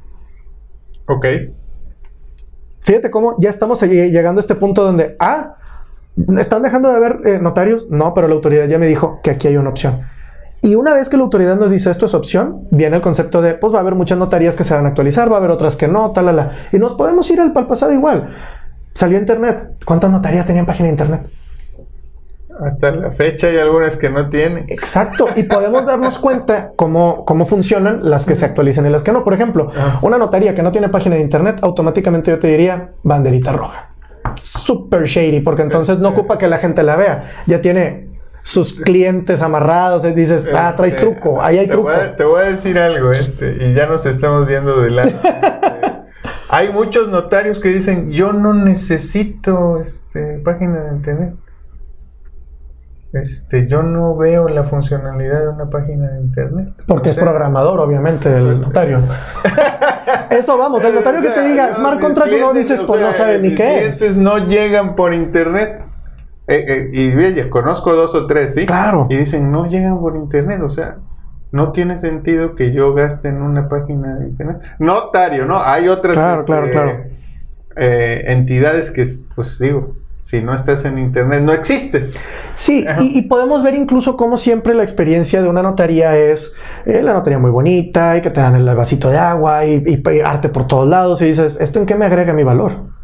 Ok. 1.07 1.27
Fíjate 2.81 3.11
cómo 3.11 3.37
ya 3.39 3.51
estamos 3.51 3.83
allí- 3.83 4.11
llegando 4.11 4.39
a 4.41 4.43
este 4.43 4.55
punto 4.55 4.85
donde, 4.85 5.17
ah, 5.21 5.57
¿están 6.39 6.63
dejando 6.63 6.89
de 6.91 6.97
haber 6.97 7.21
eh, 7.27 7.39
notarios? 7.41 7.89
No, 7.91 8.15
pero 8.15 8.29
la 8.29 8.35
autoridad 8.35 8.67
ya 8.67 8.79
me 8.79 8.87
dijo 8.87 9.21
que 9.23 9.31
aquí 9.31 9.49
hay 9.49 9.57
una 9.57 9.71
opción. 9.71 10.03
Y 10.61 10.75
una 10.75 10.93
vez 10.95 11.09
que 11.09 11.17
la 11.17 11.23
autoridad 11.23 11.57
nos 11.57 11.71
dice 11.71 11.91
esto 11.91 12.07
es 12.07 12.15
opción, 12.15 12.67
viene 12.73 12.97
el 12.97 13.03
concepto 13.03 13.41
de, 13.41 13.55
pues 13.55 13.73
va 13.73 13.79
a 13.79 13.81
haber 13.83 13.95
muchas 13.95 14.19
notarías 14.19 14.57
que 14.57 14.65
se 14.65 14.75
van 14.75 14.87
a 14.87 14.89
actualizar, 14.89 15.31
va 15.31 15.37
a 15.37 15.39
haber 15.39 15.51
otras 15.51 15.77
que 15.77 15.87
no, 15.87 16.11
talala. 16.11 16.51
Y 16.73 16.79
nos 16.79 16.95
podemos 16.95 17.31
ir 17.31 17.41
al, 17.41 17.53
al 17.55 17.67
pasado 17.67 17.93
igual. 17.93 18.35
Salió 18.95 19.19
internet. 19.19 19.75
¿Cuántas 19.85 20.11
notarías 20.11 20.47
tenían 20.47 20.67
página 20.67 20.87
de 20.87 20.93
internet? 20.93 21.21
Hasta 22.65 22.91
la 22.91 23.11
fecha 23.11 23.47
hay 23.47 23.59
algunas 23.59 23.97
que 23.97 24.11
no 24.11 24.29
tienen. 24.29 24.67
Exacto, 24.69 25.29
y 25.37 25.45
podemos 25.45 25.87
darnos 25.87 26.19
cuenta 26.19 26.73
cómo, 26.77 27.25
cómo 27.25 27.47
funcionan 27.47 28.01
las 28.03 28.27
que 28.27 28.35
se 28.35 28.45
actualizan 28.45 28.87
y 28.87 28.91
las 28.91 29.03
que 29.03 29.13
no. 29.13 29.25
Por 29.25 29.35
ejemplo, 29.35 29.71
Ajá. 29.75 29.99
una 30.03 30.19
notaría 30.19 30.55
que 30.55 30.63
no 30.63 30.73
tiene 30.73 30.89
página 30.89 31.17
de 31.17 31.23
internet, 31.23 31.59
automáticamente 31.63 32.31
yo 32.31 32.39
te 32.39 32.49
diría 32.49 32.93
banderita 33.03 33.53
roja. 33.53 33.91
Super 34.41 35.05
shady, 35.05 35.41
porque 35.41 35.63
entonces 35.63 35.99
no 35.99 36.09
ocupa 36.11 36.39
que 36.39 36.49
la 36.49 36.59
gente 36.59 36.83
la 36.83 36.97
vea. 36.97 37.25
Ya 37.47 37.61
tiene 37.61 38.09
sus 38.43 38.73
clientes 38.73 39.43
amarrados 39.43 40.05
y 40.05 40.13
dices, 40.13 40.49
ah, 40.55 40.73
traes 40.77 40.95
Este, 40.95 41.07
truco, 41.07 41.43
ahí 41.43 41.59
hay 41.59 41.67
te 41.67 41.73
truco. 41.73 41.91
Voy 41.91 42.01
a, 42.01 42.17
te 42.17 42.25
voy 42.25 42.41
a 42.41 42.45
decir 42.45 42.79
algo, 42.79 43.11
este, 43.13 43.57
y 43.61 43.75
ya 43.75 43.87
nos 43.87 44.07
estamos 44.07 44.47
viendo 44.47 44.81
de 44.81 44.91
lado. 44.91 45.11
Hay 46.51 46.73
muchos 46.73 47.09
notarios 47.09 47.61
que 47.61 47.69
dicen, 47.69 48.11
yo 48.11 48.33
no 48.33 48.55
necesito 48.55 49.79
este, 49.79 50.39
página 50.39 50.81
de 50.81 50.97
internet. 50.97 51.35
Este, 53.13 53.67
yo 53.69 53.83
no 53.83 54.17
veo 54.17 54.49
la 54.49 54.65
funcionalidad 54.65 55.41
de 55.41 55.49
una 55.49 55.67
página 55.67 56.09
de 56.11 56.21
internet. 56.21 56.75
Porque 56.87 57.09
O 57.09 57.13
es 57.13 57.17
programador, 57.17 57.81
obviamente, 57.81 58.29
el 58.29 58.61
notario. 58.61 59.03
Eso 60.31 60.59
vamos, 60.59 60.85
el 60.85 60.95
notario 60.95 61.23
que 61.23 61.31
te 61.31 61.43
diga 61.49 61.69
No, 61.71 61.77
smart 61.77 62.01
contract 62.01 62.33
y 62.33 62.33
no 62.33 62.51
clientes, 62.51 62.69
dices, 62.69 62.83
pues 62.87 63.01
no 63.01 63.13
sabe 63.13 63.39
ni 63.41 63.51
qué 63.51 63.57
clientes 63.57 64.03
es. 64.03 64.17
no 64.19 64.39
llegan 64.47 64.95
por 64.95 65.15
internet. 65.15 65.83
Eh, 66.49 66.65
eh, 66.69 66.91
y 66.93 67.17
oye, 67.17 67.49
conozco 67.49 67.95
dos 67.95 68.15
o 68.15 68.27
tres, 68.27 68.55
¿sí? 68.55 68.67
Claro. 68.67 69.07
Y 69.09 69.17
dicen, 69.17 69.51
no 69.51 69.67
llegan 69.67 70.01
por 70.01 70.17
internet, 70.17 70.61
o 70.63 70.71
sea, 70.71 70.97
no 71.51 71.73
tiene 71.73 71.99
sentido 71.99 72.55
que 72.55 72.73
yo 72.73 72.93
gaste 72.95 73.29
en 73.29 73.41
una 73.43 73.69
página 73.69 74.17
de 74.17 74.29
internet. 74.29 74.59
Notario, 74.79 75.47
¿no? 75.47 75.63
Hay 75.63 75.89
otras. 75.89 76.15
Claro, 76.15 76.45
claro, 76.45 76.71
claro. 76.71 76.99
eh, 77.77 78.25
entidades 78.29 78.91
que, 78.91 79.07
pues 79.35 79.59
digo, 79.59 79.95
si 80.29 80.43
no 80.43 80.55
estás 80.55 80.85
en 80.85 80.99
internet, 80.99 81.41
no 81.41 81.55
existes. 81.55 82.21
Sí, 82.55 82.85
y, 83.01 83.23
podemos 83.23 83.63
ver 83.63 83.75
incluso 83.75 84.15
como 84.19 84.37
siempre 84.37 84.75
la 84.75 84.83
experiencia 84.83 85.41
de 85.41 85.49
una 85.49 85.63
notaría 85.63 86.19
es 86.19 86.53
eh, 86.85 87.01
la 87.03 87.15
notaría 87.15 87.39
muy 87.39 87.51
bonita 87.51 88.15
y 88.19 88.21
que 88.21 88.29
te 88.29 88.43
dan 88.43 88.55
el 88.55 88.77
vasito 88.77 89.09
de 89.09 89.17
agua 89.17 89.65
y, 89.65 89.83
y, 89.87 90.21
arte 90.21 90.51
por 90.51 90.67
todos 90.67 90.87
lados 90.87 91.23
y 91.23 91.25
dices, 91.25 91.57
¿esto 91.59 91.79
en 91.79 91.87
qué 91.87 91.95
me 91.95 92.05
agrega 92.05 92.35
mi 92.35 92.45
valor? 92.45 92.98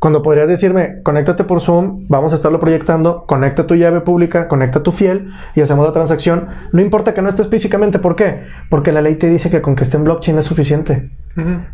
Cuando 0.00 0.22
podrías 0.22 0.48
decirme, 0.48 1.02
conéctate 1.02 1.44
por 1.44 1.60
Zoom, 1.60 2.06
vamos 2.08 2.32
a 2.32 2.36
estarlo 2.36 2.58
proyectando, 2.58 3.26
conecta 3.26 3.66
tu 3.66 3.74
llave 3.74 4.00
pública, 4.00 4.48
conecta 4.48 4.82
tu 4.82 4.92
fiel 4.92 5.28
y 5.54 5.60
hacemos 5.60 5.86
la 5.86 5.92
transacción. 5.92 6.48
No 6.72 6.80
importa 6.80 7.12
que 7.12 7.20
no 7.20 7.28
estés 7.28 7.48
físicamente, 7.48 7.98
¿por 7.98 8.16
qué? 8.16 8.44
Porque 8.70 8.92
la 8.92 9.02
ley 9.02 9.16
te 9.16 9.28
dice 9.28 9.50
que 9.50 9.60
con 9.60 9.76
que 9.76 9.82
esté 9.82 9.98
en 9.98 10.04
blockchain 10.04 10.38
es 10.38 10.46
suficiente. 10.46 11.10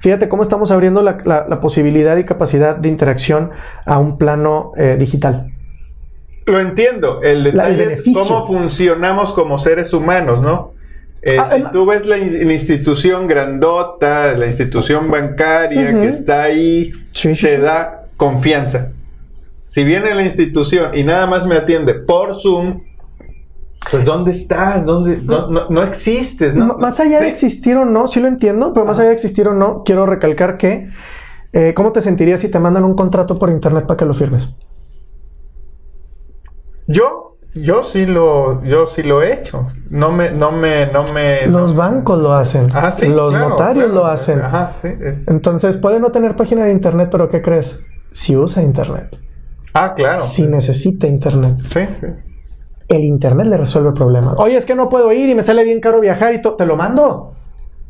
Fíjate 0.00 0.28
cómo 0.28 0.42
estamos 0.42 0.72
abriendo 0.72 1.02
la, 1.02 1.60
posibilidad 1.60 2.16
y 2.16 2.24
capacidad 2.24 2.74
de 2.74 2.88
interacción 2.88 3.52
a 3.84 4.00
un 4.00 4.18
plano 4.18 4.72
eh, 4.76 4.96
digital. 4.98 5.52
Lo 6.46 6.58
entiendo. 6.58 7.22
El 7.22 7.44
detalle 7.44 7.92
es 7.92 8.02
cómo 8.12 8.44
funcionamos 8.48 9.34
como 9.34 9.56
seres 9.56 9.92
humanos, 9.92 10.40
¿no? 10.42 10.74
Eh, 11.22 11.38
ah, 11.38 11.48
si 11.56 11.62
tú 11.72 11.86
ves 11.86 12.06
la, 12.06 12.18
institución 12.18 13.28
grandota, 13.28 14.36
la 14.36 14.46
institución 14.46 15.10
bancaria 15.12 15.92
que 15.92 16.08
está 16.08 16.42
ahí, 16.42 16.92
te 17.40 17.58
da 17.58 18.05
confianza. 18.16 18.92
Si 19.66 19.84
viene 19.84 20.14
la 20.14 20.22
institución 20.22 20.90
y 20.94 21.04
nada 21.04 21.26
más 21.26 21.46
me 21.46 21.56
atiende 21.56 21.94
por 21.94 22.40
Zoom, 22.40 22.82
pues 23.90 24.04
¿dónde 24.04 24.30
estás? 24.30 24.84
¿Dónde? 24.84 25.18
No, 25.70 25.82
existes, 25.82 26.54
¿no? 26.54 26.76
más 26.78 26.98
allá 27.00 27.20
de 27.20 27.28
existir 27.28 27.76
o 27.76 27.84
no, 27.84 28.08
sí 28.08 28.20
lo 28.20 28.28
entiendo, 28.28 28.72
pero 28.72 28.86
más 28.86 28.98
allá 28.98 29.08
de 29.08 29.14
existir 29.14 29.46
o 29.48 29.54
no, 29.54 29.82
quiero 29.84 30.06
recalcar 30.06 30.56
que, 30.56 30.88
eh, 31.52 31.72
¿cómo 31.74 31.92
te 31.92 32.00
sentirías 32.00 32.40
si 32.40 32.48
te 32.48 32.58
mandan 32.58 32.84
un 32.84 32.94
contrato 32.94 33.38
por 33.38 33.50
internet 33.50 33.86
para 33.86 33.96
que 33.96 34.04
lo 34.04 34.14
firmes? 34.14 34.54
Yo, 36.88 37.36
yo 37.54 37.82
sí 37.82 38.06
lo, 38.06 38.62
yo 38.64 38.86
sí 38.86 39.02
lo 39.02 39.22
he 39.22 39.32
hecho. 39.32 39.66
No 39.90 40.12
me, 40.12 40.30
no 40.30 40.52
me, 40.52 40.86
no 40.92 41.12
me. 41.12 41.46
Los 41.46 41.74
bancos 41.74 42.22
lo 42.22 42.32
hacen. 42.32 42.68
Ah, 42.72 42.92
sí, 42.92 43.08
Los 43.08 43.32
notarios 43.32 43.92
lo 43.92 44.06
hacen. 44.06 44.40
Ajá, 44.40 44.70
sí. 44.70 44.88
Entonces 45.28 45.76
puede 45.76 45.98
no 45.98 46.10
tener 46.10 46.36
página 46.36 46.64
de 46.64 46.72
internet, 46.72 47.08
pero 47.10 47.28
¿qué 47.28 47.42
crees? 47.42 47.84
Si 48.16 48.34
usa 48.34 48.62
Internet. 48.62 49.18
Ah, 49.74 49.92
claro. 49.94 50.22
Si 50.22 50.46
necesita 50.46 51.06
Internet. 51.06 51.58
Sí, 51.70 51.80
sí. 52.00 52.06
El 52.88 53.04
Internet 53.04 53.46
le 53.48 53.58
resuelve 53.58 53.88
el 53.88 53.94
problema. 53.94 54.32
Oye, 54.38 54.56
es 54.56 54.64
que 54.64 54.74
no 54.74 54.88
puedo 54.88 55.12
ir 55.12 55.28
y 55.28 55.34
me 55.34 55.42
sale 55.42 55.64
bien 55.64 55.80
caro 55.80 56.00
viajar 56.00 56.32
y 56.34 56.40
todo. 56.40 56.54
Te 56.54 56.64
lo 56.64 56.76
mando. 56.76 57.34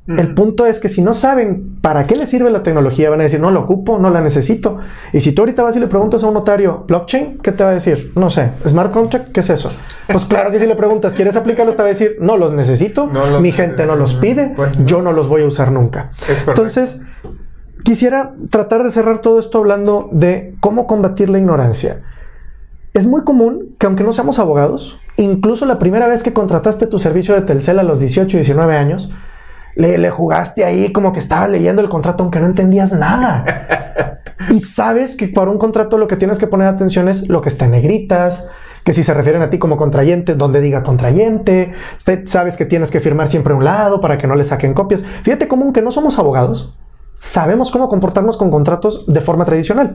El 0.08 0.34
punto 0.34 0.66
es 0.66 0.78
que 0.78 0.88
si 0.88 1.02
no 1.02 1.14
saben 1.14 1.80
para 1.80 2.06
qué 2.06 2.14
le 2.14 2.26
sirve 2.26 2.50
la 2.50 2.62
tecnología, 2.62 3.10
van 3.10 3.20
a 3.20 3.24
decir, 3.24 3.40
no 3.40 3.50
lo 3.50 3.60
ocupo, 3.60 3.98
no 3.98 4.10
la 4.10 4.20
necesito. 4.20 4.78
Y 5.12 5.20
si 5.20 5.32
tú 5.32 5.42
ahorita 5.42 5.64
vas 5.64 5.74
y 5.74 5.80
le 5.80 5.88
preguntas 5.88 6.22
a 6.22 6.28
un 6.28 6.34
notario, 6.34 6.84
blockchain, 6.86 7.38
¿qué 7.38 7.50
te 7.50 7.64
va 7.64 7.70
a 7.70 7.74
decir? 7.74 8.12
No 8.14 8.30
sé, 8.30 8.52
smart 8.68 8.92
contract, 8.92 9.32
¿qué 9.32 9.40
es 9.40 9.50
eso? 9.50 9.70
Pues 10.06 10.26
claro 10.26 10.52
que 10.52 10.60
si 10.60 10.66
le 10.66 10.76
preguntas, 10.76 11.12
¿quieres 11.12 11.34
aplicarlos? 11.34 11.74
Te 11.74 11.82
va 11.82 11.86
a 11.86 11.90
decir, 11.90 12.18
no 12.20 12.36
los 12.36 12.52
necesito, 12.52 13.10
mi 13.40 13.50
gente 13.50 13.84
no 13.84 13.96
los 13.96 14.14
pide, 14.14 14.52
pues 14.54 14.76
yo 14.84 15.02
no 15.02 15.10
los 15.10 15.28
voy 15.28 15.42
a 15.42 15.46
usar 15.46 15.72
nunca. 15.72 16.10
Entonces, 16.46 17.00
Quisiera 17.84 18.34
tratar 18.50 18.82
de 18.82 18.90
cerrar 18.90 19.20
todo 19.20 19.38
esto 19.38 19.58
hablando 19.58 20.08
de 20.12 20.56
cómo 20.60 20.86
combatir 20.86 21.30
la 21.30 21.38
ignorancia. 21.38 22.02
Es 22.94 23.06
muy 23.06 23.24
común 23.24 23.76
que 23.78 23.86
aunque 23.86 24.04
no 24.04 24.12
seamos 24.12 24.38
abogados, 24.38 24.98
incluso 25.16 25.66
la 25.66 25.78
primera 25.78 26.06
vez 26.06 26.22
que 26.22 26.32
contrataste 26.32 26.86
tu 26.86 26.98
servicio 26.98 27.34
de 27.34 27.42
Telcel 27.42 27.78
a 27.78 27.82
los 27.82 28.00
18 28.00 28.36
y 28.36 28.40
19 28.40 28.76
años, 28.76 29.12
le, 29.76 30.10
jugaste 30.10 30.64
ahí 30.64 30.90
como 30.92 31.12
que 31.12 31.18
estabas 31.18 31.50
leyendo 31.50 31.82
el 31.82 31.88
contrato 31.88 32.22
aunque 32.22 32.40
no 32.40 32.46
entendías 32.46 32.92
nada. 32.94 34.22
y 34.50 34.60
sabes 34.60 35.16
que 35.16 35.28
para 35.28 35.50
un 35.50 35.58
contrato 35.58 35.98
lo 35.98 36.08
que 36.08 36.16
tienes 36.16 36.38
que 36.38 36.46
poner 36.46 36.68
atención 36.68 37.08
es 37.08 37.28
lo 37.28 37.42
que 37.42 37.50
está 37.50 37.66
en 37.66 37.72
negritas, 37.72 38.48
que 38.82 38.94
si 38.94 39.04
se 39.04 39.12
refieren 39.12 39.42
a 39.42 39.50
ti 39.50 39.58
como 39.58 39.76
contrayente, 39.76 40.34
donde 40.34 40.60
diga 40.60 40.82
contrayente, 40.82 41.72
sabes 42.24 42.56
que 42.56 42.64
tienes 42.64 42.90
que 42.90 43.00
firmar 43.00 43.28
siempre 43.28 43.52
a 43.52 43.56
un 43.56 43.64
lado 43.64 44.00
para 44.00 44.16
que 44.16 44.26
no 44.26 44.34
le 44.34 44.44
saquen 44.44 44.72
copias. 44.72 45.02
Fíjate 45.02 45.48
cómo 45.48 45.64
aunque 45.64 45.82
no 45.82 45.92
somos 45.92 46.18
abogados, 46.18 46.72
sabemos 47.18 47.70
cómo 47.70 47.88
comportarnos 47.88 48.36
con 48.36 48.50
contratos 48.50 49.06
de 49.06 49.20
forma 49.20 49.44
tradicional. 49.44 49.94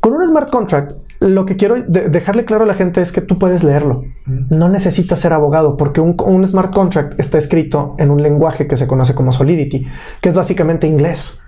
Con 0.00 0.12
un 0.12 0.24
smart 0.26 0.50
contract, 0.50 0.96
lo 1.20 1.44
que 1.44 1.56
quiero 1.56 1.82
dejarle 1.82 2.44
claro 2.44 2.62
a 2.62 2.66
la 2.66 2.74
gente 2.74 3.02
es 3.02 3.10
que 3.10 3.20
tú 3.20 3.38
puedes 3.38 3.64
leerlo. 3.64 4.04
No 4.26 4.68
necesitas 4.68 5.18
ser 5.18 5.32
abogado 5.32 5.76
porque 5.76 6.00
un, 6.00 6.46
smart 6.46 6.72
contract 6.72 7.18
está 7.18 7.38
escrito 7.38 7.96
en 7.98 8.10
un 8.10 8.22
lenguaje 8.22 8.68
que 8.68 8.76
se 8.76 8.86
conoce 8.86 9.16
como 9.16 9.32
Solidity, 9.32 9.86
que 10.20 10.28
es 10.28 10.36
básicamente 10.36 10.86
inglés. 10.86 11.42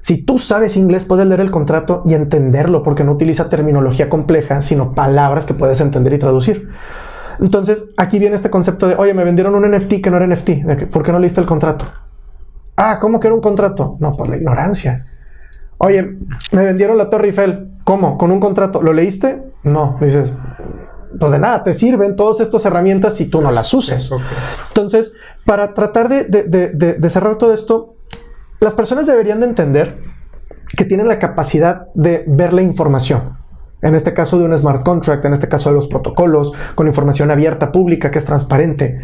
Si 0.00 0.24
tú 0.24 0.38
sabes 0.38 0.76
inglés, 0.76 1.04
puedes 1.04 1.26
leer 1.26 1.40
el 1.40 1.52
contrato 1.52 2.02
y 2.04 2.14
entenderlo 2.14 2.82
porque 2.82 3.04
no 3.04 3.12
utiliza 3.12 3.48
terminología 3.48 4.10
compleja, 4.10 4.60
sino 4.60 4.92
palabras 4.92 5.46
que 5.46 5.54
puedes 5.54 5.80
entender 5.80 6.12
y 6.14 6.18
traducir. 6.18 6.68
Entonces, 7.40 7.86
aquí 7.96 8.18
viene 8.18 8.36
este 8.36 8.50
concepto 8.50 8.88
de, 8.88 8.96
oye, 8.96 9.14
me 9.14 9.24
vendieron 9.24 9.54
un 9.54 9.70
NFT 9.70 10.02
que 10.02 10.10
no 10.10 10.16
era 10.16 10.26
NFT. 10.26 10.90
¿Por 10.90 11.04
qué 11.04 11.12
no 11.12 11.20
leíste 11.20 11.40
el 11.40 11.46
contrato? 11.46 11.86
Ah, 12.76 12.98
¿cómo 13.00 13.20
que 13.20 13.28
era 13.28 13.34
un 13.34 13.40
contrato? 13.40 13.96
No, 14.00 14.16
por 14.16 14.28
la 14.28 14.36
ignorancia. 14.36 15.04
Oye, 15.78 16.18
me 16.52 16.62
vendieron 16.64 16.98
la 16.98 17.10
Torre 17.10 17.26
Eiffel. 17.28 17.70
¿Cómo? 17.84 18.18
¿Con 18.18 18.30
un 18.30 18.40
contrato? 18.40 18.82
¿Lo 18.82 18.92
leíste? 18.92 19.42
No. 19.62 19.98
Dices, 20.00 20.32
pues 21.18 21.32
de 21.32 21.38
nada, 21.38 21.62
te 21.62 21.74
sirven 21.74 22.16
todas 22.16 22.40
estas 22.40 22.64
herramientas 22.66 23.14
si 23.14 23.28
tú 23.28 23.40
no 23.40 23.50
las 23.50 23.72
uses. 23.74 24.10
Entonces, 24.68 25.14
para 25.44 25.74
tratar 25.74 26.08
de, 26.08 26.24
de, 26.24 27.10
cerrar 27.10 27.36
todo 27.36 27.52
esto, 27.52 27.94
las 28.60 28.74
personas 28.74 29.06
deberían 29.06 29.40
de 29.40 29.46
entender 29.46 30.00
que 30.76 30.84
tienen 30.84 31.06
la 31.06 31.18
capacidad 31.18 31.88
de 31.94 32.24
ver 32.26 32.52
la 32.52 32.62
información. 32.62 33.36
En 33.82 33.94
este 33.94 34.14
caso 34.14 34.38
de 34.38 34.46
un 34.46 34.56
smart 34.56 34.82
contract, 34.82 35.24
en 35.26 35.34
este 35.34 35.48
caso 35.48 35.68
de 35.68 35.74
los 35.74 35.88
protocolos, 35.88 36.52
con 36.74 36.86
información 36.86 37.30
abierta, 37.30 37.70
pública, 37.70 38.10
que 38.10 38.18
es 38.18 38.24
transparente 38.24 39.02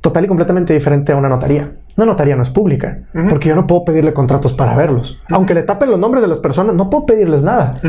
total 0.00 0.24
y 0.24 0.28
completamente 0.28 0.74
diferente 0.74 1.12
a 1.12 1.16
una 1.16 1.28
notaría. 1.28 1.76
Una 1.96 2.06
notaría 2.06 2.36
no 2.36 2.42
es 2.42 2.50
pública, 2.50 3.04
porque 3.28 3.48
yo 3.48 3.56
no 3.56 3.66
puedo 3.66 3.84
pedirle 3.84 4.12
contratos 4.12 4.52
para 4.52 4.76
verlos. 4.76 5.22
Aunque 5.30 5.54
le 5.54 5.62
tapen 5.62 5.90
los 5.90 5.98
nombres 5.98 6.22
de 6.22 6.28
las 6.28 6.40
personas, 6.40 6.74
no 6.74 6.90
puedo 6.90 7.06
pedirles 7.06 7.42
nada. 7.42 7.80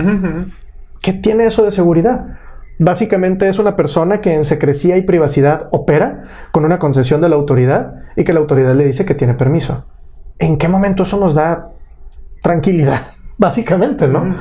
¿Qué 1.01 1.13
tiene 1.13 1.45
eso 1.45 1.63
de 1.63 1.71
seguridad? 1.71 2.37
Básicamente 2.79 3.49
es 3.49 3.59
una 3.59 3.75
persona 3.75 4.21
que 4.21 4.33
en 4.33 4.45
secrecía 4.45 4.97
y 4.97 5.01
privacidad 5.01 5.67
opera 5.71 6.25
con 6.51 6.63
una 6.63 6.79
concesión 6.79 7.21
de 7.21 7.29
la 7.29 7.35
autoridad 7.35 8.03
y 8.15 8.23
que 8.23 8.33
la 8.33 8.39
autoridad 8.39 8.75
le 8.75 8.85
dice 8.85 9.03
que 9.03 9.15
tiene 9.15 9.33
permiso. 9.33 9.85
¿En 10.39 10.57
qué 10.57 10.67
momento 10.67 11.03
eso 11.03 11.19
nos 11.19 11.33
da 11.33 11.69
tranquilidad? 12.41 13.01
Básicamente, 13.37 14.07
¿no? 14.07 14.35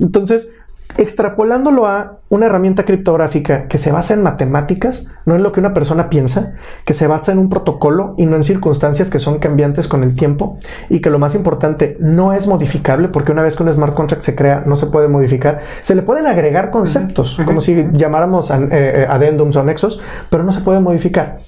Entonces, 0.00 0.50
extrapolándolo 0.96 1.86
a 1.86 2.18
una 2.28 2.46
herramienta 2.46 2.84
criptográfica 2.84 3.66
que 3.68 3.78
se 3.78 3.92
basa 3.92 4.14
en 4.14 4.22
matemáticas, 4.22 5.08
no 5.26 5.34
en 5.34 5.42
lo 5.42 5.52
que 5.52 5.60
una 5.60 5.74
persona 5.74 6.08
piensa, 6.08 6.54
que 6.84 6.94
se 6.94 7.06
basa 7.06 7.32
en 7.32 7.38
un 7.38 7.48
protocolo 7.48 8.14
y 8.16 8.26
no 8.26 8.36
en 8.36 8.44
circunstancias 8.44 9.10
que 9.10 9.18
son 9.18 9.38
cambiantes 9.38 9.88
con 9.88 10.04
el 10.04 10.14
tiempo 10.14 10.58
y 10.88 11.00
que 11.00 11.10
lo 11.10 11.18
más 11.18 11.34
importante 11.34 11.96
no 12.00 12.32
es 12.32 12.46
modificable 12.46 13.08
porque 13.08 13.32
una 13.32 13.42
vez 13.42 13.56
que 13.56 13.62
un 13.62 13.72
smart 13.72 13.94
contract 13.94 14.22
se 14.22 14.34
crea 14.34 14.62
no 14.66 14.76
se 14.76 14.86
puede 14.86 15.08
modificar. 15.08 15.60
Se 15.82 15.94
le 15.94 16.02
pueden 16.02 16.26
agregar 16.26 16.70
conceptos 16.70 17.38
como 17.44 17.60
si 17.60 17.88
llamáramos 17.92 18.50
a, 18.50 18.58
eh, 18.58 18.68
eh, 18.70 19.06
adendums 19.08 19.56
o 19.56 19.64
nexos, 19.64 20.00
pero 20.28 20.44
no 20.44 20.52
se 20.52 20.60
puede 20.60 20.80
modificar. 20.80 21.38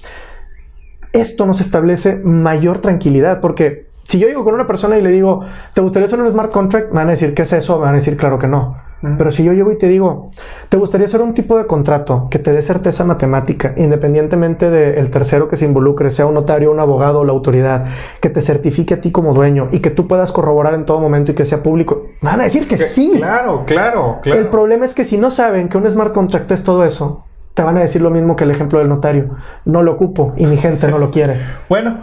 Esto 1.13 1.45
nos 1.45 1.61
establece 1.61 2.19
mayor 2.23 2.79
tranquilidad 2.79 3.39
porque 3.39 3.87
si 4.07 4.19
yo 4.19 4.27
digo 4.27 4.43
con 4.43 4.53
una 4.53 4.67
persona 4.67 4.97
y 4.97 5.01
le 5.01 5.09
digo, 5.09 5.41
¿te 5.73 5.81
gustaría 5.81 6.07
hacer 6.07 6.19
un 6.19 6.29
smart 6.29 6.51
contract? 6.51 6.89
Me 6.89 6.97
van 6.97 7.07
a 7.07 7.11
decir, 7.11 7.33
¿qué 7.33 7.43
es 7.43 7.53
eso? 7.53 7.77
Me 7.77 7.85
van 7.85 7.93
a 7.93 7.97
decir, 7.97 8.17
claro 8.17 8.37
que 8.37 8.47
no. 8.47 8.77
Pero 9.17 9.31
si 9.31 9.43
yo 9.43 9.51
llego 9.51 9.71
y 9.71 9.77
te 9.77 9.87
digo, 9.87 10.29
¿te 10.69 10.77
gustaría 10.77 11.05
hacer 11.05 11.21
un 11.21 11.33
tipo 11.33 11.57
de 11.57 11.67
contrato 11.67 12.27
que 12.31 12.39
te 12.39 12.53
dé 12.53 12.61
certeza 12.61 13.03
matemática, 13.03 13.73
independientemente 13.75 14.69
del 14.69 15.09
tercero 15.09 15.49
que 15.49 15.57
se 15.57 15.65
involucre, 15.65 16.09
sea 16.09 16.25
un 16.25 16.35
notario, 16.35 16.71
un 16.71 16.79
abogado 16.79 17.19
o 17.19 17.25
la 17.25 17.33
autoridad, 17.33 17.85
que 18.21 18.29
te 18.29 18.41
certifique 18.41 18.93
a 18.93 19.01
ti 19.01 19.11
como 19.11 19.33
dueño 19.33 19.67
y 19.71 19.79
que 19.79 19.89
tú 19.89 20.07
puedas 20.07 20.31
corroborar 20.31 20.73
en 20.73 20.85
todo 20.85 21.01
momento 21.01 21.33
y 21.33 21.35
que 21.35 21.45
sea 21.45 21.61
público? 21.61 22.03
Van 22.21 22.39
a 22.39 22.45
decir 22.45 22.67
que, 22.67 22.77
sí. 22.77 23.15
Claro, 23.17 23.65
claro, 23.65 24.19
claro. 24.21 24.39
El 24.39 24.47
problema 24.47 24.85
es 24.85 24.95
que 24.95 25.03
si 25.03 25.17
no 25.17 25.29
saben 25.29 25.67
que 25.67 25.77
un 25.77 25.89
smart 25.91 26.13
contract 26.13 26.49
es 26.51 26.63
todo 26.63 26.85
eso, 26.85 27.25
te 27.53 27.61
van 27.61 27.77
a 27.77 27.81
decir 27.81 28.01
lo 28.01 28.09
mismo 28.09 28.35
que 28.35 28.45
el 28.45 28.51
ejemplo 28.51 28.79
del 28.79 28.89
notario. 28.89 29.29
No 29.65 29.83
lo 29.83 29.93
ocupo 29.93 30.33
y 30.37 30.47
mi 30.47 30.57
gente 30.57 30.87
no 30.87 30.97
lo 30.97 31.11
quiere. 31.11 31.37
Bueno, 31.69 31.99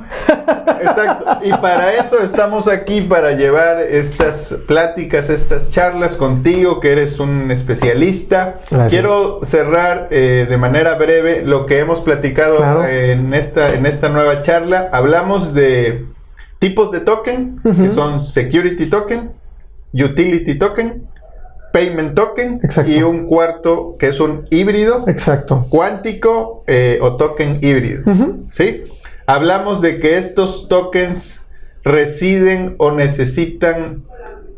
exacto. 0.81 1.39
Y 1.43 1.51
para 1.55 1.93
eso 1.95 2.23
estamos 2.23 2.69
aquí, 2.69 3.01
para 3.01 3.33
llevar 3.33 3.81
estas 3.81 4.57
pláticas, 4.69 5.29
estas 5.29 5.71
charlas 5.71 6.15
contigo, 6.15 6.79
que 6.79 6.93
eres 6.93 7.19
un 7.19 7.51
especialista. 7.51 8.61
Quiero 8.89 9.41
cerrar 9.43 10.09
eh, 10.11 10.47
de 10.49 10.57
manera 10.57 10.95
breve 10.95 11.43
lo 11.45 11.67
que 11.67 11.81
hemos 11.81 12.01
platicado 12.03 12.85
en, 12.85 13.35
esta, 13.35 13.75
en 13.75 13.87
esta 13.87 14.09
nueva 14.09 14.43
charla. 14.43 14.89
Hablamos 14.93 15.53
de 15.53 16.07
tipos 16.61 16.93
de 16.93 17.01
token, 17.01 17.61
que 17.63 17.91
son 17.91 18.21
security 18.21 18.87
token, 18.87 19.33
utility 19.93 20.57
token, 20.59 21.09
payment 21.73 22.15
token 22.15 22.61
y 22.87 23.03
un 23.03 23.27
cuarto 23.27 23.95
que 23.99 24.09
es 24.09 24.21
un 24.21 24.47
híbrido 24.51 25.05
Exacto. 25.07 25.67
cuántico 25.69 26.65
eh, 26.67 26.99
o 27.01 27.17
token 27.17 27.59
híbrido. 27.63 28.03
¿Sí? 28.51 28.85
Hablamos 29.27 29.81
de 29.81 30.01
que 30.01 30.19
estos 30.19 30.69
tokens 30.69 31.43
residen 31.85 32.75
o 32.79 32.93
necesitan 32.93 34.03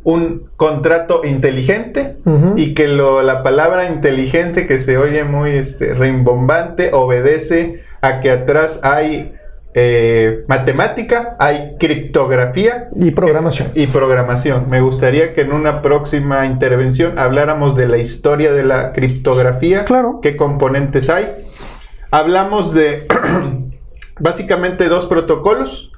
un 0.04 0.50
contrato 0.56 1.22
inteligente 1.24 2.16
y 2.56 2.74
que 2.74 2.88
la 2.88 3.42
palabra 3.42 3.88
inteligente 3.88 4.66
que 4.66 4.80
se 4.80 4.98
oye 4.98 5.24
muy 5.24 5.52
este, 5.52 5.94
rimbombante 5.94 6.90
obedece 6.92 7.82
a 8.00 8.20
que 8.20 8.30
atrás 8.30 8.80
hay 8.82 9.34
eh, 9.74 10.44
matemática, 10.48 11.36
hay 11.38 11.76
criptografía 11.78 12.90
y 12.94 13.10
programación. 13.12 13.70
y 13.74 13.86
programación. 13.86 14.68
Me 14.68 14.80
gustaría 14.80 15.34
que 15.34 15.40
en 15.42 15.52
una 15.52 15.80
próxima 15.80 16.44
intervención 16.46 17.18
habláramos 17.18 17.76
de 17.76 17.88
la 17.88 17.96
historia 17.96 18.52
de 18.52 18.64
la 18.64 18.92
criptografía, 18.92 19.84
claro. 19.84 20.20
qué 20.22 20.36
componentes 20.36 21.08
hay. 21.08 21.26
Hablamos 22.10 22.74
de 22.74 23.06
básicamente 24.20 24.88
dos 24.88 25.06
protocolos. 25.06 25.92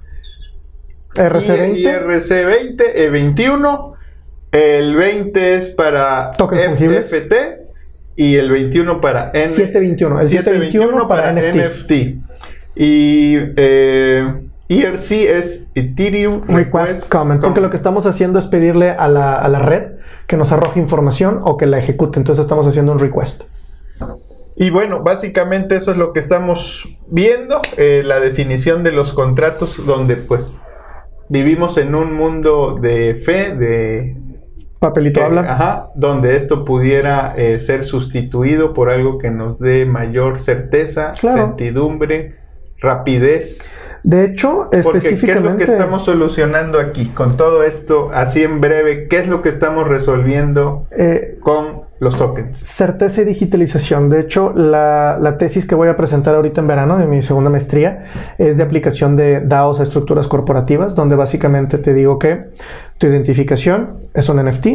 RC20. 1.14 1.76
IRC20, 1.82 2.94
E21. 2.94 3.94
El 4.52 4.94
20 4.94 5.54
es 5.54 5.68
para 5.70 6.30
FT 6.32 7.64
y 8.14 8.36
el 8.36 8.50
21 8.52 9.00
para 9.00 9.30
N 9.34 9.48
721. 9.48 10.20
El 10.20 10.28
721, 10.28 11.08
para, 11.08 11.32
NFT. 11.32 11.92
Y 12.76 13.36
eh, 13.56 14.48
ERC 14.68 15.10
es 15.10 15.68
Ethereum 15.74 16.42
Request, 16.46 17.08
Comment. 17.08 17.40
Porque 17.40 17.60
lo 17.60 17.70
que 17.70 17.76
estamos 17.76 18.06
haciendo 18.06 18.38
es 18.38 18.46
pedirle 18.46 18.90
a 18.90 19.08
la, 19.08 19.36
a 19.36 19.48
la 19.48 19.60
red 19.60 19.92
que 20.26 20.36
nos 20.36 20.52
arroje 20.52 20.80
información 20.80 21.40
o 21.44 21.56
que 21.56 21.66
la 21.66 21.78
ejecute. 21.78 22.18
Entonces 22.18 22.42
estamos 22.42 22.66
haciendo 22.66 22.92
un 22.92 22.98
request. 22.98 23.44
Y 24.56 24.70
bueno, 24.70 25.02
básicamente 25.02 25.76
eso 25.76 25.90
es 25.90 25.98
lo 25.98 26.12
que 26.12 26.20
estamos 26.20 27.00
viendo, 27.08 27.60
eh, 27.76 28.02
la 28.04 28.20
definición 28.20 28.84
de 28.84 28.92
los 28.92 29.12
contratos 29.12 29.84
donde 29.84 30.16
pues 30.16 30.58
vivimos 31.28 31.76
en 31.76 31.94
un 31.94 32.12
mundo 32.12 32.78
de 32.80 33.16
fe, 33.16 33.56
de... 33.56 34.16
Papelito 34.78 35.24
habla. 35.24 35.40
Ajá, 35.40 35.90
donde 35.94 36.36
esto 36.36 36.64
pudiera 36.64 37.34
eh, 37.36 37.58
ser 37.58 37.84
sustituido 37.84 38.74
por 38.74 38.90
algo 38.90 39.18
que 39.18 39.30
nos 39.30 39.58
dé 39.58 39.86
mayor 39.86 40.40
certeza, 40.40 41.14
certidumbre, 41.14 42.36
rapidez. 42.84 43.70
De 44.04 44.26
hecho, 44.26 44.68
específicamente... 44.70 45.26
¿qué 45.26 45.38
es 45.38 45.42
lo 45.42 45.56
que 45.56 45.64
estamos 45.64 46.04
solucionando 46.04 46.78
aquí 46.78 47.06
con 47.06 47.38
todo 47.38 47.62
esto, 47.62 48.10
así 48.12 48.42
en 48.42 48.60
breve? 48.60 49.08
¿Qué 49.08 49.18
es 49.18 49.28
lo 49.28 49.40
que 49.40 49.48
estamos 49.48 49.88
resolviendo 49.88 50.86
eh, 50.90 51.36
con 51.40 51.84
los 52.00 52.18
tokens? 52.18 52.58
Certeza 52.58 53.22
y 53.22 53.24
digitalización. 53.24 54.10
De 54.10 54.20
hecho, 54.20 54.52
la, 54.54 55.18
la, 55.18 55.38
tesis 55.38 55.66
que 55.66 55.74
voy 55.74 55.88
a 55.88 55.96
presentar 55.96 56.34
ahorita 56.34 56.60
en 56.60 56.66
verano 56.66 56.98
de 56.98 57.06
mi 57.06 57.22
segunda 57.22 57.48
maestría 57.48 58.04
es 58.36 58.58
de 58.58 58.62
aplicación 58.62 59.16
de 59.16 59.40
DAOs 59.40 59.80
a 59.80 59.84
estructuras 59.84 60.28
corporativas, 60.28 60.94
donde 60.94 61.16
básicamente 61.16 61.78
te 61.78 61.94
digo 61.94 62.18
que 62.18 62.50
tu 62.98 63.06
identificación 63.06 64.00
es 64.12 64.28
un 64.28 64.44
NFT 64.44 64.66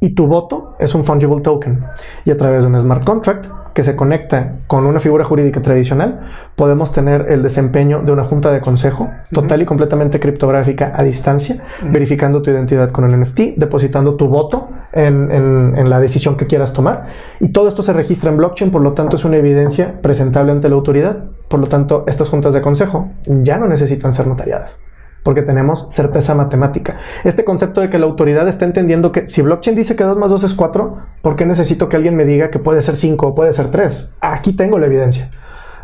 y 0.00 0.14
tu 0.14 0.28
voto 0.28 0.76
es 0.78 0.94
un 0.94 1.04
fungible 1.04 1.40
token. 1.40 1.84
Y 2.24 2.30
a 2.30 2.36
través 2.36 2.62
de 2.62 2.68
un 2.68 2.80
smart 2.80 3.02
contract 3.02 3.46
que 3.74 3.84
se 3.84 3.96
conecta 3.96 4.54
con 4.68 4.86
una 4.86 5.00
figura 5.00 5.24
jurídica 5.24 5.60
tradicional, 5.60 6.28
podemos 6.54 6.92
tener 6.92 7.26
el 7.28 7.42
desempeño 7.42 8.02
de 8.02 8.12
una 8.12 8.24
junta 8.24 8.52
de 8.52 8.60
consejo 8.60 9.10
total 9.32 9.62
y 9.62 9.64
completamente 9.66 10.20
criptográfica 10.20 10.92
a 10.94 11.02
distancia, 11.02 11.64
verificando 11.82 12.40
tu 12.40 12.50
identidad 12.50 12.90
con 12.90 13.04
el 13.04 13.20
NFT, 13.20 13.56
depositando 13.56 14.14
tu 14.14 14.28
voto 14.28 14.68
en, 14.92 15.30
en, 15.32 15.90
la 15.90 16.00
decisión 16.00 16.36
que 16.36 16.46
quieras 16.46 16.72
tomar. 16.72 17.08
Y 17.40 17.48
todo 17.48 17.68
esto 17.68 17.82
se 17.82 17.92
registra 17.92 18.30
en 18.30 18.36
blockchain, 18.36 18.70
por 18.70 18.80
lo 18.80 18.92
tanto 18.92 19.16
es 19.16 19.24
una 19.24 19.36
evidencia 19.36 20.00
presentable 20.00 20.52
ante 20.52 20.68
la 20.68 20.76
autoridad. 20.76 21.24
Por 21.48 21.58
lo 21.58 21.66
tanto, 21.66 22.04
estas 22.06 22.28
juntas 22.28 22.54
de 22.54 22.62
consejo 22.62 23.10
ya 23.26 23.58
no 23.58 23.66
necesitan 23.66 24.12
ser 24.12 24.28
notariadas 24.28 24.78
porque 25.24 25.42
tenemos 25.42 25.88
certeza 25.90 26.36
matemática. 26.36 26.98
Este 27.24 27.44
concepto 27.44 27.80
de 27.80 27.90
que 27.90 27.98
la 27.98 28.06
autoridad 28.06 28.46
está 28.46 28.66
entendiendo 28.66 29.10
que 29.10 29.26
si 29.26 29.42
blockchain 29.42 29.74
dice 29.74 29.96
que 29.96 30.04
2 30.04 30.16
más 30.16 30.30
2 30.30 30.44
es 30.44 30.54
4, 30.54 30.98
¿por 31.22 31.34
qué 31.34 31.46
necesito 31.46 31.88
que 31.88 31.96
alguien 31.96 32.14
me 32.14 32.24
diga 32.24 32.50
que 32.50 32.60
puede 32.60 32.82
ser 32.82 32.94
5 32.94 33.26
o 33.26 33.34
puede 33.34 33.52
ser 33.52 33.70
3? 33.70 34.12
Aquí 34.20 34.52
tengo 34.52 34.78
la 34.78 34.86
evidencia. 34.86 35.30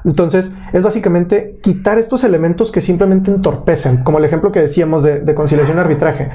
Entonces, 0.04 0.54
es 0.72 0.82
básicamente 0.82 1.56
quitar 1.62 1.98
estos 1.98 2.24
elementos 2.24 2.70
que 2.70 2.80
simplemente 2.80 3.30
entorpecen, 3.30 4.02
como 4.02 4.18
el 4.18 4.24
ejemplo 4.24 4.52
que 4.52 4.60
decíamos 4.60 5.02
de, 5.02 5.34
conciliación 5.34 5.76
y 5.78 5.80
arbitraje. 5.80 6.30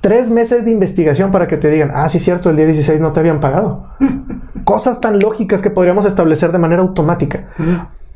Tres 0.00 0.30
meses 0.30 0.64
de 0.64 0.70
investigación 0.70 1.32
para 1.32 1.48
que 1.48 1.56
te 1.56 1.70
digan, 1.70 1.90
ah, 1.92 2.08
sí, 2.08 2.20
cierto, 2.20 2.50
el 2.50 2.56
día 2.56 2.66
16 2.66 3.00
no 3.00 3.12
te 3.12 3.20
habían 3.20 3.40
pagado. 3.40 3.88
Cosas 4.64 5.00
tan 5.00 5.18
lógicas 5.18 5.62
que 5.62 5.70
podríamos 5.70 6.04
establecer 6.04 6.52
de 6.52 6.58
manera 6.58 6.82
automática. 6.82 7.48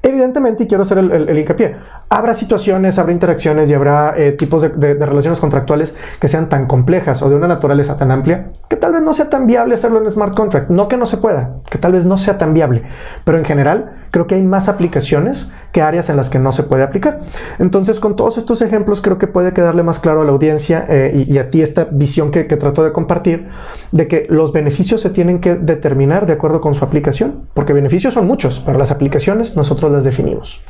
Evidentemente, 0.05 0.65
y 0.65 0.67
quiero 0.67 0.83
hacer 0.83 0.99
el, 0.99 1.39
hincapié, 1.39 1.77
habrá 2.09 2.35
situaciones, 2.35 2.99
habrá 2.99 3.13
interacciones 3.13 3.71
y 3.71 3.75
habrá 3.75 4.15
eh, 4.17 4.33
tipos 4.33 4.63
de, 4.63 4.95
relaciones 4.95 5.39
contractuales 5.39 5.97
que 6.19 6.27
sean 6.27 6.49
tan 6.49 6.67
complejas 6.67 7.23
o 7.23 7.31
de 7.31 7.37
una 7.37 7.47
naturaleza 7.47 7.97
tan 7.97 8.11
amplia 8.11 8.47
que 8.69 8.75
tal 8.75 8.95
vez 8.95 9.03
no 9.03 9.15
sea 9.15 9.31
tan 9.31 9.47
viable 9.47 9.77
hacerlo 9.77 10.03
en 10.03 10.11
smart 10.11 10.35
contract. 10.35 10.71
No 10.71 10.89
que 10.89 10.97
no 10.97 11.07
se 11.07 11.19
pueda, 11.19 11.59
que 11.71 11.79
tal 11.79 11.93
vez 11.93 12.05
no 12.05 12.19
sea 12.19 12.37
tan 12.37 12.53
viable, 12.53 12.83
pero 13.25 13.39
en 13.39 13.45
general 13.45 14.03
creo 14.11 14.27
que 14.27 14.35
hay 14.35 14.43
más 14.43 14.69
aplicaciones 14.69 15.53
que 15.73 15.81
áreas 15.81 16.11
en 16.11 16.17
las 16.17 16.29
que 16.29 16.39
no 16.39 16.53
se 16.53 16.65
puede 16.65 16.83
aplicar. 16.83 17.19
Entonces, 17.59 17.99
con 17.99 18.15
todos 18.15 18.39
estos 18.39 18.61
ejemplos, 18.61 19.01
creo 19.01 19.19
que 19.19 19.27
puede 19.27 19.55
quedarle 19.55 19.83
más 19.83 20.01
claro 20.01 20.21
a 20.21 20.25
la 20.25 20.33
audiencia 20.33 20.85
eh, 20.89 21.25
y, 21.27 21.39
a 21.39 21.49
ti 21.49 21.63
esta 21.63 21.85
visión 21.85 22.31
que, 22.31 22.47
que 22.47 22.57
trato 22.57 22.85
de 22.85 22.93
compartir 22.93 23.49
de 23.91 24.09
que 24.09 24.27
los 24.29 24.53
beneficios 24.53 25.01
se 25.01 25.11
tienen 25.11 25.41
que 25.41 25.55
determinar 25.55 26.27
de 26.27 26.35
acuerdo 26.35 26.61
con 26.61 26.75
su 26.75 26.85
aplicación, 26.85 27.47
porque 27.55 27.73
beneficios 27.73 28.13
son 28.13 28.27
muchos, 28.27 28.63
pero 28.67 28.79
las 28.79 28.91
aplicaciones 28.91 29.57
nosotros 29.57 29.92
las 29.93 30.05
definimos. 30.05 30.61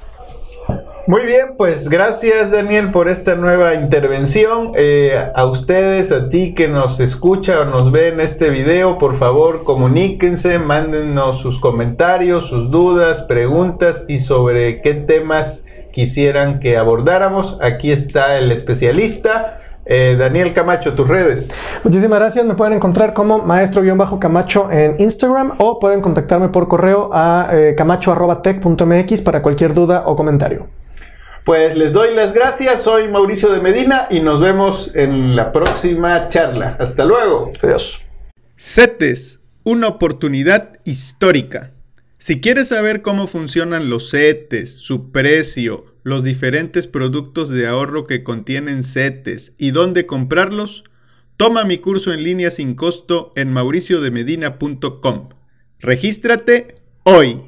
Muy 1.09 1.27
bien, 1.27 1.55
pues 1.57 1.89
gracias 1.89 2.53
Daniel 2.53 2.93
por 2.93 3.09
esta 3.09 3.35
nueva 3.35 3.75
intervención. 3.75 4.71
Eh, 4.77 5.21
a 5.35 5.47
ustedes, 5.47 6.13
a 6.13 6.29
ti 6.29 6.55
que 6.55 6.69
nos 6.69 7.01
escucha 7.01 7.61
o 7.61 7.65
nos 7.65 7.91
ve 7.91 8.09
en 8.09 8.21
este 8.21 8.51
video, 8.51 8.99
por 8.99 9.17
favor 9.17 9.65
comuníquense, 9.65 10.61
mándenos 10.61 11.41
sus 11.41 11.59
comentarios, 11.59 12.47
sus 12.47 12.71
dudas, 12.71 13.23
preguntas 13.23 14.05
y 14.07 14.21
sobre 14.21 14.81
qué 14.81 14.95
temas 14.95 15.65
quisieran 15.93 16.61
que 16.61 16.77
abordáramos. 16.77 17.59
Aquí 17.61 17.91
está 17.91 18.39
el 18.39 18.53
especialista. 18.53 19.62
Eh, 19.85 20.17
Daniel 20.19 20.53
Camacho, 20.53 20.95
tus 20.95 21.09
redes. 21.09 21.51
Muchísimas 21.85 22.19
gracias. 22.19 22.45
Me 22.45 22.55
pueden 22.55 22.75
encontrar 22.75 23.13
como 23.13 23.39
maestro-camacho 23.39 24.71
en 24.71 24.95
Instagram 25.01 25.55
o 25.59 25.79
pueden 25.81 26.01
contactarme 26.01 26.49
por 26.49 26.69
correo 26.69 27.11
a 27.13 27.49
eh, 27.53 27.75
camacho.tech.mx 27.77 29.21
para 29.23 29.43
cualquier 29.43 29.75
duda 29.75 30.05
o 30.07 30.15
comentario. 30.15 30.69
Pues 31.45 31.77
les 31.77 31.93
doy 31.93 32.15
las 32.15 32.33
gracias. 32.33 32.83
Soy 32.83 33.09
Mauricio 33.09 33.51
de 33.51 33.61
Medina 33.61 34.07
y 34.11 34.21
nos 34.21 34.41
vemos 34.41 34.93
en 34.95 35.35
la 35.35 35.53
próxima 35.53 36.29
charla. 36.29 36.77
Hasta 36.79 37.05
luego. 37.05 37.51
Adiós. 37.63 38.05
CETES, 38.57 39.41
una 39.65 39.89
oportunidad 39.89 40.79
histórica. 40.85 41.72
Si 42.23 42.41
quieres 42.41 42.69
saber 42.69 43.03
cómo 43.03 43.27
funcionan 43.27 43.91
los 43.91 44.13
CETES, 44.13 44.77
su 44.77 45.11
precio, 45.11 45.87
los 46.05 46.23
diferentes 46.23 46.87
productos 46.87 47.49
de 47.49 47.67
ahorro 47.67 48.07
que 48.07 48.23
contienen 48.23 48.85
CETES 48.85 49.55
y 49.59 49.73
dónde 49.73 50.07
comprarlos, 50.07 50.85
toma 51.37 51.65
mi 51.65 51.79
curso 51.79 52.13
en 52.13 52.23
línea 52.23 52.53
sin 52.53 52.77
costo 52.77 53.33
en 53.35 53.53
mauriciodemedina.com. 53.53 55.31
Regístrate 55.81 56.77
hoy. 57.03 57.41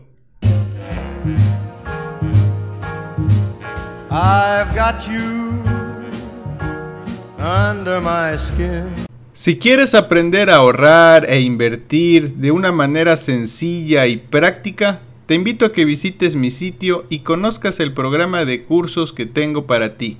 Si 9.36 9.58
quieres 9.58 9.96
aprender 9.96 10.48
a 10.48 10.56
ahorrar 10.56 11.28
e 11.28 11.40
invertir 11.40 12.34
de 12.34 12.52
una 12.52 12.70
manera 12.70 13.16
sencilla 13.16 14.06
y 14.06 14.16
práctica, 14.16 15.00
te 15.26 15.34
invito 15.34 15.66
a 15.66 15.72
que 15.72 15.84
visites 15.84 16.36
mi 16.36 16.52
sitio 16.52 17.04
y 17.10 17.20
conozcas 17.20 17.80
el 17.80 17.94
programa 17.94 18.44
de 18.44 18.62
cursos 18.62 19.12
que 19.12 19.26
tengo 19.26 19.66
para 19.66 19.96
ti. 19.96 20.18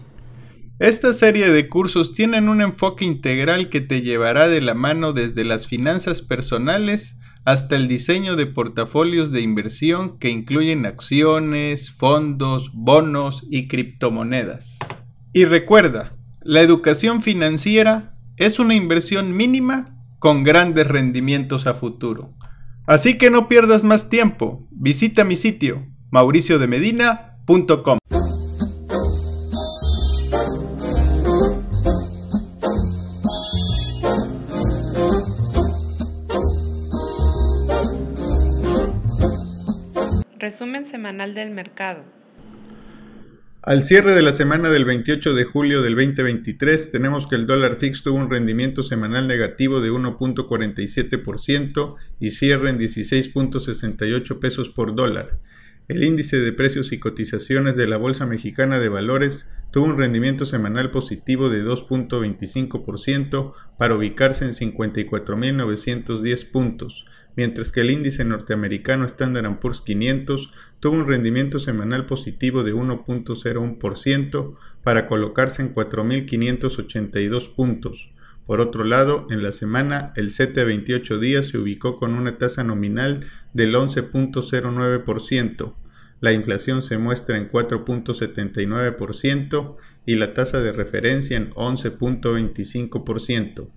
Esta 0.80 1.12
serie 1.12 1.50
de 1.50 1.68
cursos 1.68 2.12
tienen 2.12 2.48
un 2.48 2.60
enfoque 2.60 3.04
integral 3.04 3.68
que 3.68 3.80
te 3.80 4.02
llevará 4.02 4.48
de 4.48 4.60
la 4.60 4.74
mano 4.74 5.12
desde 5.12 5.44
las 5.44 5.68
finanzas 5.68 6.20
personales 6.20 7.16
hasta 7.44 7.76
el 7.76 7.86
diseño 7.86 8.34
de 8.34 8.46
portafolios 8.46 9.30
de 9.30 9.42
inversión 9.42 10.18
que 10.18 10.30
incluyen 10.30 10.86
acciones, 10.86 11.92
fondos, 11.92 12.72
bonos 12.74 13.44
y 13.48 13.68
criptomonedas. 13.68 14.76
Y 15.32 15.44
recuerda, 15.44 16.14
la 16.42 16.62
educación 16.62 17.22
financiera 17.22 18.13
es 18.36 18.58
una 18.58 18.74
inversión 18.74 19.36
mínima 19.36 19.96
con 20.18 20.42
grandes 20.42 20.86
rendimientos 20.86 21.66
a 21.66 21.74
futuro. 21.74 22.34
Así 22.86 23.18
que 23.18 23.30
no 23.30 23.48
pierdas 23.48 23.84
más 23.84 24.08
tiempo. 24.08 24.66
Visita 24.70 25.24
mi 25.24 25.36
sitio 25.36 25.86
mauriciodemedina.com. 26.10 27.98
Resumen 40.38 40.86
semanal 40.86 41.34
del 41.34 41.50
mercado. 41.50 42.04
Al 43.66 43.82
cierre 43.82 44.12
de 44.12 44.20
la 44.20 44.32
semana 44.32 44.68
del 44.68 44.84
28 44.84 45.32
de 45.32 45.44
julio 45.44 45.80
del 45.80 45.94
2023 45.94 46.90
tenemos 46.90 47.26
que 47.26 47.36
el 47.36 47.46
dólar 47.46 47.76
fix 47.76 48.02
tuvo 48.02 48.18
un 48.18 48.28
rendimiento 48.28 48.82
semanal 48.82 49.26
negativo 49.26 49.80
de 49.80 49.90
1.47% 49.90 51.94
y 52.20 52.32
cierre 52.32 52.68
en 52.68 52.78
16.68 52.78 54.38
pesos 54.38 54.68
por 54.68 54.94
dólar. 54.94 55.38
El 55.88 56.04
índice 56.04 56.40
de 56.40 56.52
precios 56.52 56.92
y 56.92 56.98
cotizaciones 56.98 57.74
de 57.74 57.86
la 57.86 57.96
Bolsa 57.96 58.26
Mexicana 58.26 58.78
de 58.78 58.90
Valores 58.90 59.50
tuvo 59.70 59.86
un 59.86 59.96
rendimiento 59.96 60.44
semanal 60.44 60.90
positivo 60.90 61.48
de 61.48 61.64
2.25% 61.64 63.54
para 63.78 63.94
ubicarse 63.94 64.44
en 64.44 64.52
54.910 64.52 66.50
puntos, 66.50 67.06
mientras 67.36 67.72
que 67.72 67.80
el 67.80 67.90
índice 67.90 68.24
norteamericano 68.24 69.04
Standard 69.04 69.58
Poor's 69.58 69.80
500 69.80 70.52
tuvo 70.80 70.96
un 70.96 71.06
rendimiento 71.06 71.58
semanal 71.58 72.06
positivo 72.06 72.62
de 72.62 72.74
1.01% 72.74 74.54
para 74.82 75.06
colocarse 75.06 75.62
en 75.62 75.74
4.582 75.74 77.54
puntos. 77.54 78.10
Por 78.46 78.60
otro 78.60 78.84
lado, 78.84 79.26
en 79.30 79.42
la 79.42 79.52
semana, 79.52 80.12
el 80.16 80.30
CT 80.30 80.58
a 80.58 80.64
28 80.64 81.18
días 81.18 81.46
se 81.46 81.56
ubicó 81.58 81.96
con 81.96 82.12
una 82.14 82.36
tasa 82.36 82.62
nominal 82.62 83.20
del 83.54 83.74
11.09%. 83.74 85.74
La 86.20 86.32
inflación 86.32 86.82
se 86.82 86.98
muestra 86.98 87.38
en 87.38 87.50
4.79% 87.50 89.76
y 90.06 90.16
la 90.16 90.34
tasa 90.34 90.60
de 90.60 90.72
referencia 90.72 91.38
en 91.38 91.50
11.25%. 91.52 93.70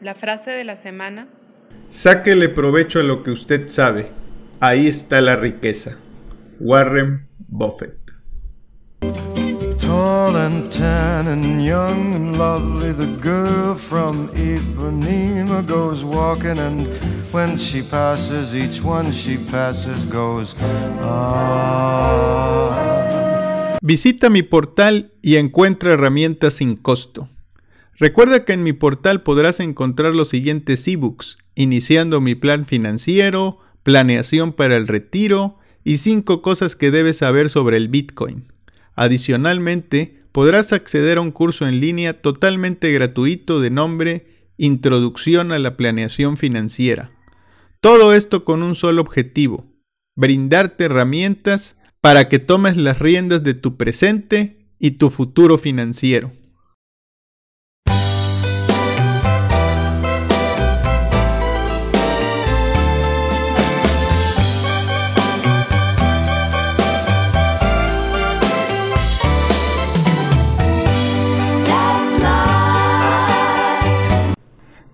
La 0.00 0.14
frase 0.14 0.50
de 0.50 0.64
la 0.64 0.76
semana. 0.76 1.28
Sáquele 1.88 2.48
provecho 2.48 3.00
a 3.00 3.02
lo 3.02 3.22
que 3.22 3.30
usted 3.30 3.68
sabe. 3.68 4.10
Ahí 4.60 4.86
está 4.86 5.20
la 5.20 5.36
riqueza. 5.36 5.96
Warren 6.60 7.26
Buffett. 7.48 7.98
Tall 9.78 10.36
and 10.36 10.70
tan 10.70 11.28
and 11.28 11.64
young 11.64 12.14
and 12.14 12.38
lovely, 12.38 12.92
the 12.92 13.06
girl 13.20 13.74
from 13.74 14.28
Ipanema 14.30 15.66
goes 15.66 16.04
walking, 16.04 16.58
and 16.58 16.86
when 17.32 17.56
she 17.56 17.82
passes, 17.82 18.54
each 18.54 18.82
one 18.82 19.10
she 19.12 19.36
passes 19.36 20.06
goes. 20.06 20.54
Ah. 21.00 22.63
Visita 23.86 24.30
mi 24.30 24.42
portal 24.42 25.12
y 25.20 25.36
encuentra 25.36 25.92
herramientas 25.92 26.54
sin 26.54 26.74
costo. 26.74 27.28
Recuerda 27.98 28.46
que 28.46 28.54
en 28.54 28.62
mi 28.62 28.72
portal 28.72 29.20
podrás 29.22 29.60
encontrar 29.60 30.14
los 30.14 30.30
siguientes 30.30 30.88
ebooks, 30.88 31.36
iniciando 31.54 32.22
mi 32.22 32.34
plan 32.34 32.64
financiero, 32.64 33.58
planeación 33.82 34.54
para 34.54 34.78
el 34.78 34.88
retiro 34.88 35.58
y 35.84 35.98
5 35.98 36.40
cosas 36.40 36.76
que 36.76 36.90
debes 36.90 37.18
saber 37.18 37.50
sobre 37.50 37.76
el 37.76 37.88
Bitcoin. 37.88 38.44
Adicionalmente, 38.94 40.22
podrás 40.32 40.72
acceder 40.72 41.18
a 41.18 41.20
un 41.20 41.30
curso 41.30 41.68
en 41.68 41.78
línea 41.80 42.22
totalmente 42.22 42.90
gratuito 42.90 43.60
de 43.60 43.68
nombre 43.68 44.26
Introducción 44.56 45.52
a 45.52 45.58
la 45.58 45.76
Planeación 45.76 46.38
Financiera. 46.38 47.10
Todo 47.82 48.14
esto 48.14 48.46
con 48.46 48.62
un 48.62 48.76
solo 48.76 49.02
objetivo, 49.02 49.66
brindarte 50.16 50.84
herramientas 50.84 51.76
para 52.04 52.28
que 52.28 52.38
tomes 52.38 52.76
las 52.76 52.98
riendas 52.98 53.42
de 53.42 53.54
tu 53.54 53.78
presente 53.78 54.58
y 54.78 54.90
tu 54.98 55.08
futuro 55.08 55.56
financiero. 55.56 56.32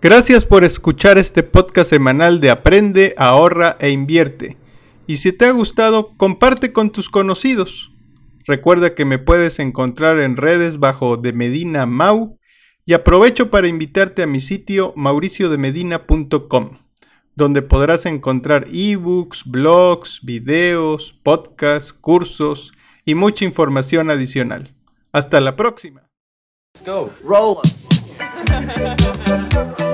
Gracias 0.01 0.45
por 0.45 0.63
escuchar 0.63 1.19
este 1.19 1.43
podcast 1.43 1.91
semanal 1.91 2.41
de 2.41 2.51
Aprende, 2.51 3.15
ahorra 3.19 3.77
e 3.81 3.91
invierte. 3.91 4.61
Y 5.11 5.17
si 5.17 5.33
te 5.33 5.47
ha 5.47 5.51
gustado, 5.51 6.13
comparte 6.17 6.73
con 6.73 6.91
tus 6.91 7.09
conocidos. 7.09 7.91
Recuerda 8.47 8.95
que 8.95 9.05
me 9.05 9.19
puedes 9.19 9.59
encontrar 9.59 10.21
en 10.21 10.37
redes 10.37 10.79
bajo 10.79 11.17
de 11.17 11.33
Medina 11.33 11.85
Mau 11.85 12.39
y 12.87 12.93
aprovecho 12.93 13.51
para 13.51 13.67
invitarte 13.67 14.23
a 14.23 14.29
mi 14.29 14.41
sitio 14.41 14.93
mauriciodemedina.com, 14.95 16.79
donde 17.35 17.63
podrás 17.63 18.07
encontrar 18.07 18.69
ebooks, 18.73 19.43
blogs, 19.47 20.21
videos, 20.23 21.13
podcasts, 21.25 21.93
cursos 21.93 22.73
y 23.05 23.17
mucha 23.17 23.45
información 23.45 24.11
adicional. 24.11 24.77
Hasta 25.11 25.41
la 25.41 25.57
próxima. 25.57 26.09
Let's 26.73 26.87
go. 26.87 27.11